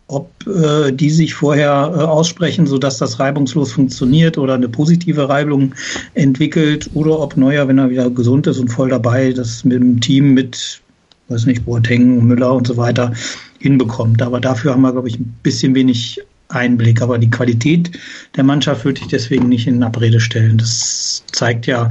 ob 0.09 0.29
äh, 0.49 0.91
die 0.91 1.11
sich 1.11 1.35
vorher 1.35 1.95
äh, 1.95 2.01
aussprechen, 2.01 2.67
sodass 2.67 2.99
das 2.99 3.21
reibungslos 3.21 3.71
funktioniert 3.71 4.38
oder 4.38 4.55
eine 4.55 4.69
positive 4.69 5.29
Reibung 5.29 5.73
entwickelt 6.15 6.91
oder 6.95 7.21
ob 7.21 7.37
Neuer, 7.37 7.69
wenn 7.69 7.79
er 7.79 7.91
wieder 7.91 8.11
gesund 8.11 8.49
ist 8.49 8.59
und 8.59 8.69
voll 8.69 8.88
dabei, 8.88 9.33
das 9.33 9.65
mit 9.65 9.77
dem 9.77 10.01
Team 10.01 10.35
mit, 10.35 10.81
weiß 11.29 11.47
nicht, 11.47 11.65
Boateng, 11.65 12.27
Müller 12.27 12.53
und 12.53 12.67
so 12.67 12.77
weiter 12.77 13.12
hinbekommt. 13.61 14.21
Aber 14.21 14.41
dafür 14.41 14.73
haben 14.73 14.83
wir, 14.83 14.91
glaube 14.91 15.09
ich, 15.09 15.21
ein 15.21 15.33
bisschen 15.45 15.77
wenig 15.77 16.21
Einblick. 16.49 17.01
Aber 17.01 17.19
die 17.19 17.31
Qualität 17.31 17.93
der 18.37 18.43
Mannschaft 18.43 18.85
würde 18.85 19.01
ich 19.01 19.07
deswegen 19.07 19.49
nicht 19.49 19.69
in 19.69 19.83
Abrede 19.83 20.19
stellen. 20.19 20.59
Das 20.59 21.23
zeigt 21.31 21.67
ja 21.67 21.88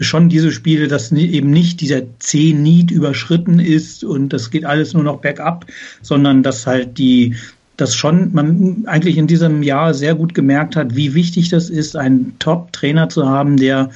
schon 0.00 0.28
diese 0.28 0.52
Spiele, 0.52 0.88
dass 0.88 1.12
eben 1.12 1.50
nicht 1.50 1.80
dieser 1.80 2.02
C-Need 2.18 2.90
überschritten 2.90 3.58
ist 3.58 4.04
und 4.04 4.32
das 4.32 4.50
geht 4.50 4.64
alles 4.64 4.94
nur 4.94 5.02
noch 5.02 5.20
bergab, 5.20 5.66
sondern 6.02 6.42
dass 6.42 6.66
halt 6.66 6.98
die, 6.98 7.34
dass 7.76 7.94
schon 7.94 8.32
man 8.32 8.84
eigentlich 8.86 9.16
in 9.16 9.26
diesem 9.26 9.62
Jahr 9.62 9.94
sehr 9.94 10.14
gut 10.14 10.34
gemerkt 10.34 10.76
hat, 10.76 10.94
wie 10.96 11.14
wichtig 11.14 11.48
das 11.48 11.70
ist, 11.70 11.96
einen 11.96 12.36
Top-Trainer 12.38 13.08
zu 13.08 13.28
haben, 13.28 13.56
der 13.56 13.90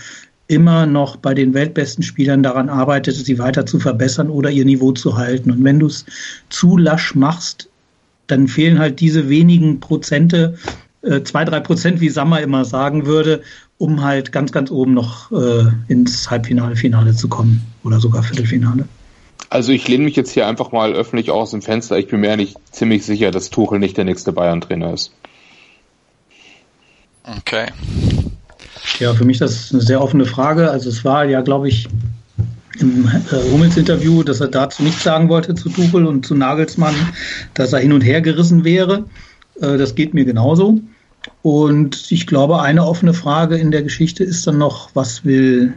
immer 0.49 0.87
noch 0.87 1.17
bei 1.17 1.35
den 1.35 1.55
weltbesten 1.55 2.03
Spielern 2.03 2.43
daran 2.43 2.69
arbeitet, 2.69 3.15
sie 3.15 3.39
weiter 3.39 3.65
zu 3.65 3.79
verbessern 3.79 4.29
oder 4.29 4.51
ihr 4.51 4.65
Niveau 4.65 4.93
zu 4.93 5.17
halten. 5.17 5.51
Und 5.51 5.65
wenn 5.65 5.79
du 5.79 5.87
es 5.87 6.05
zu 6.51 6.77
lasch 6.77 7.15
machst, 7.15 7.69
dann 8.27 8.49
fehlen 8.49 8.79
halt 8.79 9.01
diese 9.01 9.29
wenigen 9.29 9.81
Prozente, 9.81 10.57
äh, 11.03 11.23
zwei, 11.23 11.45
drei 11.45 11.61
Prozent, 11.61 12.01
wie 12.01 12.11
Sammer 12.11 12.41
immer 12.41 12.65
sagen 12.65 13.07
würde, 13.07 13.43
um 13.83 14.05
halt 14.05 14.31
ganz, 14.31 14.53
ganz 14.53 14.71
oben 14.71 14.95
noch 14.95 15.33
äh, 15.33 15.65
ins 15.89 16.31
Halbfinale, 16.31 16.77
Finale 16.77 17.17
zu 17.17 17.27
kommen 17.29 17.67
oder 17.83 17.99
sogar 17.99 18.23
Viertelfinale. 18.23 18.85
Also 19.51 19.73
ich 19.73 19.89
lehne 19.89 20.05
mich 20.05 20.15
jetzt 20.15 20.31
hier 20.31 20.47
einfach 20.47 20.71
mal 20.71 20.93
öffentlich 20.93 21.33
aus 21.33 21.51
dem 21.51 21.63
Fenster. 21.63 21.99
Ich 21.99 22.07
bin 22.07 22.21
mir 22.21 22.33
eigentlich 22.33 22.55
ziemlich 22.71 23.05
sicher, 23.05 23.33
dass 23.33 23.51
Tuchel 23.51 23.81
nicht 23.81 23.97
der 23.97 24.05
nächste 24.05 24.33
Bayern-Trainer 24.33 24.95
ist. 24.95 25.11
Okay. 27.25 27.67
Ja, 29.01 29.15
für 29.15 29.25
mich 29.25 29.39
das 29.39 29.53
ist 29.53 29.73
eine 29.73 29.83
sehr 29.83 30.01
offene 30.01 30.27
Frage. 30.27 30.71
Also 30.71 30.89
es 30.89 31.05
war 31.05 31.25
ja, 31.25 31.41
glaube 31.41 31.69
ich, 31.69 31.89
im 32.79 33.09
äh, 33.09 33.51
Hummels-Interview, 33.51 34.23
dass 34.23 34.41
er 34.41 34.47
dazu 34.47 34.85
nichts 34.85 35.03
sagen 35.03 35.29
wollte 35.29 35.57
zu 35.57 35.71
Tuchel 35.71 36.07
und 36.07 36.25
zu 36.25 36.37
Nagelsmann, 36.37 36.95
dass 37.55 37.73
er 37.73 37.81
hin 37.81 37.93
und 37.93 38.03
her 38.03 38.21
gerissen 38.21 38.63
wäre. 38.63 39.07
Äh, 39.61 39.77
das 39.77 39.97
geht 39.97 40.15
mir 40.15 40.25
genauso. 40.25 40.79
Und 41.43 42.11
ich 42.11 42.27
glaube, 42.27 42.61
eine 42.61 42.85
offene 42.85 43.15
Frage 43.15 43.57
in 43.57 43.71
der 43.71 43.83
Geschichte 43.83 44.25
ist 44.25 44.47
dann 44.47 44.59
noch, 44.59 44.91
was 44.95 45.25
will 45.25 45.75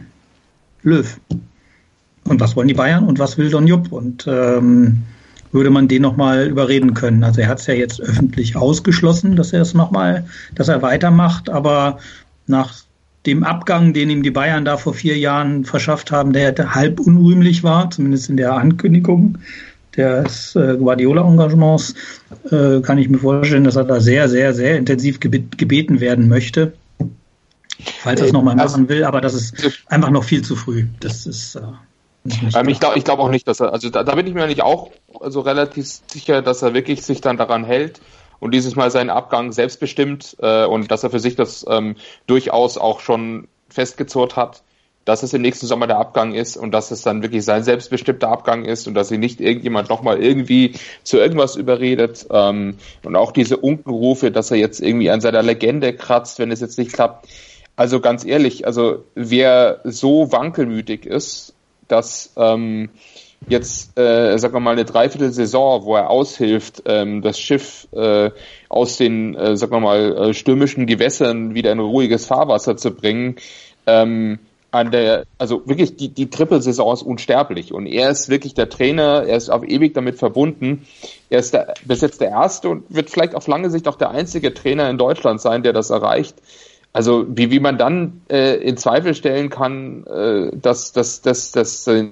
Löw? 0.82 1.18
Und 2.24 2.40
was 2.40 2.56
wollen 2.56 2.68
die 2.68 2.74
Bayern 2.74 3.06
und 3.06 3.18
was 3.18 3.38
will 3.38 3.50
Don 3.50 3.66
Jupp? 3.66 3.92
Und 3.92 4.26
ähm, 4.28 5.02
würde 5.52 5.70
man 5.70 5.88
den 5.88 6.02
nochmal 6.02 6.46
überreden 6.46 6.94
können? 6.94 7.24
Also 7.24 7.40
er 7.40 7.48
hat 7.48 7.60
es 7.60 7.66
ja 7.66 7.74
jetzt 7.74 8.00
öffentlich 8.00 8.56
ausgeschlossen, 8.56 9.36
dass 9.36 9.52
er 9.52 9.62
es 9.62 9.74
nochmal, 9.74 10.26
dass 10.54 10.68
er 10.68 10.82
weitermacht, 10.82 11.48
aber 11.48 11.98
nach 12.46 12.74
dem 13.26 13.42
Abgang, 13.42 13.92
den 13.92 14.10
ihm 14.10 14.22
die 14.22 14.30
Bayern 14.30 14.64
da 14.64 14.76
vor 14.76 14.94
vier 14.94 15.18
Jahren 15.18 15.64
verschafft 15.64 16.12
haben, 16.12 16.32
der 16.32 16.74
halb 16.74 17.00
unrühmlich 17.00 17.64
war, 17.64 17.90
zumindest 17.90 18.30
in 18.30 18.36
der 18.36 18.54
Ankündigung, 18.54 19.38
des 19.96 20.54
äh, 20.56 20.76
Guardiola-Engagements 20.76 21.94
äh, 22.50 22.80
kann 22.80 22.98
ich 22.98 23.08
mir 23.08 23.18
vorstellen, 23.18 23.64
dass 23.64 23.76
er 23.76 23.84
da 23.84 24.00
sehr, 24.00 24.28
sehr, 24.28 24.54
sehr 24.54 24.76
intensiv 24.76 25.20
gebeten 25.20 26.00
werden 26.00 26.28
möchte, 26.28 26.72
falls 28.02 28.20
er 28.20 28.26
es 28.26 28.32
nochmal 28.32 28.58
also, 28.58 28.76
machen 28.76 28.88
will, 28.88 29.04
aber 29.04 29.20
das 29.20 29.34
ist 29.34 29.54
einfach 29.86 30.10
noch 30.10 30.24
viel 30.24 30.42
zu 30.42 30.56
früh. 30.56 30.86
Das 31.00 31.26
ist. 31.26 31.56
Äh, 31.56 31.60
ähm, 32.54 32.68
ich 32.68 32.80
glaube 32.80 32.98
ich 32.98 33.04
glaub 33.04 33.18
auch 33.18 33.30
nicht, 33.30 33.46
dass 33.46 33.60
er, 33.60 33.72
also 33.72 33.88
da, 33.90 34.02
da 34.02 34.14
bin 34.14 34.26
ich 34.26 34.34
mir 34.34 34.44
eigentlich 34.44 34.62
auch 34.62 34.90
also 35.20 35.40
relativ 35.40 35.86
sicher, 36.06 36.42
dass 36.42 36.62
er 36.62 36.74
wirklich 36.74 37.02
sich 37.02 37.20
dann 37.20 37.36
daran 37.36 37.64
hält 37.64 38.00
und 38.40 38.52
dieses 38.52 38.76
Mal 38.76 38.90
seinen 38.90 39.10
Abgang 39.10 39.52
selbstbestimmt 39.52 40.36
äh, 40.40 40.64
und 40.64 40.90
dass 40.90 41.04
er 41.04 41.10
für 41.10 41.20
sich 41.20 41.36
das 41.36 41.64
ähm, 41.68 41.96
durchaus 42.26 42.78
auch 42.78 43.00
schon 43.00 43.48
festgezurrt 43.68 44.36
hat. 44.36 44.62
Dass 45.06 45.22
es 45.22 45.32
im 45.32 45.40
nächsten 45.40 45.66
Sommer 45.66 45.86
der 45.86 45.98
Abgang 45.98 46.34
ist 46.34 46.56
und 46.56 46.72
dass 46.72 46.90
es 46.90 47.00
dann 47.00 47.22
wirklich 47.22 47.44
sein 47.44 47.62
selbstbestimmter 47.62 48.28
Abgang 48.28 48.64
ist 48.64 48.86
und 48.86 48.94
dass 48.94 49.08
sie 49.08 49.18
nicht 49.18 49.40
irgendjemand 49.40 49.88
nochmal 49.88 50.22
irgendwie 50.22 50.74
zu 51.04 51.16
irgendwas 51.16 51.56
überredet. 51.56 52.26
Ähm, 52.30 52.76
und 53.04 53.16
auch 53.16 53.32
diese 53.32 53.56
Unkenrufe, 53.56 54.30
dass 54.30 54.50
er 54.50 54.58
jetzt 54.58 54.80
irgendwie 54.80 55.08
an 55.08 55.20
seiner 55.20 55.42
Legende 55.42 55.94
kratzt, 55.94 56.40
wenn 56.40 56.50
es 56.50 56.60
jetzt 56.60 56.76
nicht 56.76 56.92
klappt. 56.92 57.28
Also 57.76 58.00
ganz 58.00 58.24
ehrlich, 58.24 58.66
also 58.66 59.04
wer 59.14 59.80
so 59.84 60.32
wankelmütig 60.32 61.06
ist, 61.06 61.54
dass 61.86 62.32
ähm, 62.36 62.88
jetzt, 63.48 63.96
äh, 63.96 64.36
sagen 64.38 64.54
wir 64.54 64.60
mal, 64.60 64.72
eine 64.72 64.84
Dreiviertelsaison, 64.84 65.84
wo 65.84 65.94
er 65.94 66.10
aushilft, 66.10 66.82
ähm, 66.86 67.22
das 67.22 67.38
Schiff 67.38 67.86
äh, 67.92 68.30
aus 68.68 68.96
den, 68.96 69.36
äh, 69.36 69.56
sagen 69.56 69.72
wir 69.72 69.80
mal, 69.80 70.16
äh, 70.16 70.34
stürmischen 70.34 70.86
Gewässern 70.86 71.54
wieder 71.54 71.70
in 71.70 71.78
ruhiges 71.78 72.26
Fahrwasser 72.26 72.76
zu 72.76 72.90
bringen, 72.90 73.36
ähm, 73.86 74.40
an 74.70 74.90
der, 74.90 75.24
also 75.38 75.66
wirklich 75.66 75.96
die, 75.96 76.08
die 76.08 76.28
Trippelsaison 76.28 76.92
ist 76.92 77.02
unsterblich 77.02 77.72
und 77.72 77.86
er 77.86 78.10
ist 78.10 78.28
wirklich 78.28 78.54
der 78.54 78.68
Trainer, 78.68 79.24
er 79.26 79.36
ist 79.36 79.48
auf 79.48 79.64
ewig 79.64 79.94
damit 79.94 80.18
verbunden. 80.18 80.86
Er 81.30 81.38
ist 81.38 81.54
der, 81.54 81.74
bis 81.84 82.00
jetzt 82.00 82.20
der 82.20 82.30
erste 82.30 82.68
und 82.68 82.84
wird 82.88 83.10
vielleicht 83.10 83.34
auf 83.34 83.46
lange 83.46 83.70
Sicht 83.70 83.88
auch 83.88 83.96
der 83.96 84.10
einzige 84.10 84.52
Trainer 84.54 84.90
in 84.90 84.98
Deutschland 84.98 85.40
sein, 85.40 85.62
der 85.62 85.72
das 85.72 85.90
erreicht. 85.90 86.36
Also 86.92 87.26
wie, 87.28 87.50
wie 87.50 87.60
man 87.60 87.78
dann 87.78 88.22
äh, 88.30 88.56
in 88.56 88.76
Zweifel 88.76 89.14
stellen 89.14 89.50
kann, 89.50 90.04
äh, 90.06 90.56
dass, 90.56 90.92
dass, 90.92 91.20
dass, 91.20 91.52
dass 91.52 91.86
äh, 91.86 92.08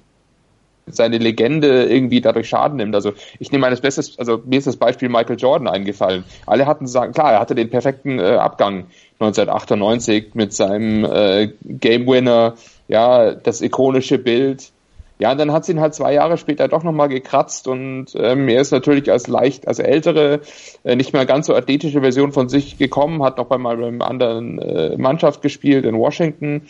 seine 0.87 1.19
Legende 1.19 1.85
irgendwie 1.85 2.21
dadurch 2.21 2.49
Schaden 2.49 2.77
nimmt. 2.77 2.95
Also 2.95 3.13
ich 3.39 3.51
nehme 3.51 3.67
eines 3.67 3.81
Bestes, 3.81 4.19
also 4.19 4.43
mir 4.45 4.59
ist 4.59 4.67
das 4.67 4.77
Beispiel 4.77 5.09
Michael 5.09 5.39
Jordan 5.39 5.69
eingefallen. 5.69 6.25
Alle 6.47 6.67
hatten 6.67 6.87
sagen, 6.87 7.13
klar, 7.13 7.33
er 7.33 7.41
hatte 7.41 7.55
den 7.55 7.71
perfekten 7.71 8.19
äh, 8.19 8.37
Abgang 8.37 8.87
1998 9.21 10.35
mit 10.35 10.53
seinem 10.53 11.05
äh, 11.05 11.53
Game 11.63 12.07
Winner, 12.07 12.55
ja, 12.89 13.33
das 13.35 13.61
ikonische 13.61 14.19
Bild. 14.19 14.73
Ja, 15.19 15.31
und 15.33 15.39
dann 15.39 15.53
hat 15.53 15.65
sie 15.65 15.73
ihn 15.73 15.81
halt 15.81 15.95
zwei 15.95 16.13
Jahre 16.13 16.37
später 16.37 16.67
doch 16.67 16.83
nochmal 16.83 17.09
gekratzt 17.09 17.69
und 17.69 18.07
ähm, 18.17 18.49
er 18.49 18.61
ist 18.61 18.73
natürlich 18.73 19.11
als 19.13 19.29
leicht, 19.29 19.69
als 19.69 19.79
ältere, 19.79 20.41
äh, 20.83 20.97
nicht 20.97 21.13
mehr 21.13 21.25
ganz 21.25 21.47
so 21.47 21.55
athletische 21.55 22.01
Version 22.01 22.33
von 22.33 22.49
sich 22.49 22.79
gekommen, 22.79 23.23
hat 23.23 23.39
noch 23.39 23.49
einmal 23.51 23.77
bei 23.77 23.87
einer 23.87 24.07
anderen 24.07 24.59
äh, 24.59 24.97
Mannschaft 24.97 25.41
gespielt 25.41 25.85
in 25.85 25.97
Washington, 25.97 26.67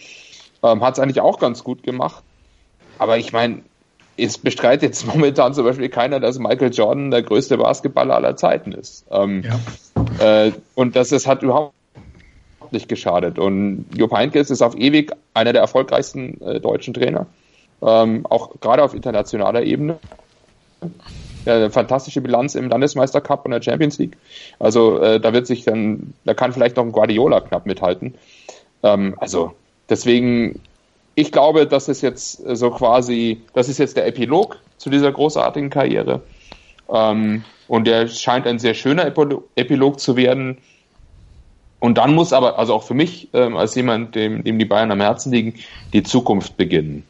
ähm, 0.63 0.85
hat 0.85 0.95
es 0.95 1.01
eigentlich 1.01 1.23
auch 1.23 1.39
ganz 1.39 1.65
gut 1.65 1.83
gemacht. 1.83 2.23
Aber 2.99 3.17
ich 3.17 3.33
meine, 3.33 3.63
es 4.19 4.37
bestreitet 4.37 4.83
jetzt 4.83 5.07
momentan 5.15 5.55
zum 5.55 5.65
Beispiel 5.65 5.89
keiner, 5.89 6.21
dass 6.21 6.39
Michael 6.39 6.73
Jordan 6.73 7.11
der 7.11 7.23
größte 7.23 7.57
Basketballer 7.57 8.15
aller 8.15 8.37
Zeiten 8.37 8.73
ist. 8.73 9.07
Ähm, 9.11 9.43
ja. 9.43 10.47
äh, 10.47 10.53
und 10.75 10.97
das, 10.97 11.09
das 11.09 11.27
hat 11.27 11.43
überhaupt 11.43 11.75
nicht 12.73 12.89
geschadet. 12.89 13.39
Und 13.39 13.87
Jupp 13.97 14.13
Heynckes 14.13 14.51
ist 14.51 14.63
auf 14.63 14.77
ewig 14.77 15.13
einer 15.35 15.53
der 15.53 15.63
erfolgreichsten 15.63 16.41
äh, 16.41 16.61
deutschen 16.61 16.95
Trainer. 16.95 17.27
Ähm, 17.83 18.27
auch 18.27 18.61
gerade 18.61 18.83
auf 18.83 18.95
internationaler 18.95 19.63
Ebene. 19.63 19.99
Ja, 21.45 21.57
eine 21.57 21.71
fantastische 21.71 22.21
Bilanz 22.21 22.55
im 22.55 22.69
Landesmeistercup 22.69 23.45
und 23.45 23.51
der 23.51 23.63
Champions 23.63 23.99
League. 23.99 24.17
Also 24.59 24.99
äh, 25.01 25.21
da 25.21 25.33
wird 25.33 25.47
sich 25.47 25.65
dann, 25.65 26.15
da 26.25 26.35
kann 26.35 26.53
vielleicht 26.53 26.77
noch 26.77 26.85
ein 26.85 26.93
Guardiola 26.93 27.41
knapp 27.41 27.67
mithalten. 27.67 28.15
Ähm, 28.83 29.15
also 29.19 29.53
deswegen 29.91 30.61
ich 31.15 31.33
glaube, 31.33 31.67
das 31.67 31.89
ist 31.89 32.03
jetzt 32.03 32.45
äh, 32.45 32.57
so 32.57 32.71
quasi, 32.71 33.43
das 33.53 33.69
ist 33.69 33.79
jetzt 33.79 33.97
der 33.97 34.07
Epilog 34.07 34.59
zu 34.77 34.91
dieser 34.91 35.13
großartigen 35.13 35.71
Karriere. 35.71 36.23
Ähm, 36.89 37.45
und 37.69 37.87
der 37.87 38.09
scheint 38.09 38.47
ein 38.47 38.59
sehr 38.59 38.75
schöner 38.75 39.07
Epilog 39.07 40.01
zu 40.01 40.17
werden. 40.17 40.59
Und 41.85 41.99
dann 41.99 42.15
muss 42.15 42.33
aber, 42.33 42.59
also 42.59 42.73
auch 42.73 42.85
für 42.85 42.95
mich, 42.95 43.29
ähm, 43.35 43.59
als 43.59 43.75
jemand, 43.75 44.15
dem, 44.15 44.43
dem 44.43 44.59
die 44.59 44.65
Bayern 44.65 44.91
am 44.91 45.03
Herzen 45.03 45.31
liegen, 45.31 45.53
die 45.93 46.03
Zukunft 46.03 46.57
beginnen. 46.57 47.03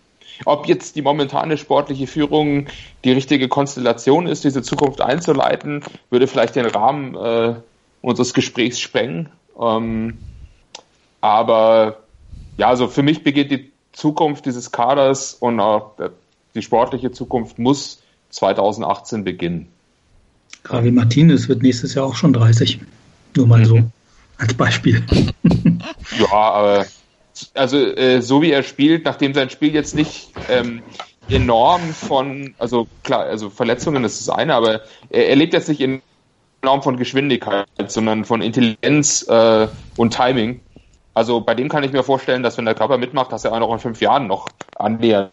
Ob 0.46 0.66
jetzt 0.66 0.96
die 0.96 1.02
momentane 1.02 1.58
sportliche 1.58 2.08
Führung 2.08 2.66
die 3.04 3.12
richtige 3.12 3.46
Konstellation 3.46 4.26
ist, 4.26 4.42
diese 4.42 4.62
Zukunft 4.62 5.00
einzuleiten, 5.00 5.84
würde 6.10 6.26
vielleicht 6.26 6.56
den 6.56 6.66
Rahmen 6.66 7.14
äh, 7.14 7.54
unseres 8.02 8.34
Gesprächs 8.34 8.80
sprengen. 8.80 9.28
Ähm, 9.60 10.18
aber 11.20 11.98
ja, 12.56 12.66
also 12.66 12.88
für 12.88 13.04
mich 13.04 13.22
beginnt 13.22 13.52
die 13.52 13.70
Zukunft 13.92 14.44
dieses 14.44 14.72
Kaders 14.72 15.34
und 15.34 15.60
auch 15.60 15.92
die 16.56 16.62
sportliche 16.62 17.12
Zukunft 17.12 17.60
muss 17.60 18.02
2018 18.30 19.22
beginnen. 19.22 19.68
Javi 20.68 20.90
Martinez 20.90 21.48
wird 21.48 21.62
nächstes 21.62 21.94
Jahr 21.94 22.06
auch 22.06 22.16
schon 22.16 22.32
30. 22.32 22.80
Nur 23.36 23.46
mal 23.46 23.64
so 23.64 23.78
als 24.38 24.54
Beispiel. 24.54 25.04
ja, 26.18 26.32
aber 26.32 26.86
also 27.54 27.78
äh, 27.78 28.20
so 28.22 28.42
wie 28.42 28.52
er 28.52 28.62
spielt, 28.62 29.04
nachdem 29.04 29.34
sein 29.34 29.50
Spiel 29.50 29.74
jetzt 29.74 29.94
nicht 29.94 30.32
ähm, 30.48 30.82
enorm 31.28 31.82
von, 31.92 32.54
also 32.58 32.86
klar, 33.02 33.24
also 33.24 33.50
Verletzungen 33.50 34.04
ist 34.04 34.20
das 34.20 34.34
eine, 34.34 34.54
aber 34.54 34.82
er, 35.10 35.28
er 35.28 35.36
lebt 35.36 35.52
jetzt 35.52 35.68
nicht 35.68 35.80
enorm 35.80 36.82
von 36.82 36.96
Geschwindigkeit, 36.96 37.66
sondern 37.86 38.24
von 38.24 38.42
Intelligenz 38.42 39.26
äh, 39.28 39.68
und 39.96 40.14
Timing. 40.14 40.60
Also 41.12 41.40
bei 41.40 41.54
dem 41.54 41.68
kann 41.68 41.84
ich 41.84 41.92
mir 41.92 42.02
vorstellen, 42.02 42.42
dass 42.42 42.58
wenn 42.58 42.64
der 42.64 42.74
Körper 42.74 42.98
mitmacht, 42.98 43.32
dass 43.32 43.44
er 43.44 43.52
auch 43.52 43.60
noch 43.60 43.72
in 43.72 43.78
fünf 43.78 44.00
Jahren 44.00 44.26
noch 44.26 44.48
annähernd 44.76 45.30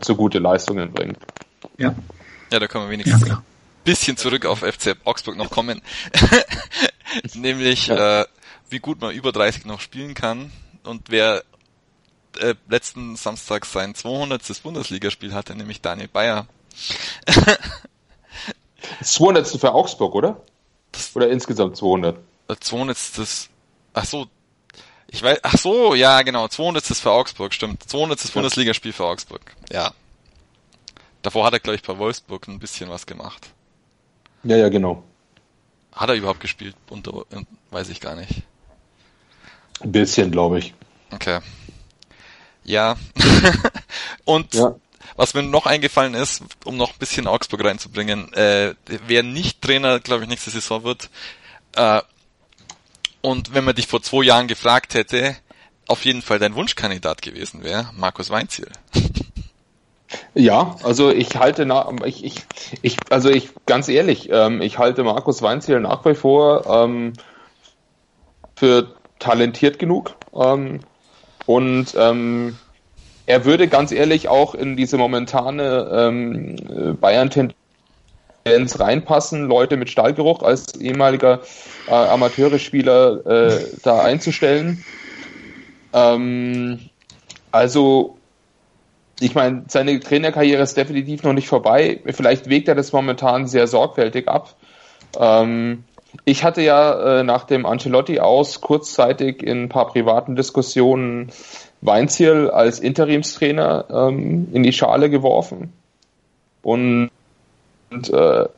zu 0.00 0.14
gute 0.14 0.38
Leistungen 0.38 0.92
bringt. 0.92 1.18
Ja. 1.78 1.94
Ja, 2.52 2.58
da 2.58 2.66
können 2.66 2.84
wir 2.84 2.90
wenigstens 2.90 3.26
ja, 3.26 3.36
ein 3.36 3.42
bisschen 3.84 4.16
zurück 4.16 4.44
auf 4.44 4.60
FC 4.60 4.96
Augsburg 5.04 5.36
noch 5.36 5.50
kommen. 5.50 5.80
Nämlich, 7.34 7.88
ja. 7.88 8.22
äh, 8.22 8.26
wie 8.68 8.78
gut 8.78 9.00
man 9.00 9.14
über 9.14 9.32
30 9.32 9.66
noch 9.66 9.80
spielen 9.80 10.14
kann 10.14 10.52
und 10.84 11.10
wer 11.10 11.42
äh, 12.38 12.54
letzten 12.68 13.16
Samstag 13.16 13.66
sein 13.66 13.94
200. 13.94 14.62
Bundesligaspiel 14.62 15.34
hatte, 15.34 15.54
nämlich 15.54 15.80
Daniel 15.80 16.08
Bayer. 16.08 16.46
200. 19.02 19.46
für 19.46 19.72
Augsburg, 19.72 20.14
oder? 20.14 20.40
Oder 21.14 21.30
insgesamt 21.30 21.76
200? 21.76 22.18
200. 22.60 22.96
Ach 23.92 24.04
so, 24.04 24.26
ich 25.08 25.22
weiß, 25.22 25.40
ach 25.42 25.58
so, 25.58 25.94
ja, 25.94 26.22
genau, 26.22 26.46
200. 26.46 26.84
für 26.84 27.10
Augsburg, 27.10 27.52
stimmt. 27.52 27.88
200. 27.88 28.24
Ja. 28.24 28.30
Bundesligaspiel 28.32 28.92
für 28.92 29.04
Augsburg, 29.04 29.54
ja. 29.72 29.92
Davor 31.22 31.44
hat 31.44 31.52
er, 31.52 31.60
glaube 31.60 31.76
ich, 31.76 31.82
bei 31.82 31.98
Wolfsburg 31.98 32.48
ein 32.48 32.58
bisschen 32.58 32.88
was 32.88 33.06
gemacht. 33.06 33.48
Ja, 34.44 34.56
ja, 34.56 34.68
genau. 34.68 35.02
Hat 36.00 36.08
er 36.08 36.14
überhaupt 36.14 36.40
gespielt? 36.40 36.74
Unter, 36.88 37.26
weiß 37.70 37.90
ich 37.90 38.00
gar 38.00 38.16
nicht. 38.16 38.42
Ein 39.80 39.92
bisschen, 39.92 40.30
glaube 40.30 40.58
ich. 40.58 40.72
Okay. 41.10 41.40
Ja. 42.64 42.96
Und 44.24 44.54
ja. 44.54 44.74
was 45.16 45.34
mir 45.34 45.42
noch 45.42 45.66
eingefallen 45.66 46.14
ist, 46.14 46.42
um 46.64 46.78
noch 46.78 46.92
ein 46.92 46.98
bisschen 46.98 47.26
Augsburg 47.26 47.62
reinzubringen, 47.62 48.32
äh, 48.32 48.74
wer 48.86 49.22
nicht 49.22 49.60
Trainer, 49.60 50.00
glaube 50.00 50.22
ich, 50.22 50.30
nächste 50.30 50.48
Saison 50.48 50.84
wird, 50.84 51.10
äh, 51.76 52.00
und 53.20 53.52
wenn 53.52 53.64
man 53.64 53.74
dich 53.74 53.86
vor 53.86 54.02
zwei 54.02 54.24
Jahren 54.24 54.48
gefragt 54.48 54.94
hätte, 54.94 55.36
auf 55.86 56.06
jeden 56.06 56.22
Fall 56.22 56.38
dein 56.38 56.54
Wunschkandidat 56.54 57.20
gewesen 57.20 57.62
wäre, 57.62 57.90
Markus 57.94 58.30
Weinziel. 58.30 58.70
Ja, 60.34 60.76
also 60.82 61.10
ich 61.10 61.36
halte 61.36 61.66
nach, 61.66 61.90
ich, 62.04 62.24
ich, 62.24 62.42
ich, 62.82 62.96
also 63.10 63.30
ich, 63.30 63.50
ganz 63.66 63.88
ehrlich, 63.88 64.28
ähm, 64.32 64.60
ich 64.60 64.78
halte 64.78 65.04
Markus 65.04 65.42
Weinziel 65.42 65.80
nach 65.80 66.04
wie 66.04 66.14
vor 66.14 66.66
ähm, 66.66 67.12
für 68.56 68.94
talentiert 69.18 69.78
genug 69.78 70.14
ähm, 70.34 70.80
und 71.46 71.94
ähm, 71.96 72.56
er 73.26 73.44
würde 73.44 73.68
ganz 73.68 73.92
ehrlich 73.92 74.28
auch 74.28 74.54
in 74.54 74.76
diese 74.76 74.98
momentane 74.98 75.88
ähm, 75.92 76.96
Bayern-Tendenz 77.00 77.54
reinpassen, 78.80 79.46
Leute 79.46 79.76
mit 79.76 79.88
Stallgeruch 79.88 80.42
als 80.42 80.74
ehemaliger 80.74 81.40
äh, 81.86 81.92
Amateurspieler 81.92 83.26
äh, 83.26 83.66
da 83.84 84.02
einzustellen. 84.02 84.84
Ähm, 85.92 86.90
also, 87.52 88.19
ich 89.20 89.34
meine, 89.34 89.64
seine 89.68 90.00
Trainerkarriere 90.00 90.62
ist 90.62 90.76
definitiv 90.76 91.22
noch 91.22 91.32
nicht 91.32 91.48
vorbei. 91.48 92.00
Vielleicht 92.06 92.48
wägt 92.48 92.68
er 92.68 92.74
das 92.74 92.92
momentan 92.92 93.46
sehr 93.46 93.66
sorgfältig 93.66 94.28
ab. 94.28 94.54
Ähm, 95.18 95.84
ich 96.24 96.42
hatte 96.44 96.62
ja 96.62 97.20
äh, 97.20 97.22
nach 97.22 97.44
dem 97.44 97.66
Ancelotti 97.66 98.18
aus 98.20 98.60
kurzzeitig 98.60 99.42
in 99.42 99.64
ein 99.64 99.68
paar 99.68 99.88
privaten 99.88 100.36
Diskussionen 100.36 101.30
Weinziel 101.82 102.50
als 102.50 102.78
Interimstrainer 102.78 103.84
ähm, 103.90 104.48
in 104.52 104.62
die 104.62 104.72
Schale 104.72 105.08
geworfen. 105.08 105.72
Und 106.62 107.10
und, 107.90 108.10
äh, 108.10 108.48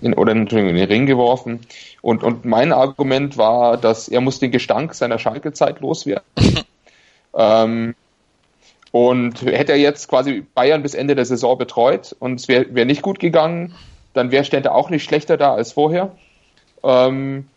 in, 0.00 0.14
oder 0.14 0.32
in 0.32 0.46
den 0.46 0.68
Ring 0.68 1.06
geworfen. 1.06 1.60
Und, 2.02 2.22
und 2.22 2.44
mein 2.44 2.72
Argument 2.72 3.38
war, 3.38 3.76
dass 3.76 4.08
er 4.08 4.20
muss 4.20 4.38
den 4.38 4.50
Gestank 4.50 4.94
seiner 4.94 5.18
Schalke-Zeit 5.18 5.80
loswerden. 5.80 6.24
ähm, 7.34 7.94
und 8.94 9.42
hätte 9.42 9.72
er 9.72 9.78
jetzt 9.78 10.06
quasi 10.06 10.46
Bayern 10.54 10.84
bis 10.84 10.94
Ende 10.94 11.16
der 11.16 11.24
Saison 11.24 11.58
betreut 11.58 12.14
und 12.20 12.38
es 12.38 12.46
wäre 12.46 12.72
wär 12.76 12.84
nicht 12.84 13.02
gut 13.02 13.18
gegangen, 13.18 13.74
dann 14.12 14.30
wäre 14.30 14.44
Stände 14.44 14.70
auch 14.70 14.88
nicht 14.88 15.02
schlechter 15.02 15.36
da 15.36 15.52
als 15.52 15.72
vorher. 15.72 16.12
Ähm, 16.84 17.48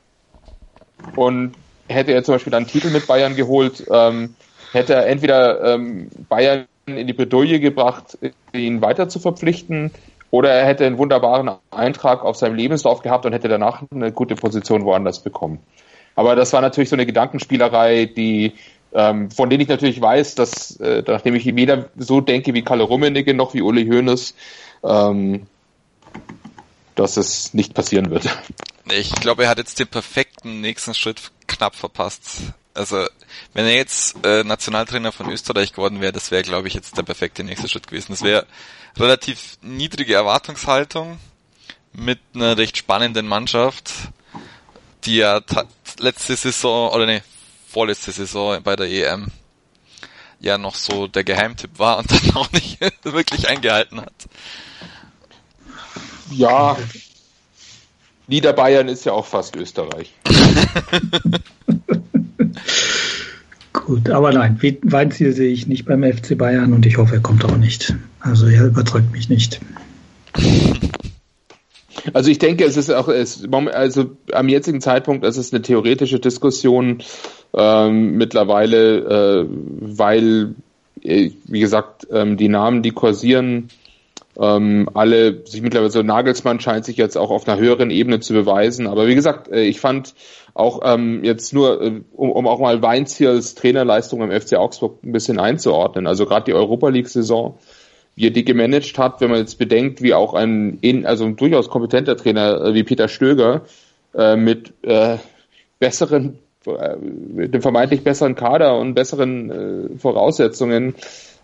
und 1.15 1.53
hätte 1.87 2.13
er 2.13 2.23
zum 2.23 2.33
Beispiel 2.33 2.55
einen 2.55 2.65
Titel 2.65 2.89
mit 2.89 3.05
Bayern 3.05 3.35
geholt, 3.35 3.85
ähm, 3.91 4.33
hätte 4.71 4.95
er 4.95 5.05
entweder 5.05 5.75
ähm, 5.75 6.09
Bayern 6.27 6.65
in 6.87 7.05
die 7.05 7.13
Bredouille 7.13 7.59
gebracht, 7.59 8.17
ihn 8.53 8.81
weiter 8.81 9.07
zu 9.07 9.19
verpflichten, 9.19 9.91
oder 10.31 10.49
er 10.49 10.65
hätte 10.65 10.87
einen 10.87 10.97
wunderbaren 10.97 11.51
Eintrag 11.69 12.25
auf 12.25 12.35
seinem 12.35 12.55
Lebenslauf 12.55 13.03
gehabt 13.03 13.27
und 13.27 13.33
hätte 13.33 13.47
danach 13.47 13.83
eine 13.91 14.11
gute 14.11 14.33
Position 14.33 14.85
woanders 14.85 15.19
bekommen. 15.19 15.59
Aber 16.15 16.35
das 16.35 16.51
war 16.51 16.61
natürlich 16.61 16.89
so 16.89 16.95
eine 16.95 17.05
Gedankenspielerei, 17.05 18.05
die 18.05 18.53
ähm, 18.93 19.31
von 19.31 19.49
denen 19.49 19.61
ich 19.61 19.67
natürlich 19.67 20.01
weiß, 20.01 20.35
dass 20.35 20.77
äh, 20.77 21.03
nachdem 21.05 21.35
ich 21.35 21.45
weder 21.55 21.89
so 21.97 22.21
denke 22.21 22.53
wie 22.53 22.63
Kalle 22.63 22.83
Rummenigge 22.83 23.33
noch 23.33 23.53
wie 23.53 23.61
Uli 23.61 23.85
Hoeneß, 23.85 24.33
ähm, 24.83 25.47
dass 26.95 27.17
es 27.17 27.53
nicht 27.53 27.73
passieren 27.73 28.09
wird. 28.09 28.29
Ich 28.89 29.11
glaube, 29.15 29.43
er 29.43 29.49
hat 29.49 29.57
jetzt 29.57 29.79
den 29.79 29.87
perfekten 29.87 30.61
nächsten 30.61 30.93
Schritt 30.93 31.31
knapp 31.47 31.75
verpasst. 31.75 32.53
Also, 32.73 33.05
wenn 33.53 33.65
er 33.65 33.75
jetzt 33.75 34.15
äh, 34.23 34.43
Nationaltrainer 34.43 35.11
von 35.11 35.29
Österreich 35.29 35.73
geworden 35.73 35.99
wäre, 35.99 36.13
das 36.13 36.31
wäre, 36.31 36.43
glaube 36.43 36.67
ich, 36.67 36.73
jetzt 36.73 36.97
der 36.97 37.03
perfekte 37.03 37.43
nächste 37.43 37.67
Schritt 37.67 37.87
gewesen. 37.87 38.11
Das 38.11 38.21
wäre 38.21 38.45
relativ 38.97 39.57
niedrige 39.61 40.13
Erwartungshaltung 40.13 41.19
mit 41.93 42.19
einer 42.33 42.57
recht 42.57 42.77
spannenden 42.77 43.27
Mannschaft, 43.27 43.91
die 45.05 45.17
ja 45.17 45.41
letzte 45.99 46.35
Saison, 46.35 46.91
oder 46.91 47.05
ne, 47.05 47.23
vorletzte 47.67 48.11
Saison 48.11 48.61
bei 48.63 48.75
der 48.75 48.89
EM 48.89 49.27
ja 50.39 50.57
noch 50.57 50.75
so 50.75 51.07
der 51.07 51.23
Geheimtipp 51.23 51.79
war 51.79 51.97
und 51.99 52.11
dann 52.11 52.35
auch 52.35 52.51
nicht 52.51 52.79
wirklich 53.03 53.47
eingehalten 53.47 54.01
hat. 54.01 54.13
Ja, 56.31 56.77
Niederbayern 58.27 58.87
ist 58.89 59.05
ja 59.05 59.13
auch 59.13 59.25
fast 59.25 59.55
Österreich. 59.55 60.13
Gut, 63.73 64.09
aber 64.09 64.33
nein, 64.33 64.59
Weinziel 64.83 65.31
sehe 65.33 65.51
ich 65.51 65.67
nicht 65.67 65.85
beim 65.85 66.03
FC 66.03 66.37
Bayern 66.37 66.73
und 66.73 66.85
ich 66.85 66.97
hoffe, 66.97 67.15
er 67.15 67.21
kommt 67.21 67.45
auch 67.45 67.55
nicht. 67.55 67.95
Also 68.19 68.47
er 68.47 68.65
überzeugt 68.65 69.11
mich 69.13 69.29
nicht. 69.29 69.61
Also 72.13 72.29
ich 72.29 72.39
denke, 72.39 72.63
es 72.65 72.77
ist 72.77 72.91
auch, 72.91 73.07
es, 73.07 73.47
also 73.51 74.11
am 74.31 74.49
jetzigen 74.49 74.81
Zeitpunkt, 74.81 75.25
es 75.25 75.37
ist 75.37 75.53
eine 75.53 75.61
theoretische 75.61 76.19
Diskussion 76.19 77.03
ähm, 77.53 78.17
mittlerweile, 78.17 79.43
äh, 79.43 79.45
weil, 79.49 80.55
äh, 81.01 81.31
wie 81.45 81.59
gesagt, 81.59 82.07
ähm, 82.11 82.37
die 82.37 82.49
Namen, 82.49 82.83
die 82.83 82.91
kursieren, 82.91 83.69
ähm, 84.39 84.89
alle 84.93 85.45
sich 85.47 85.61
mittlerweile 85.61 85.89
so 85.89 86.03
Nagelsmann 86.03 86.59
scheint 86.59 86.85
sich 86.85 86.97
jetzt 86.97 87.17
auch 87.17 87.31
auf 87.31 87.47
einer 87.47 87.59
höheren 87.59 87.89
Ebene 87.89 88.19
zu 88.19 88.33
beweisen. 88.33 88.87
Aber 88.87 89.07
wie 89.07 89.15
gesagt, 89.15 89.49
äh, 89.49 89.63
ich 89.63 89.79
fand 89.79 90.13
auch 90.53 90.81
ähm, 90.83 91.23
jetzt 91.23 91.53
nur, 91.53 91.81
äh, 91.81 92.01
um, 92.13 92.31
um 92.31 92.47
auch 92.47 92.59
mal 92.59 92.81
Weinziels 92.81 93.55
Trainerleistung 93.55 94.21
im 94.21 94.31
FC 94.31 94.55
Augsburg 94.55 95.03
ein 95.03 95.11
bisschen 95.11 95.39
einzuordnen. 95.39 96.05
Also 96.05 96.25
gerade 96.25 96.45
die 96.45 96.53
Europa 96.53 96.89
League-Saison, 96.89 97.57
wie 98.17 98.27
er 98.27 98.31
die 98.31 98.43
gemanagt 98.43 98.97
hat, 98.97 99.21
wenn 99.21 99.29
man 99.29 99.39
jetzt 99.39 99.59
bedenkt, 99.59 100.01
wie 100.01 100.15
auch 100.15 100.33
ein, 100.33 100.79
also 101.05 101.23
ein 101.23 101.35
durchaus 101.35 101.69
kompetenter 101.69 102.17
Trainer 102.17 102.61
äh, 102.65 102.73
wie 102.73 102.83
Peter 102.83 103.07
Stöger 103.07 103.61
äh, 104.15 104.35
mit 104.35 104.73
äh, 104.81 105.17
besseren, 105.77 106.39
äh, 106.65 106.95
mit 106.97 107.53
dem 107.53 107.61
vermeintlich 107.61 108.03
besseren 108.03 108.33
Kader 108.33 108.79
und 108.79 108.95
besseren 108.95 109.51
äh, 109.51 109.99
Voraussetzungen 109.99 110.95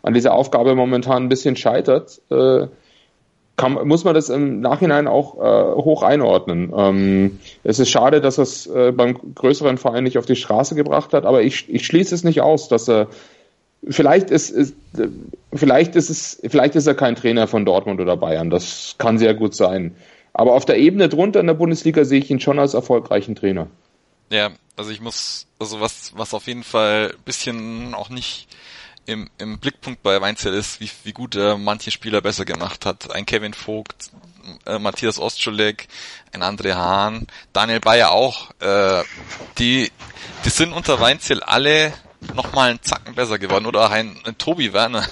an 0.02 0.16
dieser 0.16 0.34
Aufgabe 0.34 0.74
momentan 0.74 1.24
ein 1.24 1.30
bisschen 1.30 1.56
scheitert. 1.56 2.20
Äh, 2.32 2.66
kann, 3.56 3.74
muss 3.88 4.04
man 4.04 4.16
das 4.16 4.30
im 4.30 4.60
Nachhinein 4.62 5.08
auch 5.08 5.38
äh, 5.38 5.76
hoch 5.76 6.02
einordnen. 6.02 6.74
Ähm, 6.76 7.40
es 7.64 7.78
ist 7.78 7.92
schade, 7.92 8.20
dass 8.20 8.40
er 8.40 8.44
es 8.44 8.66
äh, 8.66 8.92
beim 8.92 9.36
größeren 9.36 9.78
Verein 9.78 10.06
nicht 10.06 10.18
auf 10.18 10.26
die 10.26 10.36
Straße 10.36 10.74
gebracht 10.74 11.14
hat, 11.14 11.26
aber 11.26 11.44
ich, 11.44 11.72
ich 11.72 11.86
schließe 11.86 12.16
es 12.16 12.24
nicht 12.24 12.42
aus, 12.42 12.68
dass 12.68 12.90
er 12.90 13.10
vielleicht 13.90 14.30
ist, 14.30 14.50
ist 14.50 14.76
vielleicht 15.54 15.96
ist 15.96 16.10
es 16.10 16.42
vielleicht 16.46 16.76
ist 16.76 16.88
er 16.88 16.96
kein 16.96 17.16
Trainer 17.16 17.48
von 17.48 17.66
Dortmund 17.66 18.00
oder 18.00 18.18
Bayern. 18.18 18.50
Das 18.50 18.96
kann 18.98 19.18
sehr 19.18 19.34
gut 19.34 19.56
sein. 19.56 19.96
Aber 20.34 20.54
auf 20.54 20.66
der 20.66 20.78
Ebene 20.78 21.10
drunter 21.10 21.40
in 21.40 21.48
der 21.48 21.54
Bundesliga 21.54 22.06
sehe 22.06 22.20
ich 22.20 22.30
ihn 22.30 22.40
schon 22.40 22.60
als 22.60 22.74
erfolgreichen 22.74 23.36
Trainer. 23.36 23.68
Ja, 24.32 24.50
also 24.76 24.90
ich 24.90 25.00
muss, 25.00 25.48
also 25.60 25.80
was, 25.80 26.14
was 26.16 26.34
auf 26.34 26.48
jeden 26.48 26.64
Fall 26.64 27.14
bisschen 27.24 27.94
auch 27.94 28.10
nicht 28.10 28.48
im, 29.06 29.30
im 29.38 29.60
Blickpunkt 29.60 30.02
bei 30.02 30.20
Weinzel 30.22 30.54
ist, 30.54 30.80
wie, 30.80 30.90
wie 31.04 31.14
gut 31.14 31.36
er 31.36 31.58
manche 31.58 31.92
Spieler 31.92 32.22
besser 32.22 32.46
gemacht 32.46 32.86
hat. 32.86 33.14
Ein 33.14 33.26
Kevin 33.26 33.54
Vogt, 33.54 34.12
äh, 34.66 34.80
Matthias 34.80 35.20
Ostschulek, 35.20 35.88
ein 36.32 36.42
André 36.42 36.74
Hahn, 36.74 37.28
Daniel 37.52 37.80
Bayer 37.80 38.12
auch. 38.12 38.52
Äh, 38.60 39.04
die, 39.60 39.92
die 40.46 40.50
sind 40.50 40.74
unter 40.74 41.00
Weinzel 41.00 41.44
alle 41.44 41.94
nochmal 42.34 42.72
einen 42.72 42.82
Zacken 42.82 43.16
besser 43.16 43.40
geworden. 43.40 43.66
Oder 43.66 43.86
auch 43.86 43.92
ein, 43.92 44.20
ein 44.26 44.38
Tobi 44.38 44.74
Werner. 44.74 45.08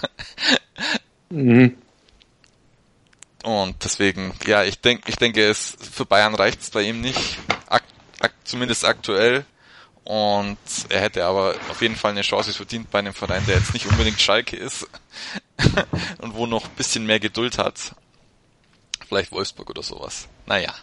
mhm. 1.29 1.77
Und 3.43 3.83
deswegen, 3.83 4.33
ja, 4.45 4.63
ich 4.63 4.79
denke, 4.81 5.09
ich 5.09 5.15
denke, 5.15 5.43
es 5.43 5.75
für 5.79 6.05
Bayern 6.05 6.35
reicht 6.35 6.61
es 6.61 6.69
bei 6.69 6.83
ihm 6.83 7.01
nicht, 7.01 7.39
ak, 7.67 7.83
ak, 8.19 8.33
zumindest 8.43 8.85
aktuell. 8.85 9.45
Und 10.03 10.57
er 10.89 11.01
hätte 11.01 11.25
aber 11.25 11.55
auf 11.69 11.81
jeden 11.81 11.95
Fall 11.95 12.11
eine 12.11 12.21
Chance 12.21 12.53
verdient 12.53 12.89
bei 12.91 12.99
einem 12.99 13.13
Verein, 13.13 13.45
der 13.45 13.57
jetzt 13.57 13.73
nicht 13.73 13.87
unbedingt 13.87 14.19
Schalke 14.19 14.57
ist 14.57 14.87
und 16.19 16.35
wo 16.35 16.47
noch 16.47 16.65
ein 16.65 16.75
bisschen 16.75 17.05
mehr 17.05 17.19
Geduld 17.19 17.57
hat. 17.57 17.95
Vielleicht 19.07 19.31
Wolfsburg 19.31 19.69
oder 19.69 19.83
sowas. 19.83 20.27
Naja. 20.45 20.73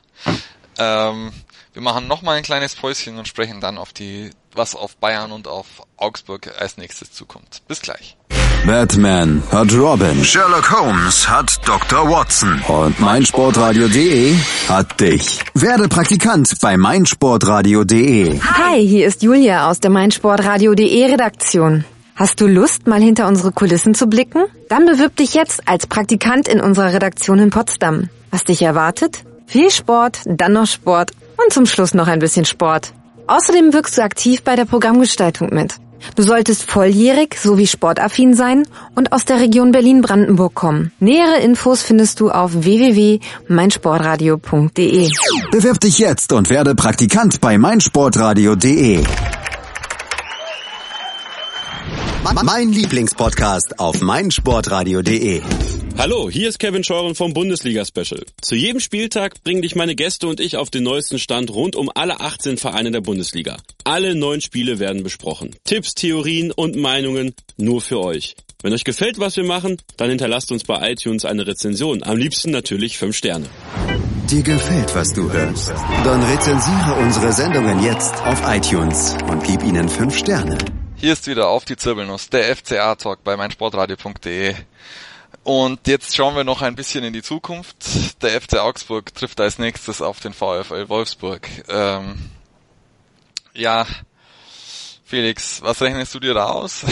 Ähm, 0.78 1.32
wir 1.72 1.82
machen 1.82 2.06
nochmal 2.06 2.36
ein 2.36 2.44
kleines 2.44 2.76
Päuschen 2.76 3.18
und 3.18 3.26
sprechen 3.26 3.60
dann 3.60 3.78
auf 3.78 3.92
die, 3.92 4.30
was 4.54 4.74
auf 4.74 4.96
Bayern 4.96 5.32
und 5.32 5.48
auf 5.48 5.66
Augsburg 5.96 6.50
als 6.58 6.76
nächstes 6.76 7.12
zukommt. 7.12 7.62
Bis 7.68 7.80
gleich. 7.80 8.16
Batman 8.66 9.42
hat 9.52 9.72
Robin. 9.72 10.24
Sherlock 10.24 10.70
Holmes 10.70 11.28
hat 11.28 11.60
Dr. 11.66 12.10
Watson. 12.10 12.60
Und 12.68 12.98
meinsportradio.de 13.00 14.34
hat 14.68 15.00
dich. 15.00 15.40
Werde 15.54 15.88
Praktikant 15.88 16.52
bei 16.60 16.76
meinsportradio.de. 16.76 18.40
Hi, 18.40 18.86
hier 18.86 19.06
ist 19.06 19.22
Julia 19.22 19.70
aus 19.70 19.80
der 19.80 19.90
meinsportradio.de 19.90 21.04
Redaktion. 21.06 21.84
Hast 22.16 22.40
du 22.40 22.48
Lust, 22.48 22.88
mal 22.88 23.00
hinter 23.00 23.28
unsere 23.28 23.52
Kulissen 23.52 23.94
zu 23.94 24.08
blicken? 24.08 24.44
Dann 24.68 24.86
bewirb 24.86 25.14
dich 25.16 25.34
jetzt 25.34 25.68
als 25.68 25.86
Praktikant 25.86 26.48
in 26.48 26.60
unserer 26.60 26.92
Redaktion 26.92 27.38
in 27.38 27.50
Potsdam. 27.50 28.10
Was 28.32 28.44
dich 28.44 28.60
erwartet? 28.62 29.24
Viel 29.46 29.70
Sport, 29.70 30.22
dann 30.26 30.52
noch 30.52 30.66
Sport 30.66 31.12
und 31.36 31.52
zum 31.52 31.64
Schluss 31.64 31.94
noch 31.94 32.08
ein 32.08 32.18
bisschen 32.18 32.44
Sport. 32.44 32.92
Außerdem 33.28 33.72
wirkst 33.74 33.98
du 33.98 34.02
aktiv 34.02 34.42
bei 34.42 34.56
der 34.56 34.64
Programmgestaltung 34.64 35.50
mit. 35.52 35.74
Du 36.16 36.22
solltest 36.22 36.62
volljährig 36.62 37.36
sowie 37.38 37.66
sportaffin 37.66 38.32
sein 38.34 38.66
und 38.94 39.12
aus 39.12 39.26
der 39.26 39.40
Region 39.40 39.72
Berlin-Brandenburg 39.72 40.54
kommen. 40.54 40.92
Nähere 40.98 41.40
Infos 41.40 41.82
findest 41.82 42.20
du 42.20 42.30
auf 42.30 42.52
www.meinsportradio.de. 42.54 45.10
Bewirb 45.50 45.80
dich 45.80 45.98
jetzt 45.98 46.32
und 46.32 46.48
werde 46.50 46.74
Praktikant 46.74 47.40
bei 47.40 47.56
meinsportradio.de. 47.58 49.04
Mein 52.24 52.72
Lieblingspodcast 52.72 53.78
auf 53.78 54.00
meinsportradio.de. 54.00 55.40
Hallo, 55.96 56.28
hier 56.28 56.48
ist 56.48 56.58
Kevin 56.58 56.82
Scheuren 56.82 57.14
vom 57.14 57.32
Bundesliga 57.32 57.84
Special. 57.84 58.24
Zu 58.42 58.56
jedem 58.56 58.80
Spieltag 58.80 59.42
bringen 59.44 59.62
dich 59.62 59.76
meine 59.76 59.94
Gäste 59.94 60.26
und 60.26 60.40
ich 60.40 60.56
auf 60.56 60.68
den 60.68 60.82
neuesten 60.82 61.18
Stand 61.18 61.50
rund 61.50 61.76
um 61.76 61.90
alle 61.94 62.20
18 62.20 62.58
Vereine 62.58 62.90
der 62.90 63.00
Bundesliga. 63.00 63.56
Alle 63.84 64.16
neun 64.16 64.40
Spiele 64.40 64.78
werden 64.80 65.04
besprochen. 65.04 65.54
Tipps, 65.64 65.94
Theorien 65.94 66.50
und 66.50 66.76
Meinungen 66.76 67.34
nur 67.56 67.80
für 67.80 68.00
euch. 68.00 68.34
Wenn 68.62 68.72
euch 68.72 68.84
gefällt, 68.84 69.20
was 69.20 69.36
wir 69.36 69.44
machen, 69.44 69.76
dann 69.96 70.10
hinterlasst 70.10 70.50
uns 70.50 70.64
bei 70.64 70.90
iTunes 70.90 71.24
eine 71.24 71.46
Rezension. 71.46 72.02
Am 72.02 72.16
liebsten 72.16 72.50
natürlich 72.50 72.98
5 72.98 73.16
Sterne. 73.16 73.46
Dir 74.28 74.42
gefällt, 74.42 74.94
was 74.94 75.12
du 75.12 75.32
hörst? 75.32 75.70
Dann 76.04 76.22
rezensiere 76.24 76.96
unsere 77.00 77.32
Sendungen 77.32 77.82
jetzt 77.82 78.14
auf 78.24 78.42
iTunes 78.46 79.16
und 79.30 79.44
gib 79.44 79.62
ihnen 79.62 79.88
5 79.88 80.18
Sterne. 80.18 80.58
Hier 81.00 81.12
ist 81.12 81.28
wieder 81.28 81.46
auf 81.46 81.64
die 81.64 81.76
Zirbelnuss, 81.76 82.28
der 82.28 82.56
FCA-Talk 82.56 83.22
bei 83.22 83.36
meinsportradio.de. 83.36 84.56
Und 85.44 85.86
jetzt 85.86 86.16
schauen 86.16 86.34
wir 86.34 86.42
noch 86.42 86.60
ein 86.60 86.74
bisschen 86.74 87.04
in 87.04 87.12
die 87.12 87.22
Zukunft. 87.22 88.20
Der 88.20 88.40
FC 88.40 88.56
Augsburg 88.56 89.14
trifft 89.14 89.40
als 89.40 89.60
nächstes 89.60 90.02
auf 90.02 90.18
den 90.18 90.32
VfL 90.32 90.88
Wolfsburg. 90.88 91.48
Ähm, 91.68 92.16
ja, 93.54 93.86
Felix, 95.04 95.62
was 95.62 95.80
rechnest 95.82 96.16
du 96.16 96.18
dir 96.18 96.34
da 96.34 96.46
aus? 96.46 96.84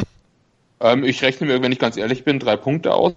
ähm, 0.80 1.04
ich 1.04 1.20
rechne 1.20 1.46
mir, 1.46 1.60
wenn 1.60 1.72
ich 1.72 1.78
ganz 1.78 1.98
ehrlich 1.98 2.24
bin, 2.24 2.38
drei 2.38 2.56
Punkte 2.56 2.94
aus. 2.94 3.12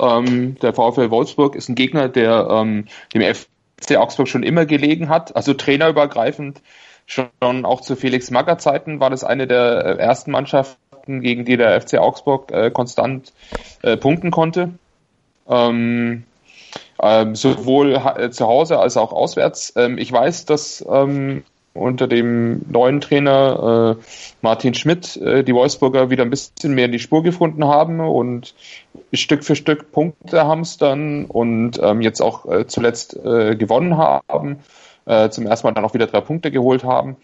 Ähm, 0.00 0.58
der 0.60 0.74
VfL 0.74 1.08
Wolfsburg 1.08 1.54
ist 1.54 1.70
ein 1.70 1.76
Gegner, 1.76 2.10
der 2.10 2.46
ähm, 2.50 2.88
dem 3.14 3.22
FC 3.34 3.96
Augsburg 3.96 4.28
schon 4.28 4.42
immer 4.42 4.66
gelegen 4.66 5.08
hat, 5.08 5.34
also 5.34 5.54
trainerübergreifend. 5.54 6.60
Schon 7.06 7.64
auch 7.64 7.80
zu 7.80 7.96
Felix 7.96 8.30
Magger 8.30 8.58
Zeiten 8.58 9.00
war 9.00 9.10
das 9.10 9.24
eine 9.24 9.46
der 9.46 9.84
äh, 9.84 9.98
ersten 9.98 10.30
Mannschaften, 10.30 11.20
gegen 11.20 11.44
die 11.44 11.56
der 11.56 11.80
FC 11.80 11.98
Augsburg 11.98 12.50
äh, 12.50 12.70
konstant 12.70 13.32
äh, 13.82 13.96
punkten 13.96 14.30
konnte. 14.30 14.70
Ähm, 15.46 16.24
ähm, 17.02 17.34
sowohl 17.34 17.94
äh, 17.94 18.30
zu 18.30 18.46
Hause 18.46 18.78
als 18.78 18.96
auch 18.96 19.12
auswärts. 19.12 19.74
Ähm, 19.76 19.98
ich 19.98 20.10
weiß, 20.10 20.46
dass 20.46 20.84
ähm, 20.88 21.44
unter 21.74 22.06
dem 22.06 22.62
neuen 22.70 23.00
Trainer 23.00 23.96
äh, 23.98 24.04
Martin 24.42 24.74
Schmidt 24.74 25.16
äh, 25.16 25.42
die 25.42 25.54
Wolfsburger 25.54 26.08
wieder 26.08 26.22
ein 26.22 26.30
bisschen 26.30 26.74
mehr 26.74 26.86
in 26.86 26.92
die 26.92 27.00
Spur 27.00 27.22
gefunden 27.22 27.64
haben 27.64 28.00
und 28.00 28.54
Stück 29.12 29.44
für 29.44 29.56
Stück 29.56 29.90
Punkte 29.90 30.46
hamstern 30.46 31.24
und 31.26 31.80
ähm, 31.82 32.00
jetzt 32.00 32.22
auch 32.22 32.46
äh, 32.46 32.66
zuletzt 32.66 33.16
äh, 33.16 33.56
gewonnen 33.56 33.96
haben, 33.96 34.60
äh, 35.06 35.28
zum 35.30 35.46
ersten 35.46 35.66
Mal 35.66 35.72
dann 35.72 35.84
auch 35.84 35.94
wieder 35.94 36.06
drei 36.06 36.20
Punkte 36.20 36.50
geholt 36.50 36.84
haben. 36.84 37.16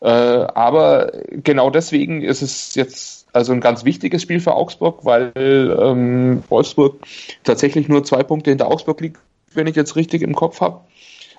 Äh, 0.00 0.08
aber 0.08 1.12
genau 1.30 1.70
deswegen 1.70 2.22
ist 2.22 2.42
es 2.42 2.74
jetzt 2.74 3.26
also 3.32 3.52
ein 3.52 3.60
ganz 3.60 3.84
wichtiges 3.84 4.22
Spiel 4.22 4.40
für 4.40 4.54
Augsburg, 4.54 5.04
weil 5.04 5.32
ähm, 5.36 6.42
Wolfsburg 6.48 7.00
tatsächlich 7.44 7.88
nur 7.88 8.04
zwei 8.04 8.22
Punkte 8.22 8.50
hinter 8.50 8.68
Augsburg 8.68 9.00
liegt, 9.00 9.18
wenn 9.54 9.66
ich 9.66 9.76
jetzt 9.76 9.96
richtig 9.96 10.22
im 10.22 10.34
Kopf 10.34 10.60
habe. 10.60 10.80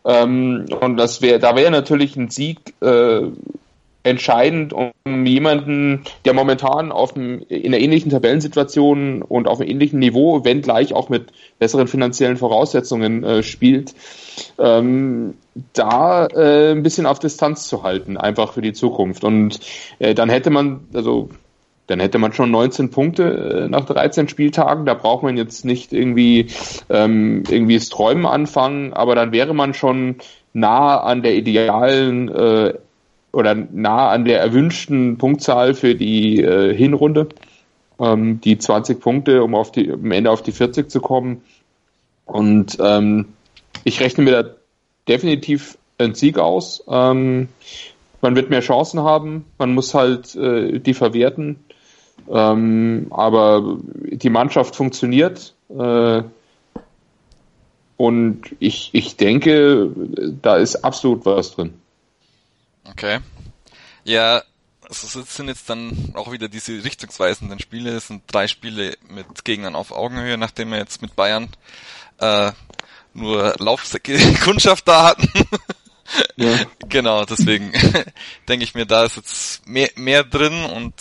Ähm, 0.06 0.66
und 0.82 0.98
das 0.98 1.22
wäre, 1.22 1.40
da 1.40 1.56
wäre 1.56 1.72
natürlich 1.72 2.16
ein 2.16 2.30
Sieg 2.30 2.74
äh, 2.82 3.22
entscheidend, 4.04 4.74
um 4.74 5.26
jemanden, 5.26 6.04
der 6.24 6.34
momentan 6.34 6.92
auf 6.92 7.14
dem, 7.14 7.42
in 7.50 7.74
einer 7.74 7.84
ähnlichen 7.84 8.12
Tabellensituation 8.12 9.22
und 9.22 9.48
auf 9.48 9.60
einem 9.60 9.70
ähnlichen 9.70 10.00
Niveau, 10.00 10.46
wenn 10.46 10.62
gleich 10.62 10.94
auch 10.94 11.10
mit 11.10 11.32
besseren 11.60 11.88
finanziellen 11.88 12.38
Voraussetzungen 12.38 13.24
äh, 13.24 13.44
spielt, 13.44 13.94
ähm, 14.58 15.36
da 15.74 16.28
äh, 16.28 16.72
ein 16.72 16.84
bisschen 16.84 17.06
auf 17.06 17.20
Distanz 17.20 17.68
zu 17.68 17.84
halten, 17.84 18.18
einfach 18.18 18.54
für 18.54 18.62
die 18.62 18.74
Zukunft. 18.74 19.24
Und 19.24 19.60
äh, 20.00 20.14
dann 20.14 20.30
hätte 20.30 20.50
man, 20.50 20.82
also 20.94 21.30
dann 21.88 22.00
hätte 22.00 22.20
man 22.20 22.34
schon 22.34 22.52
19 22.52 22.92
Punkte 22.92 23.66
äh, 23.66 23.70
nach 23.70 23.86
13 23.86 24.28
Spieltagen. 24.30 24.86
Da 24.86 24.94
braucht 24.94 25.24
man 25.24 25.38
jetzt 25.38 25.66
nicht 25.66 25.92
irgendwie 25.92 26.48
ähm, 26.90 27.44
irgendwie 27.50 27.76
das 27.76 27.90
Träumen 27.90 28.26
anfangen, 28.26 28.94
aber 28.94 29.16
dann 29.16 29.32
wäre 29.32 29.54
man 29.54 29.74
schon 29.74 30.18
nah 30.54 31.00
an 31.00 31.24
der 31.24 31.36
idealen 31.36 32.30
äh, 32.30 32.74
oder 33.32 33.56
nah 33.56 34.10
an 34.10 34.26
der 34.26 34.40
erwünschten 34.40 35.18
Punktzahl 35.18 35.74
für 35.74 35.96
die 35.96 36.42
äh, 36.42 36.76
Hinrunde. 36.76 37.30
Ähm, 38.00 38.40
die 38.42 38.58
20 38.58 39.00
Punkte, 39.00 39.44
um 39.44 39.56
auf 39.56 39.72
die, 39.72 39.92
am 39.92 40.12
Ende 40.12 40.32
auf 40.32 40.42
die 40.42 40.52
40 40.52 40.90
zu 40.90 41.02
kommen. 41.02 41.42
Und 42.26 42.78
ähm, 42.80 43.30
ich 43.84 44.00
rechne 44.00 44.24
mir 44.24 44.44
da 44.44 44.50
definitiv 45.10 45.78
einen 45.98 46.16
Sieg 46.16 46.38
aus. 46.38 46.84
Ähm, 46.88 47.50
man 48.22 48.36
wird 48.36 48.50
mehr 48.50 48.62
Chancen 48.62 49.02
haben, 49.02 49.46
man 49.58 49.74
muss 49.74 49.94
halt 49.94 50.36
äh, 50.36 50.80
die 50.80 50.94
verwerten. 50.94 51.64
Ähm, 52.30 53.08
aber 53.10 53.78
die 54.04 54.30
Mannschaft 54.30 54.76
funktioniert. 54.76 55.54
Äh, 55.70 56.24
und 57.98 58.56
ich, 58.60 58.92
ich 58.94 59.18
denke, 59.18 59.92
da 60.42 60.56
ist 60.58 60.78
absolut 60.78 61.26
was 61.26 61.56
drin. 61.56 61.74
Okay. 62.86 63.20
Ja, 64.06 64.42
es 64.90 65.02
sind 65.02 65.50
jetzt 65.50 65.70
dann 65.70 66.14
auch 66.16 66.32
wieder 66.32 66.48
diese 66.48 66.84
richtungsweisenden 66.84 67.60
Spiele. 67.60 67.92
Es 67.92 68.08
sind 68.08 68.24
drei 68.28 68.48
Spiele 68.48 68.96
mit 69.10 69.46
Gegnern 69.46 69.76
auf 69.76 69.92
Augenhöhe, 69.92 70.38
nachdem 70.38 70.72
wir 70.72 70.78
jetzt 70.78 71.02
mit 71.02 71.16
Bayern 71.16 71.50
äh, 72.20 72.52
nur 73.14 73.56
Laufsäcke 73.60 74.18
Kundschaft 74.44 74.88
da 74.88 75.04
hatten. 75.06 75.30
ja. 76.36 76.60
Genau, 76.90 77.24
deswegen 77.24 77.72
denke 78.48 78.64
ich 78.64 78.74
mir, 78.74 78.88
da 78.88 79.04
ist 79.04 79.16
jetzt 79.16 79.68
mehr, 79.68 79.92
mehr 79.96 80.24
drin 80.24 80.66
und 80.66 80.94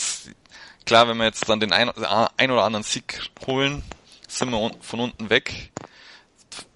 klar, 0.85 1.09
wenn 1.09 1.17
wir 1.17 1.25
jetzt 1.25 1.49
dann 1.49 1.61
den 1.61 1.73
ein, 1.73 1.89
ein 1.89 2.51
oder 2.51 2.65
anderen 2.65 2.83
Sieg 2.83 3.31
holen, 3.47 3.83
sind 4.27 4.51
wir 4.51 4.71
von 4.81 5.01
unten 5.01 5.31
weg. 5.31 5.71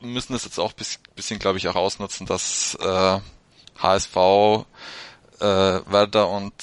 Wir 0.00 0.08
müssen 0.08 0.32
das 0.32 0.44
jetzt 0.44 0.58
auch 0.58 0.72
ein 0.72 0.86
bisschen, 1.14 1.38
glaube 1.38 1.58
ich, 1.58 1.68
auch 1.68 1.74
ausnutzen, 1.74 2.26
dass 2.26 2.74
äh, 2.76 3.20
HSV, 3.78 4.16
äh, 5.40 5.44
Werder 5.44 6.28
und 6.30 6.54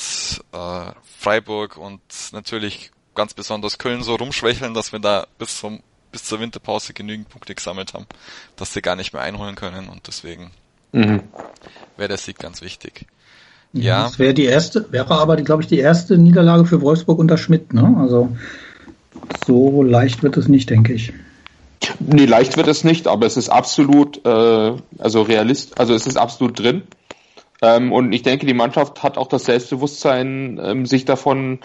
äh, 0.52 0.92
Freiburg 1.20 1.78
und 1.78 2.02
natürlich 2.32 2.92
ganz 3.14 3.34
besonders 3.34 3.78
Köln 3.78 4.04
so 4.04 4.16
rumschwächeln, 4.16 4.74
dass 4.74 4.92
wir 4.92 5.00
da 5.00 5.28
bis 5.38 5.60
zum 5.60 5.84
bis 6.12 6.24
zur 6.24 6.40
Winterpause 6.40 6.94
genügend 6.94 7.30
Punkte 7.30 7.56
gesammelt 7.56 7.94
haben, 7.94 8.06
dass 8.56 8.74
sie 8.74 8.82
gar 8.82 8.96
nicht 8.96 9.14
mehr 9.14 9.22
einholen 9.22 9.56
können 9.56 9.90
und 9.90 10.08
deswegen 10.08 10.52
mhm. 10.92 11.22
wäre 11.98 12.10
der 12.10 12.18
Sieg 12.18 12.40
ganz 12.40 12.62
wichtig. 12.62 13.06
Ja. 13.74 14.04
Das 14.04 14.18
wäre 14.18 14.34
die 14.34 14.46
erste, 14.46 14.92
wäre 14.92 15.12
aber, 15.12 15.36
glaube 15.38 15.62
ich, 15.62 15.68
die 15.68 15.78
erste 15.78 16.18
Niederlage 16.18 16.66
für 16.66 16.82
Wolfsburg 16.82 17.20
unter 17.20 17.38
Schmidt, 17.38 17.74
ne? 17.74 17.96
Also 18.00 18.36
so 19.46 19.84
leicht 19.84 20.24
wird 20.24 20.38
es 20.38 20.48
nicht, 20.48 20.70
denke 20.70 20.94
ich. 20.94 21.14
Nee, 22.00 22.26
leicht 22.26 22.58
wird 22.58 22.68
es 22.68 22.84
nicht, 22.84 23.08
aber 23.08 23.26
es 23.26 23.38
ist 23.38 23.50
absolut, 23.50 24.26
äh, 24.26 24.74
also 24.98 25.22
realist, 25.22 25.80
also 25.80 25.94
es 25.94 26.08
ist 26.08 26.18
absolut 26.18 26.60
drin. 26.60 26.84
Ähm, 27.62 27.92
und 27.92 28.14
ich 28.14 28.24
denke, 28.24 28.46
die 28.46 28.54
Mannschaft 28.54 29.04
hat 29.04 29.18
auch 29.18 29.28
das 29.28 29.46
Selbstbewusstsein, 29.46 30.60
ähm, 30.64 30.86
sich 30.86 31.06
davon 31.06 31.60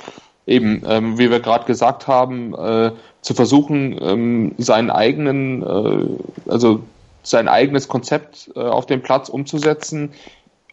eben, 0.47 0.83
ähm, 0.87 1.19
wie 1.19 1.31
wir 1.31 1.41
gerade 1.41 1.65
gesagt 1.65 2.07
haben, 2.07 2.55
äh, 2.55 2.93
zu 3.23 3.35
versuchen, 3.35 3.99
ähm, 4.01 4.55
seinen 4.59 4.91
eigenen, 4.91 5.63
äh, 5.63 6.51
also 6.51 6.81
sein 7.23 7.49
eigenes 7.49 7.89
Konzept 7.89 8.51
äh, 8.55 8.61
auf 8.61 8.87
dem 8.87 9.03
Platz 9.03 9.29
umzusetzen. 9.29 10.11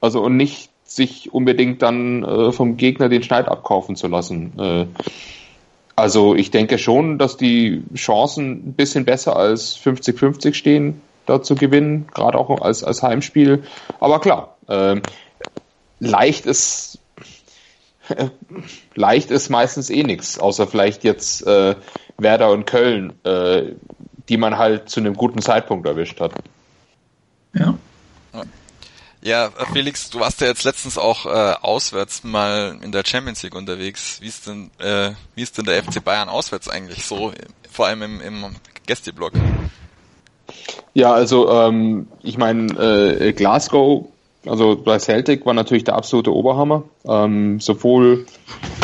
Also 0.01 0.21
und 0.21 0.35
nicht 0.35 0.69
sich 0.83 1.33
unbedingt 1.33 1.81
dann 1.81 2.23
äh, 2.23 2.51
vom 2.51 2.75
Gegner 2.75 3.07
den 3.07 3.23
Schneid 3.23 3.47
abkaufen 3.47 3.95
zu 3.95 4.07
lassen. 4.07 4.51
Äh, 4.59 4.85
also 5.95 6.35
ich 6.35 6.51
denke 6.51 6.77
schon, 6.77 7.17
dass 7.17 7.37
die 7.37 7.83
Chancen 7.95 8.69
ein 8.69 8.73
bisschen 8.73 9.05
besser 9.05 9.35
als 9.35 9.77
50-50 9.77 10.53
stehen, 10.53 11.01
da 11.25 11.41
zu 11.41 11.55
gewinnen, 11.55 12.07
gerade 12.13 12.37
auch 12.37 12.61
als, 12.61 12.83
als 12.83 13.03
Heimspiel. 13.03 13.63
Aber 13.99 14.19
klar, 14.19 14.57
äh, 14.67 14.99
leicht 15.99 16.45
ist 16.45 17.00
leicht 18.95 19.31
ist 19.31 19.49
meistens 19.49 19.89
eh 19.89 20.03
nichts, 20.03 20.39
außer 20.39 20.67
vielleicht 20.67 21.03
jetzt 21.03 21.45
äh, 21.45 21.75
Werder 22.17 22.51
und 22.51 22.65
Köln, 22.65 23.13
äh, 23.23 23.73
die 24.29 24.37
man 24.37 24.57
halt 24.57 24.89
zu 24.89 24.99
einem 24.99 25.15
guten 25.15 25.41
Zeitpunkt 25.41 25.87
erwischt 25.87 26.19
hat. 26.19 26.33
Ja. 27.53 27.75
Ja, 29.23 29.51
Felix, 29.71 30.09
du 30.09 30.19
warst 30.19 30.41
ja 30.41 30.47
jetzt 30.47 30.63
letztens 30.63 30.97
auch 30.97 31.27
äh, 31.27 31.53
auswärts 31.61 32.23
mal 32.23 32.79
in 32.81 32.91
der 32.91 33.03
Champions 33.05 33.43
League 33.43 33.53
unterwegs. 33.53 34.19
Wie 34.19 34.27
ist 34.27 34.47
denn, 34.47 34.71
äh, 34.79 35.11
wie 35.35 35.43
ist 35.43 35.59
denn 35.59 35.65
der 35.65 35.83
FC 35.83 36.03
Bayern 36.03 36.27
auswärts 36.27 36.67
eigentlich 36.67 37.05
so, 37.05 37.31
vor 37.69 37.85
allem 37.85 38.01
im, 38.01 38.21
im 38.21 38.55
Gästeblock? 38.87 39.33
Ja, 40.95 41.13
also 41.13 41.51
ähm, 41.51 42.07
ich 42.23 42.39
meine, 42.39 42.73
äh, 42.73 43.33
Glasgow, 43.33 44.07
also 44.45 44.75
bei 44.75 44.97
Celtic 44.97 45.45
war 45.45 45.53
natürlich 45.53 45.83
der 45.83 45.95
absolute 45.95 46.33
Oberhammer. 46.33 46.83
Ähm, 47.05 47.59
sowohl 47.59 48.25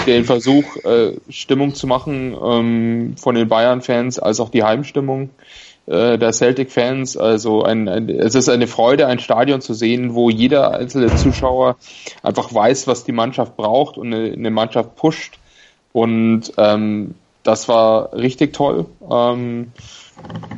den 0.06 0.24
Versuch, 0.24 0.64
äh, 0.86 1.14
Stimmung 1.30 1.74
zu 1.74 1.88
machen 1.88 2.36
ähm, 2.42 3.16
von 3.18 3.36
den 3.36 3.48
Bayern-Fans, 3.48 4.20
als 4.20 4.40
auch 4.40 4.50
die 4.50 4.64
Heimstimmung 4.64 5.30
äh, 5.88 6.18
der 6.18 6.32
Celtic-Fans. 6.32 7.18
Also 7.18 7.64
ein, 7.64 7.90
ein, 7.90 8.10
es 8.10 8.36
ist 8.36 8.50
eine 8.50 8.68
Freude, 8.68 9.08
ein 9.08 9.20
Stadion 9.20 9.62
zu 9.62 9.74
sehen, 9.74 10.14
wo 10.14 10.30
jeder 10.30 10.74
einzelne 10.78 11.16
Zuschauer 11.16 11.78
einfach 12.22 12.54
weiß, 12.54 12.88
was 12.88 13.04
die 13.04 13.12
Mannschaft 13.12 13.58
braucht 13.58 13.98
und 13.98 14.14
eine, 14.14 14.32
eine 14.32 14.52
Mannschaft 14.52 14.96
pusht. 14.96 15.40
Und 15.92 16.54
ähm, 16.58 17.16
das 17.44 17.68
war 17.68 18.14
richtig 18.14 18.54
toll. 18.54 18.86
Ähm, 19.10 19.72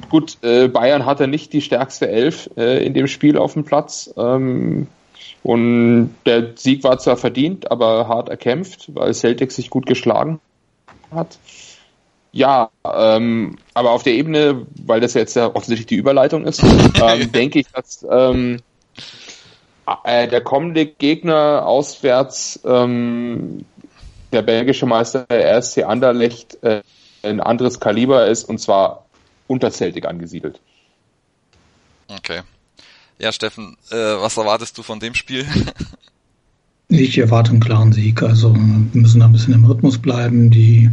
gut, 0.10 0.38
äh, 0.42 0.68
Bayern 0.68 1.06
hatte 1.06 1.28
nicht 1.28 1.54
die 1.54 1.62
stärkste 1.62 2.10
Elf 2.10 2.50
äh, 2.58 2.86
in 2.86 2.94
dem 2.94 3.08
Spiel 3.08 3.38
auf 3.38 3.54
dem 3.54 3.64
Platz. 3.64 4.14
Ähm, 4.18 4.88
und 5.44 6.16
der 6.26 6.52
Sieg 6.56 6.84
war 6.84 7.00
zwar 7.00 7.18
verdient, 7.18 7.72
aber 7.72 8.08
hart 8.08 8.30
erkämpft, 8.30 8.94
weil 8.94 9.14
Celtic 9.14 9.52
sich 9.52 9.70
gut 9.70 9.86
geschlagen 9.86 10.40
hat. 11.12 11.38
Ja, 12.32 12.70
ähm, 12.86 13.58
aber 13.74 13.92
auf 13.92 14.04
der 14.04 14.14
Ebene, 14.14 14.68
weil 14.86 15.00
das 15.00 15.14
jetzt 15.14 15.36
ja 15.36 15.48
offensichtlich 15.48 15.88
die 15.88 15.96
Überleitung 15.96 16.46
ist, 16.46 16.64
ähm, 17.02 17.32
denke 17.32 17.60
ich, 17.60 17.68
dass 17.74 18.06
ähm, 18.10 18.60
äh, 20.04 20.28
der 20.28 20.42
kommende 20.42 20.86
Gegner 20.86 21.66
auswärts 21.66 22.60
ähm, 22.66 23.66
der 24.32 24.44
belgische 24.44 24.86
Meister 24.86 25.26
RSC 25.32 25.84
Anderlecht 25.84 26.62
äh, 26.64 26.82
ein 27.24 27.40
anderes 27.40 27.80
Kaliber 27.80 28.28
ist 28.28 28.44
und 28.44 28.60
zwar 28.60 29.06
unterzeltig 29.50 30.08
angesiedelt. 30.08 30.62
Okay. 32.08 32.44
Ja, 33.18 33.32
Steffen, 33.34 33.76
äh, 33.92 33.96
was 33.96 34.38
erwartest 34.38 34.78
du 34.78 34.84
von 34.84 35.00
dem 35.00 35.16
Spiel? 35.16 35.46
Ich 36.92 37.20
erwarte 37.20 37.52
einen 37.52 37.60
klaren 37.60 37.94
Sieg. 37.94 38.24
Also 38.24 38.52
wir 38.56 39.02
müssen 39.02 39.20
da 39.20 39.28
ein 39.28 39.32
bisschen 39.32 39.54
im 39.54 39.64
Rhythmus 39.64 40.00
bleiben. 40.00 40.50
Die 40.50 40.90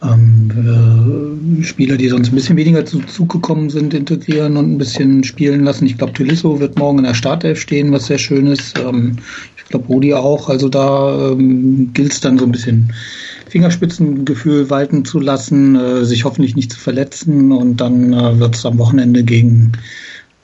ähm, 0.00 1.58
äh, 1.60 1.64
Spieler, 1.64 1.96
die 1.96 2.08
sonst 2.08 2.28
ein 2.28 2.36
bisschen 2.36 2.56
weniger 2.56 2.86
zu 2.86 3.00
Zug 3.00 3.32
gekommen 3.32 3.68
sind, 3.68 3.94
integrieren 3.94 4.56
und 4.56 4.70
ein 4.70 4.78
bisschen 4.78 5.24
spielen 5.24 5.64
lassen. 5.64 5.86
Ich 5.86 5.98
glaube, 5.98 6.12
Tulisso 6.12 6.60
wird 6.60 6.78
morgen 6.78 6.98
in 6.98 7.04
der 7.04 7.14
Startelf 7.14 7.60
stehen, 7.60 7.90
was 7.90 8.06
sehr 8.06 8.18
schön 8.18 8.46
ist. 8.46 8.78
Ähm, 8.78 9.16
ich 9.56 9.64
glaube, 9.64 9.88
Rudi 9.88 10.14
auch. 10.14 10.48
Also 10.48 10.68
da 10.68 11.32
ähm, 11.32 11.90
gilt 11.92 12.12
es 12.12 12.20
dann 12.20 12.38
so 12.38 12.44
ein 12.44 12.52
bisschen 12.52 12.92
Fingerspitzengefühl 13.48 14.70
walten 14.70 15.04
zu 15.04 15.18
lassen, 15.18 15.74
äh, 15.74 16.04
sich 16.04 16.24
hoffentlich 16.24 16.54
nicht 16.54 16.70
zu 16.70 16.78
verletzen 16.78 17.50
und 17.50 17.80
dann 17.80 18.12
äh, 18.12 18.38
wird 18.38 18.54
es 18.54 18.64
am 18.64 18.78
Wochenende 18.78 19.24
gegen 19.24 19.72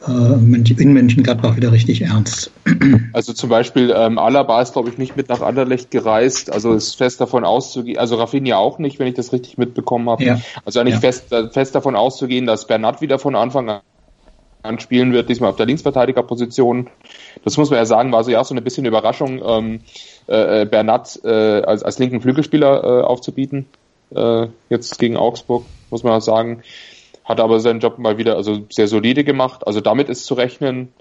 in 0.07 0.93
Mönchengladbach 0.95 1.57
wieder 1.57 1.73
richtig 1.73 2.03
ernst. 2.03 2.51
Also 3.13 3.33
zum 3.33 3.51
Beispiel 3.51 3.93
ähm, 3.95 4.19
Alaba 4.19 4.63
ist, 4.63 4.73
glaube 4.73 4.89
ich, 4.89 4.97
nicht 4.97 5.17
mit 5.17 5.29
nach 5.29 5.41
Anderlecht 5.41 5.91
gereist, 5.91 6.51
also 6.53 6.73
ist 6.73 6.95
fest 6.95 7.21
davon 7.21 7.45
auszugehen, 7.45 7.99
also 7.99 8.17
Rafinha 8.17 8.57
auch 8.57 8.79
nicht, 8.79 8.99
wenn 8.99 9.09
ich 9.09 9.15
das 9.15 9.33
richtig 9.33 9.59
mitbekommen 9.59 10.09
habe. 10.09 10.25
Ja. 10.25 10.41
Also 10.65 10.81
eigentlich 10.81 10.95
ja. 10.95 11.01
fest, 11.01 11.33
äh, 11.33 11.49
fest 11.51 11.75
davon 11.75 11.97
auszugehen, 11.97 12.47
dass 12.47 12.67
Bernat 12.67 13.01
wieder 13.01 13.19
von 13.19 13.35
Anfang 13.35 13.81
an 14.63 14.79
spielen 14.79 15.13
wird, 15.13 15.29
diesmal 15.29 15.51
auf 15.51 15.57
der 15.57 15.67
Linksverteidigerposition. 15.67 16.89
Das 17.45 17.57
muss 17.57 17.71
man 17.71 17.79
ja 17.79 17.85
sagen, 17.85 18.13
war 18.13 18.25
so 18.25 18.31
ja 18.31 18.43
so 18.45 18.55
eine 18.55 18.63
bisschen 18.63 18.87
Überraschung, 18.87 19.43
ähm, 19.45 19.81
äh, 20.29 20.63
äh 20.63 20.65
Bernat 20.67 21.19
äh, 21.25 21.29
als, 21.63 21.83
als 21.83 21.99
linken 21.99 22.21
Flügelspieler 22.21 22.85
äh, 22.85 23.03
aufzubieten, 23.03 23.67
äh, 24.15 24.47
jetzt 24.69 24.99
gegen 24.99 25.17
Augsburg, 25.17 25.65
muss 25.91 26.05
man 26.05 26.15
auch 26.15 26.23
sagen 26.23 26.63
hat 27.31 27.41
aber 27.41 27.61
seinen 27.61 27.81
Job 27.81 27.99
mal 27.99 28.19
wieder 28.19 28.37
also 28.37 28.67
sehr 28.71 28.89
solide 28.89 29.23
gemacht. 29.23 29.67
Also 29.67 29.81
damit 29.81 30.09
ist 30.09 30.27
zu 30.27 30.35
rechnen. 30.35 30.93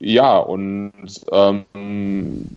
Ja, 0.00 0.38
und 0.38 0.92
ähm, 1.30 2.56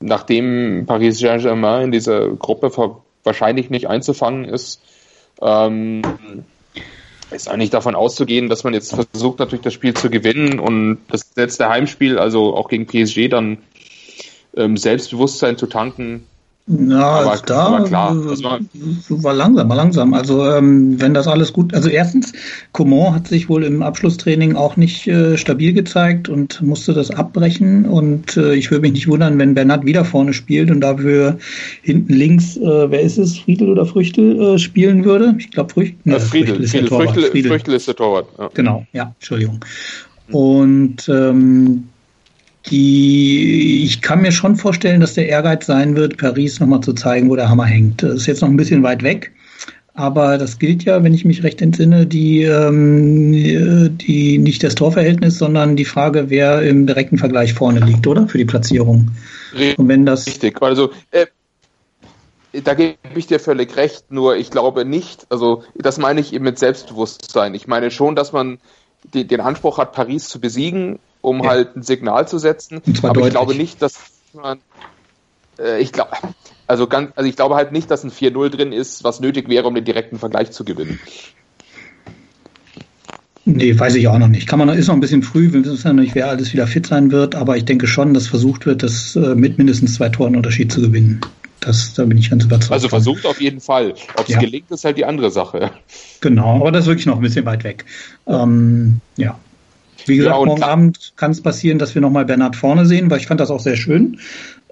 nachdem 0.00 0.86
Paris 0.86 1.20
Saint-Germain 1.20 1.84
in 1.84 1.92
dieser 1.92 2.30
Gruppe 2.30 2.72
wahrscheinlich 3.22 3.70
nicht 3.70 3.88
einzufangen 3.88 4.44
ist, 4.44 4.82
ähm, 5.40 6.02
ist 7.30 7.48
eigentlich 7.48 7.70
davon 7.70 7.94
auszugehen, 7.94 8.48
dass 8.48 8.64
man 8.64 8.74
jetzt 8.74 8.92
versucht, 8.94 9.38
natürlich 9.38 9.62
das 9.62 9.72
Spiel 9.72 9.94
zu 9.94 10.10
gewinnen 10.10 10.58
und 10.58 10.98
das 11.08 11.30
letzte 11.36 11.68
Heimspiel, 11.68 12.18
also 12.18 12.56
auch 12.56 12.68
gegen 12.68 12.86
PSG, 12.86 13.28
dann 13.28 13.58
ähm, 14.56 14.76
Selbstbewusstsein 14.76 15.56
zu 15.56 15.66
tanken, 15.68 16.26
ja, 16.66 16.98
aber, 16.98 17.30
also 17.32 17.44
da 17.44 17.66
aber 17.66 17.84
klar, 17.84 18.16
das 18.26 18.42
war, 18.42 18.58
war 19.10 19.34
langsam, 19.34 19.68
war 19.68 19.76
langsam. 19.76 20.14
Also 20.14 20.50
ähm, 20.50 20.98
wenn 20.98 21.12
das 21.12 21.28
alles 21.28 21.52
gut, 21.52 21.74
also 21.74 21.90
erstens, 21.90 22.32
Coman 22.72 23.14
hat 23.14 23.28
sich 23.28 23.50
wohl 23.50 23.64
im 23.64 23.82
Abschlusstraining 23.82 24.56
auch 24.56 24.78
nicht 24.78 25.06
äh, 25.06 25.36
stabil 25.36 25.74
gezeigt 25.74 26.30
und 26.30 26.62
musste 26.62 26.94
das 26.94 27.10
abbrechen. 27.10 27.84
Und 27.84 28.38
äh, 28.38 28.54
ich 28.54 28.70
würde 28.70 28.80
mich 28.80 28.92
nicht 28.92 29.08
wundern, 29.08 29.38
wenn 29.38 29.52
Bernat 29.52 29.84
wieder 29.84 30.06
vorne 30.06 30.32
spielt 30.32 30.70
und 30.70 30.80
dafür 30.80 31.38
hinten 31.82 32.14
links, 32.14 32.56
äh, 32.56 32.90
wer 32.90 33.02
ist 33.02 33.18
es, 33.18 33.38
Friedel 33.38 33.68
oder 33.68 33.84
Früchtel 33.84 34.40
äh, 34.40 34.58
spielen 34.58 35.04
würde? 35.04 35.34
Ich 35.38 35.50
glaube 35.50 35.70
Früchtel. 35.70 35.98
Ne, 36.04 36.18
Friedel, 36.18 36.46
Friedel, 36.46 36.64
ist 36.64 36.70
Friedel, 36.70 36.88
Früchtel, 36.88 37.24
Friedel. 37.24 37.50
Früchtel 37.50 37.74
ist 37.74 37.88
der 37.88 37.96
Torwart. 37.96 38.26
Ja. 38.38 38.48
Genau, 38.54 38.86
ja, 38.94 39.12
Entschuldigung. 39.18 39.60
Und 40.30 41.06
ähm, 41.10 41.84
die, 42.66 43.84
ich 43.84 44.00
kann 44.00 44.22
mir 44.22 44.32
schon 44.32 44.56
vorstellen, 44.56 45.00
dass 45.00 45.14
der 45.14 45.28
Ehrgeiz 45.28 45.66
sein 45.66 45.96
wird, 45.96 46.16
Paris 46.16 46.60
nochmal 46.60 46.80
zu 46.80 46.94
zeigen, 46.94 47.28
wo 47.28 47.36
der 47.36 47.48
Hammer 47.48 47.66
hängt. 47.66 48.02
Das 48.02 48.14
ist 48.14 48.26
jetzt 48.26 48.40
noch 48.40 48.48
ein 48.48 48.56
bisschen 48.56 48.82
weit 48.82 49.02
weg. 49.02 49.32
Aber 49.96 50.38
das 50.38 50.58
gilt 50.58 50.82
ja, 50.82 51.04
wenn 51.04 51.14
ich 51.14 51.24
mich 51.24 51.44
recht 51.44 51.62
entsinne, 51.62 52.04
die, 52.04 52.42
ähm, 52.42 53.96
die 53.98 54.38
nicht 54.38 54.64
das 54.64 54.74
Torverhältnis, 54.74 55.38
sondern 55.38 55.76
die 55.76 55.84
Frage, 55.84 56.30
wer 56.30 56.62
im 56.62 56.86
direkten 56.86 57.16
Vergleich 57.16 57.54
vorne 57.54 57.78
liegt, 57.78 58.06
oder? 58.08 58.26
Für 58.26 58.38
die 58.38 58.44
Platzierung. 58.44 59.12
Richtig, 59.52 59.78
Und 59.78 59.88
wenn 59.88 60.04
das 60.04 60.26
richtig. 60.26 60.60
Also 60.60 60.90
äh, 61.12 61.26
da 62.52 62.74
gebe 62.74 62.96
ich 63.14 63.28
dir 63.28 63.38
völlig 63.38 63.76
recht, 63.76 64.10
nur 64.10 64.36
ich 64.36 64.50
glaube 64.50 64.84
nicht, 64.84 65.26
also 65.30 65.62
das 65.76 65.98
meine 65.98 66.20
ich 66.20 66.32
eben 66.32 66.44
mit 66.44 66.58
Selbstbewusstsein. 66.58 67.54
Ich 67.54 67.68
meine 67.68 67.92
schon, 67.92 68.16
dass 68.16 68.32
man 68.32 68.58
den 69.12 69.40
Anspruch 69.40 69.78
hat, 69.78 69.92
Paris 69.92 70.28
zu 70.28 70.40
besiegen, 70.40 70.98
um 71.24 71.42
ja. 71.42 71.50
halt 71.50 71.76
ein 71.76 71.82
Signal 71.82 72.28
zu 72.28 72.38
setzen. 72.38 72.82
Aber 73.02 73.14
deutlich. 73.14 73.26
ich 73.26 73.30
glaube 73.30 73.54
nicht, 73.54 73.82
dass 73.82 73.98
man, 74.34 74.58
äh, 75.58 75.80
ich 75.80 75.92
glaube, 75.92 76.10
also 76.66 76.86
ganz, 76.86 77.12
also 77.16 77.28
ich 77.28 77.36
glaube 77.36 77.54
halt 77.56 77.72
nicht, 77.72 77.90
dass 77.90 78.04
ein 78.04 78.10
4-0 78.10 78.50
drin 78.50 78.72
ist, 78.72 79.04
was 79.04 79.20
nötig 79.20 79.48
wäre, 79.48 79.66
um 79.66 79.74
den 79.74 79.84
direkten 79.84 80.18
Vergleich 80.18 80.50
zu 80.52 80.64
gewinnen. 80.64 81.00
Nee, 83.46 83.78
weiß 83.78 83.94
ich 83.96 84.08
auch 84.08 84.18
noch 84.18 84.28
nicht. 84.28 84.46
Kann 84.46 84.58
man, 84.58 84.70
ist 84.70 84.86
noch 84.86 84.94
ein 84.94 85.00
bisschen 85.00 85.22
früh, 85.22 85.52
wir 85.52 85.64
wissen 85.64 85.86
ja 85.86 85.92
noch 85.92 86.02
nicht, 86.02 86.14
wer 86.14 86.28
alles 86.28 86.52
wieder 86.52 86.66
fit 86.66 86.86
sein 86.86 87.10
wird, 87.10 87.34
aber 87.34 87.56
ich 87.56 87.64
denke 87.64 87.86
schon, 87.86 88.14
dass 88.14 88.26
versucht 88.26 88.64
wird, 88.64 88.82
das 88.82 89.16
äh, 89.16 89.34
mit 89.34 89.58
mindestens 89.58 89.94
zwei 89.94 90.08
Toren 90.08 90.36
Unterschied 90.36 90.72
zu 90.72 90.80
gewinnen. 90.80 91.20
Das, 91.60 91.94
da 91.94 92.04
bin 92.04 92.18
ich 92.18 92.30
ganz 92.30 92.44
überzeugt. 92.44 92.72
Also 92.72 92.88
versucht 92.88 93.24
auf 93.24 93.40
jeden 93.40 93.60
Fall. 93.60 93.94
Ob 94.16 94.28
es 94.28 94.34
ja. 94.34 94.40
gelingt, 94.40 94.70
ist 94.70 94.84
halt 94.84 94.98
die 94.98 95.04
andere 95.04 95.30
Sache. 95.30 95.70
Genau, 96.20 96.56
aber 96.56 96.72
das 96.72 96.82
ist 96.82 96.88
wirklich 96.88 97.06
noch 97.06 97.16
ein 97.16 97.22
bisschen 97.22 97.46
weit 97.46 97.64
weg. 97.64 97.86
Ähm, 98.26 99.00
ja. 99.16 99.38
Wie 100.06 100.16
gesagt, 100.16 100.36
ja, 100.36 100.44
morgen 100.44 100.62
Abend 100.62 101.12
kann 101.16 101.30
es 101.30 101.40
passieren, 101.40 101.78
dass 101.78 101.94
wir 101.94 102.02
nochmal 102.02 102.24
Bernhard 102.24 102.56
vorne 102.56 102.86
sehen, 102.86 103.10
weil 103.10 103.18
ich 103.18 103.26
fand 103.26 103.40
das 103.40 103.50
auch 103.50 103.60
sehr 103.60 103.76
schön. 103.76 104.18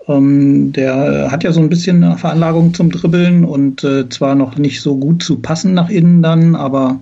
Ähm, 0.09 0.73
der 0.73 1.31
hat 1.31 1.45
ja 1.45 1.53
so 1.53 1.61
ein 1.61 1.69
bisschen 1.69 2.03
eine 2.03 2.19
Veranlagung 2.19 2.75
zum 2.75 2.91
Dribbeln 2.91 3.45
und 3.45 3.85
äh, 3.85 4.09
zwar 4.09 4.35
noch 4.35 4.57
nicht 4.57 4.81
so 4.81 4.97
gut 4.97 5.23
zu 5.23 5.37
passen 5.37 5.75
nach 5.75 5.91
innen 5.91 6.23
dann, 6.23 6.57
aber 6.57 7.01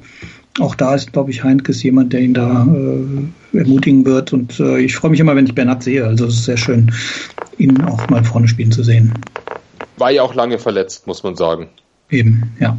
auch 0.58 0.74
da 0.74 0.94
ist, 0.94 1.12
glaube 1.12 1.30
ich, 1.30 1.44
Heinkes 1.44 1.82
jemand, 1.82 2.12
der 2.12 2.20
ihn 2.20 2.34
da 2.34 2.66
äh, 2.66 3.58
ermutigen 3.58 4.04
wird. 4.04 4.32
Und 4.32 4.58
äh, 4.60 4.78
ich 4.78 4.96
freue 4.96 5.12
mich 5.12 5.20
immer, 5.20 5.36
wenn 5.36 5.46
ich 5.46 5.54
Bernhard 5.54 5.82
sehe. 5.82 6.04
Also 6.04 6.26
es 6.26 6.34
ist 6.34 6.44
sehr 6.44 6.56
schön, 6.56 6.92
ihn 7.56 7.80
auch 7.82 8.08
mal 8.08 8.24
vorne 8.24 8.48
spielen 8.48 8.72
zu 8.72 8.82
sehen. 8.82 9.14
War 9.96 10.10
ja 10.10 10.22
auch 10.22 10.34
lange 10.34 10.58
verletzt, 10.58 11.06
muss 11.06 11.22
man 11.22 11.36
sagen. 11.36 11.68
Eben, 12.10 12.52
ja. 12.58 12.76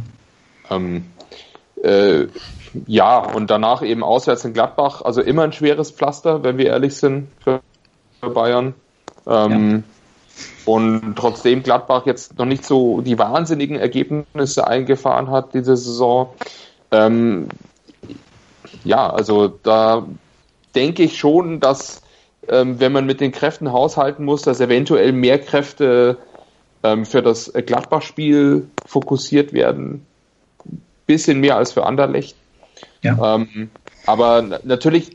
Ähm, 0.70 1.02
äh, 1.82 2.26
ja, 2.86 3.18
und 3.18 3.50
danach 3.50 3.82
eben 3.82 4.02
auswärts 4.02 4.44
in 4.44 4.52
Gladbach, 4.52 5.02
also 5.02 5.20
immer 5.20 5.42
ein 5.42 5.52
schweres 5.52 5.90
Pflaster, 5.90 6.42
wenn 6.42 6.58
wir 6.58 6.66
ehrlich 6.66 6.96
sind, 6.96 7.28
für 7.40 7.60
Bayern. 8.20 8.74
Ähm, 9.26 9.70
ja. 9.70 9.82
Und 10.64 11.16
trotzdem 11.16 11.62
Gladbach 11.62 12.06
jetzt 12.06 12.38
noch 12.38 12.46
nicht 12.46 12.64
so 12.64 13.00
die 13.00 13.18
wahnsinnigen 13.18 13.76
Ergebnisse 13.76 14.66
eingefahren 14.66 15.30
hat 15.30 15.54
diese 15.54 15.76
Saison. 15.76 16.30
Ähm, 16.90 17.48
ja, 18.84 19.10
also 19.10 19.48
da 19.48 20.06
denke 20.74 21.02
ich 21.02 21.18
schon, 21.18 21.60
dass 21.60 22.02
ähm, 22.48 22.80
wenn 22.80 22.92
man 22.92 23.06
mit 23.06 23.20
den 23.20 23.32
Kräften 23.32 23.72
haushalten 23.72 24.24
muss, 24.24 24.42
dass 24.42 24.60
eventuell 24.60 25.12
mehr 25.12 25.38
Kräfte 25.38 26.18
ähm, 26.82 27.04
für 27.04 27.22
das 27.22 27.52
Gladbach-Spiel 27.52 28.68
fokussiert 28.86 29.52
werden. 29.52 30.06
Bisschen 31.06 31.40
mehr 31.40 31.56
als 31.56 31.72
für 31.72 31.84
Anderlecht. 31.84 32.36
Ja. 33.02 33.36
Ähm, 33.36 33.70
aber 34.06 34.60
natürlich, 34.64 35.12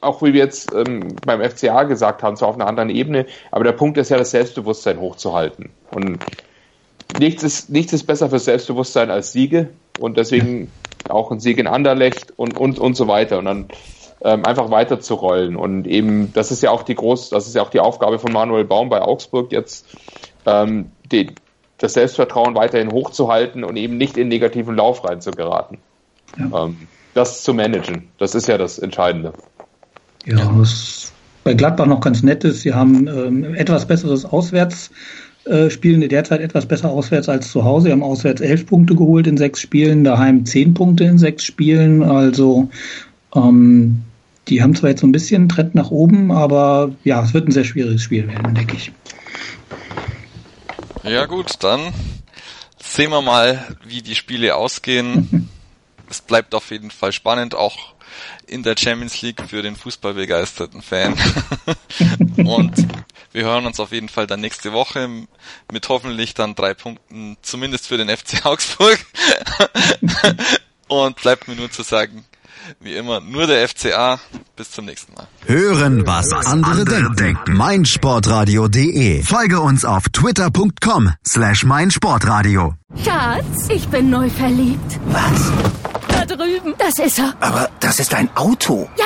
auch 0.00 0.22
wie 0.22 0.32
wir 0.32 0.40
jetzt 0.40 0.72
ähm, 0.72 1.18
beim 1.24 1.42
FCA 1.42 1.82
gesagt 1.82 2.22
haben, 2.22 2.36
so 2.36 2.46
auf 2.46 2.54
einer 2.54 2.66
anderen 2.66 2.90
Ebene, 2.90 3.26
aber 3.50 3.64
der 3.64 3.72
Punkt 3.72 3.98
ist 3.98 4.08
ja, 4.10 4.16
das 4.16 4.30
Selbstbewusstsein 4.30 4.98
hochzuhalten. 4.98 5.70
Und 5.90 6.18
nichts 7.18 7.42
ist, 7.42 7.70
nichts 7.70 7.92
ist 7.92 8.04
besser 8.06 8.30
für 8.30 8.38
Selbstbewusstsein 8.38 9.10
als 9.10 9.32
Siege 9.32 9.68
und 9.98 10.16
deswegen 10.16 10.70
auch 11.08 11.30
ein 11.30 11.40
Sieg 11.40 11.58
in 11.58 11.66
Anderlecht 11.66 12.32
und, 12.36 12.56
und, 12.56 12.78
und 12.78 12.94
so 12.94 13.08
weiter. 13.08 13.38
Und 13.38 13.44
dann 13.44 13.68
ähm, 14.22 14.44
einfach 14.44 14.70
weiter 14.70 15.00
zu 15.00 15.14
rollen. 15.14 15.54
Und 15.54 15.86
eben, 15.86 16.32
das 16.32 16.50
ist 16.50 16.62
ja 16.62 16.70
auch 16.70 16.82
die 16.82 16.94
groß, 16.94 17.28
das 17.28 17.46
ist 17.46 17.54
ja 17.54 17.62
auch 17.62 17.70
die 17.70 17.80
Aufgabe 17.80 18.18
von 18.18 18.32
Manuel 18.32 18.64
Baum 18.64 18.88
bei 18.88 19.02
Augsburg 19.02 19.52
jetzt, 19.52 19.86
ähm, 20.46 20.90
die, 21.12 21.36
das 21.78 21.92
Selbstvertrauen 21.92 22.54
weiterhin 22.54 22.90
hochzuhalten 22.90 23.64
und 23.64 23.76
eben 23.76 23.98
nicht 23.98 24.16
in 24.16 24.28
negativen 24.28 24.76
Lauf 24.76 25.04
reinzugeraten. 25.04 25.78
Ja. 26.38 26.64
Ähm, 26.64 26.88
das 27.14 27.42
zu 27.42 27.54
managen. 27.54 28.08
Das 28.18 28.34
ist 28.34 28.48
ja 28.48 28.58
das 28.58 28.78
Entscheidende. 28.78 29.32
Ja, 30.26 30.50
was 30.58 31.12
bei 31.44 31.54
Gladbach 31.54 31.86
noch 31.86 32.00
ganz 32.00 32.22
nett 32.22 32.44
ist, 32.44 32.62
sie 32.62 32.74
haben 32.74 33.06
ähm, 33.06 33.54
etwas 33.54 33.86
besseres 33.86 34.24
Auswärts. 34.24 34.90
Äh, 35.44 35.68
spielen 35.68 36.00
derzeit 36.08 36.40
etwas 36.40 36.64
besser 36.64 36.88
auswärts 36.88 37.28
als 37.28 37.52
zu 37.52 37.64
Hause. 37.64 37.86
Sie 37.86 37.92
haben 37.92 38.02
auswärts 38.02 38.40
elf 38.40 38.64
Punkte 38.64 38.94
geholt 38.94 39.26
in 39.26 39.36
sechs 39.36 39.60
Spielen, 39.60 40.02
daheim 40.02 40.46
zehn 40.46 40.72
Punkte 40.72 41.04
in 41.04 41.18
sechs 41.18 41.44
Spielen. 41.44 42.02
Also 42.02 42.70
ähm, 43.34 44.04
die 44.48 44.62
haben 44.62 44.74
zwar 44.74 44.90
jetzt 44.90 45.02
so 45.02 45.06
ein 45.06 45.12
bisschen 45.12 45.42
einen 45.42 45.48
Trend 45.50 45.74
nach 45.74 45.90
oben, 45.90 46.30
aber 46.30 46.92
ja, 47.04 47.22
es 47.22 47.34
wird 47.34 47.46
ein 47.46 47.52
sehr 47.52 47.64
schwieriges 47.64 48.02
Spiel 48.02 48.26
werden, 48.26 48.54
denke 48.54 48.76
ich. 48.76 48.90
Ja 51.02 51.26
gut, 51.26 51.52
dann 51.60 51.92
sehen 52.82 53.10
wir 53.10 53.20
mal, 53.20 53.62
wie 53.86 54.00
die 54.00 54.14
Spiele 54.14 54.56
ausgehen. 54.56 55.50
es 56.08 56.20
bleibt 56.20 56.54
auf 56.54 56.70
jeden 56.70 56.90
Fall 56.90 57.12
spannend, 57.12 57.54
auch 57.54 57.94
in 58.46 58.62
der 58.62 58.76
Champions 58.78 59.22
League 59.22 59.42
für 59.48 59.62
den 59.62 59.76
fußballbegeisterten 59.76 60.82
Fan. 60.82 61.16
und 62.36 62.86
wir 63.32 63.44
hören 63.44 63.66
uns 63.66 63.80
auf 63.80 63.92
jeden 63.92 64.08
Fall 64.08 64.26
dann 64.26 64.40
nächste 64.40 64.72
Woche 64.72 65.08
mit 65.72 65.88
hoffentlich 65.88 66.34
dann 66.34 66.54
drei 66.54 66.74
Punkten, 66.74 67.36
zumindest 67.42 67.88
für 67.88 67.96
den 67.96 68.08
FC 68.08 68.44
Augsburg. 68.46 69.04
und 70.88 71.16
bleibt 71.16 71.48
mir 71.48 71.56
nur 71.56 71.70
zu 71.70 71.82
sagen, 71.82 72.24
wie 72.80 72.94
immer, 72.94 73.20
nur 73.20 73.46
der 73.46 73.68
FCA. 73.68 74.18
Bis 74.56 74.70
zum 74.70 74.84
nächsten 74.86 75.12
Mal. 75.14 75.26
Hören, 75.46 76.06
was 76.06 76.32
andere 76.46 76.84
denken. 77.14 77.52
meinsportradio.de. 77.54 79.22
Folge 79.22 79.60
uns 79.60 79.84
auf 79.84 80.04
twitter.com 80.10 81.10
slash 81.26 81.64
meinsportradio. 81.64 82.74
Schatz, 83.04 83.68
ich 83.68 83.88
bin 83.88 84.10
neu 84.10 84.28
verliebt. 84.30 85.00
Was? 85.06 85.52
Da 86.08 86.24
drüben. 86.24 86.74
Das 86.78 86.98
ist 87.04 87.18
er. 87.18 87.34
Aber 87.40 87.68
das 87.80 87.98
ist 87.98 88.14
ein 88.14 88.28
Auto. 88.36 88.88
Ja, 88.96 89.04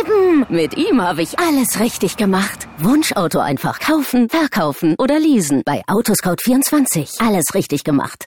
eben. 0.00 0.46
Mit 0.48 0.76
ihm 0.76 1.00
habe 1.02 1.22
ich 1.22 1.38
alles 1.38 1.78
richtig 1.80 2.16
gemacht. 2.16 2.66
Wunschauto 2.78 3.38
einfach 3.40 3.78
kaufen, 3.80 4.28
verkaufen 4.28 4.94
oder 4.98 5.18
leasen. 5.18 5.62
Bei 5.64 5.82
Autoscout24. 5.86 7.24
Alles 7.26 7.44
richtig 7.54 7.84
gemacht. 7.84 8.24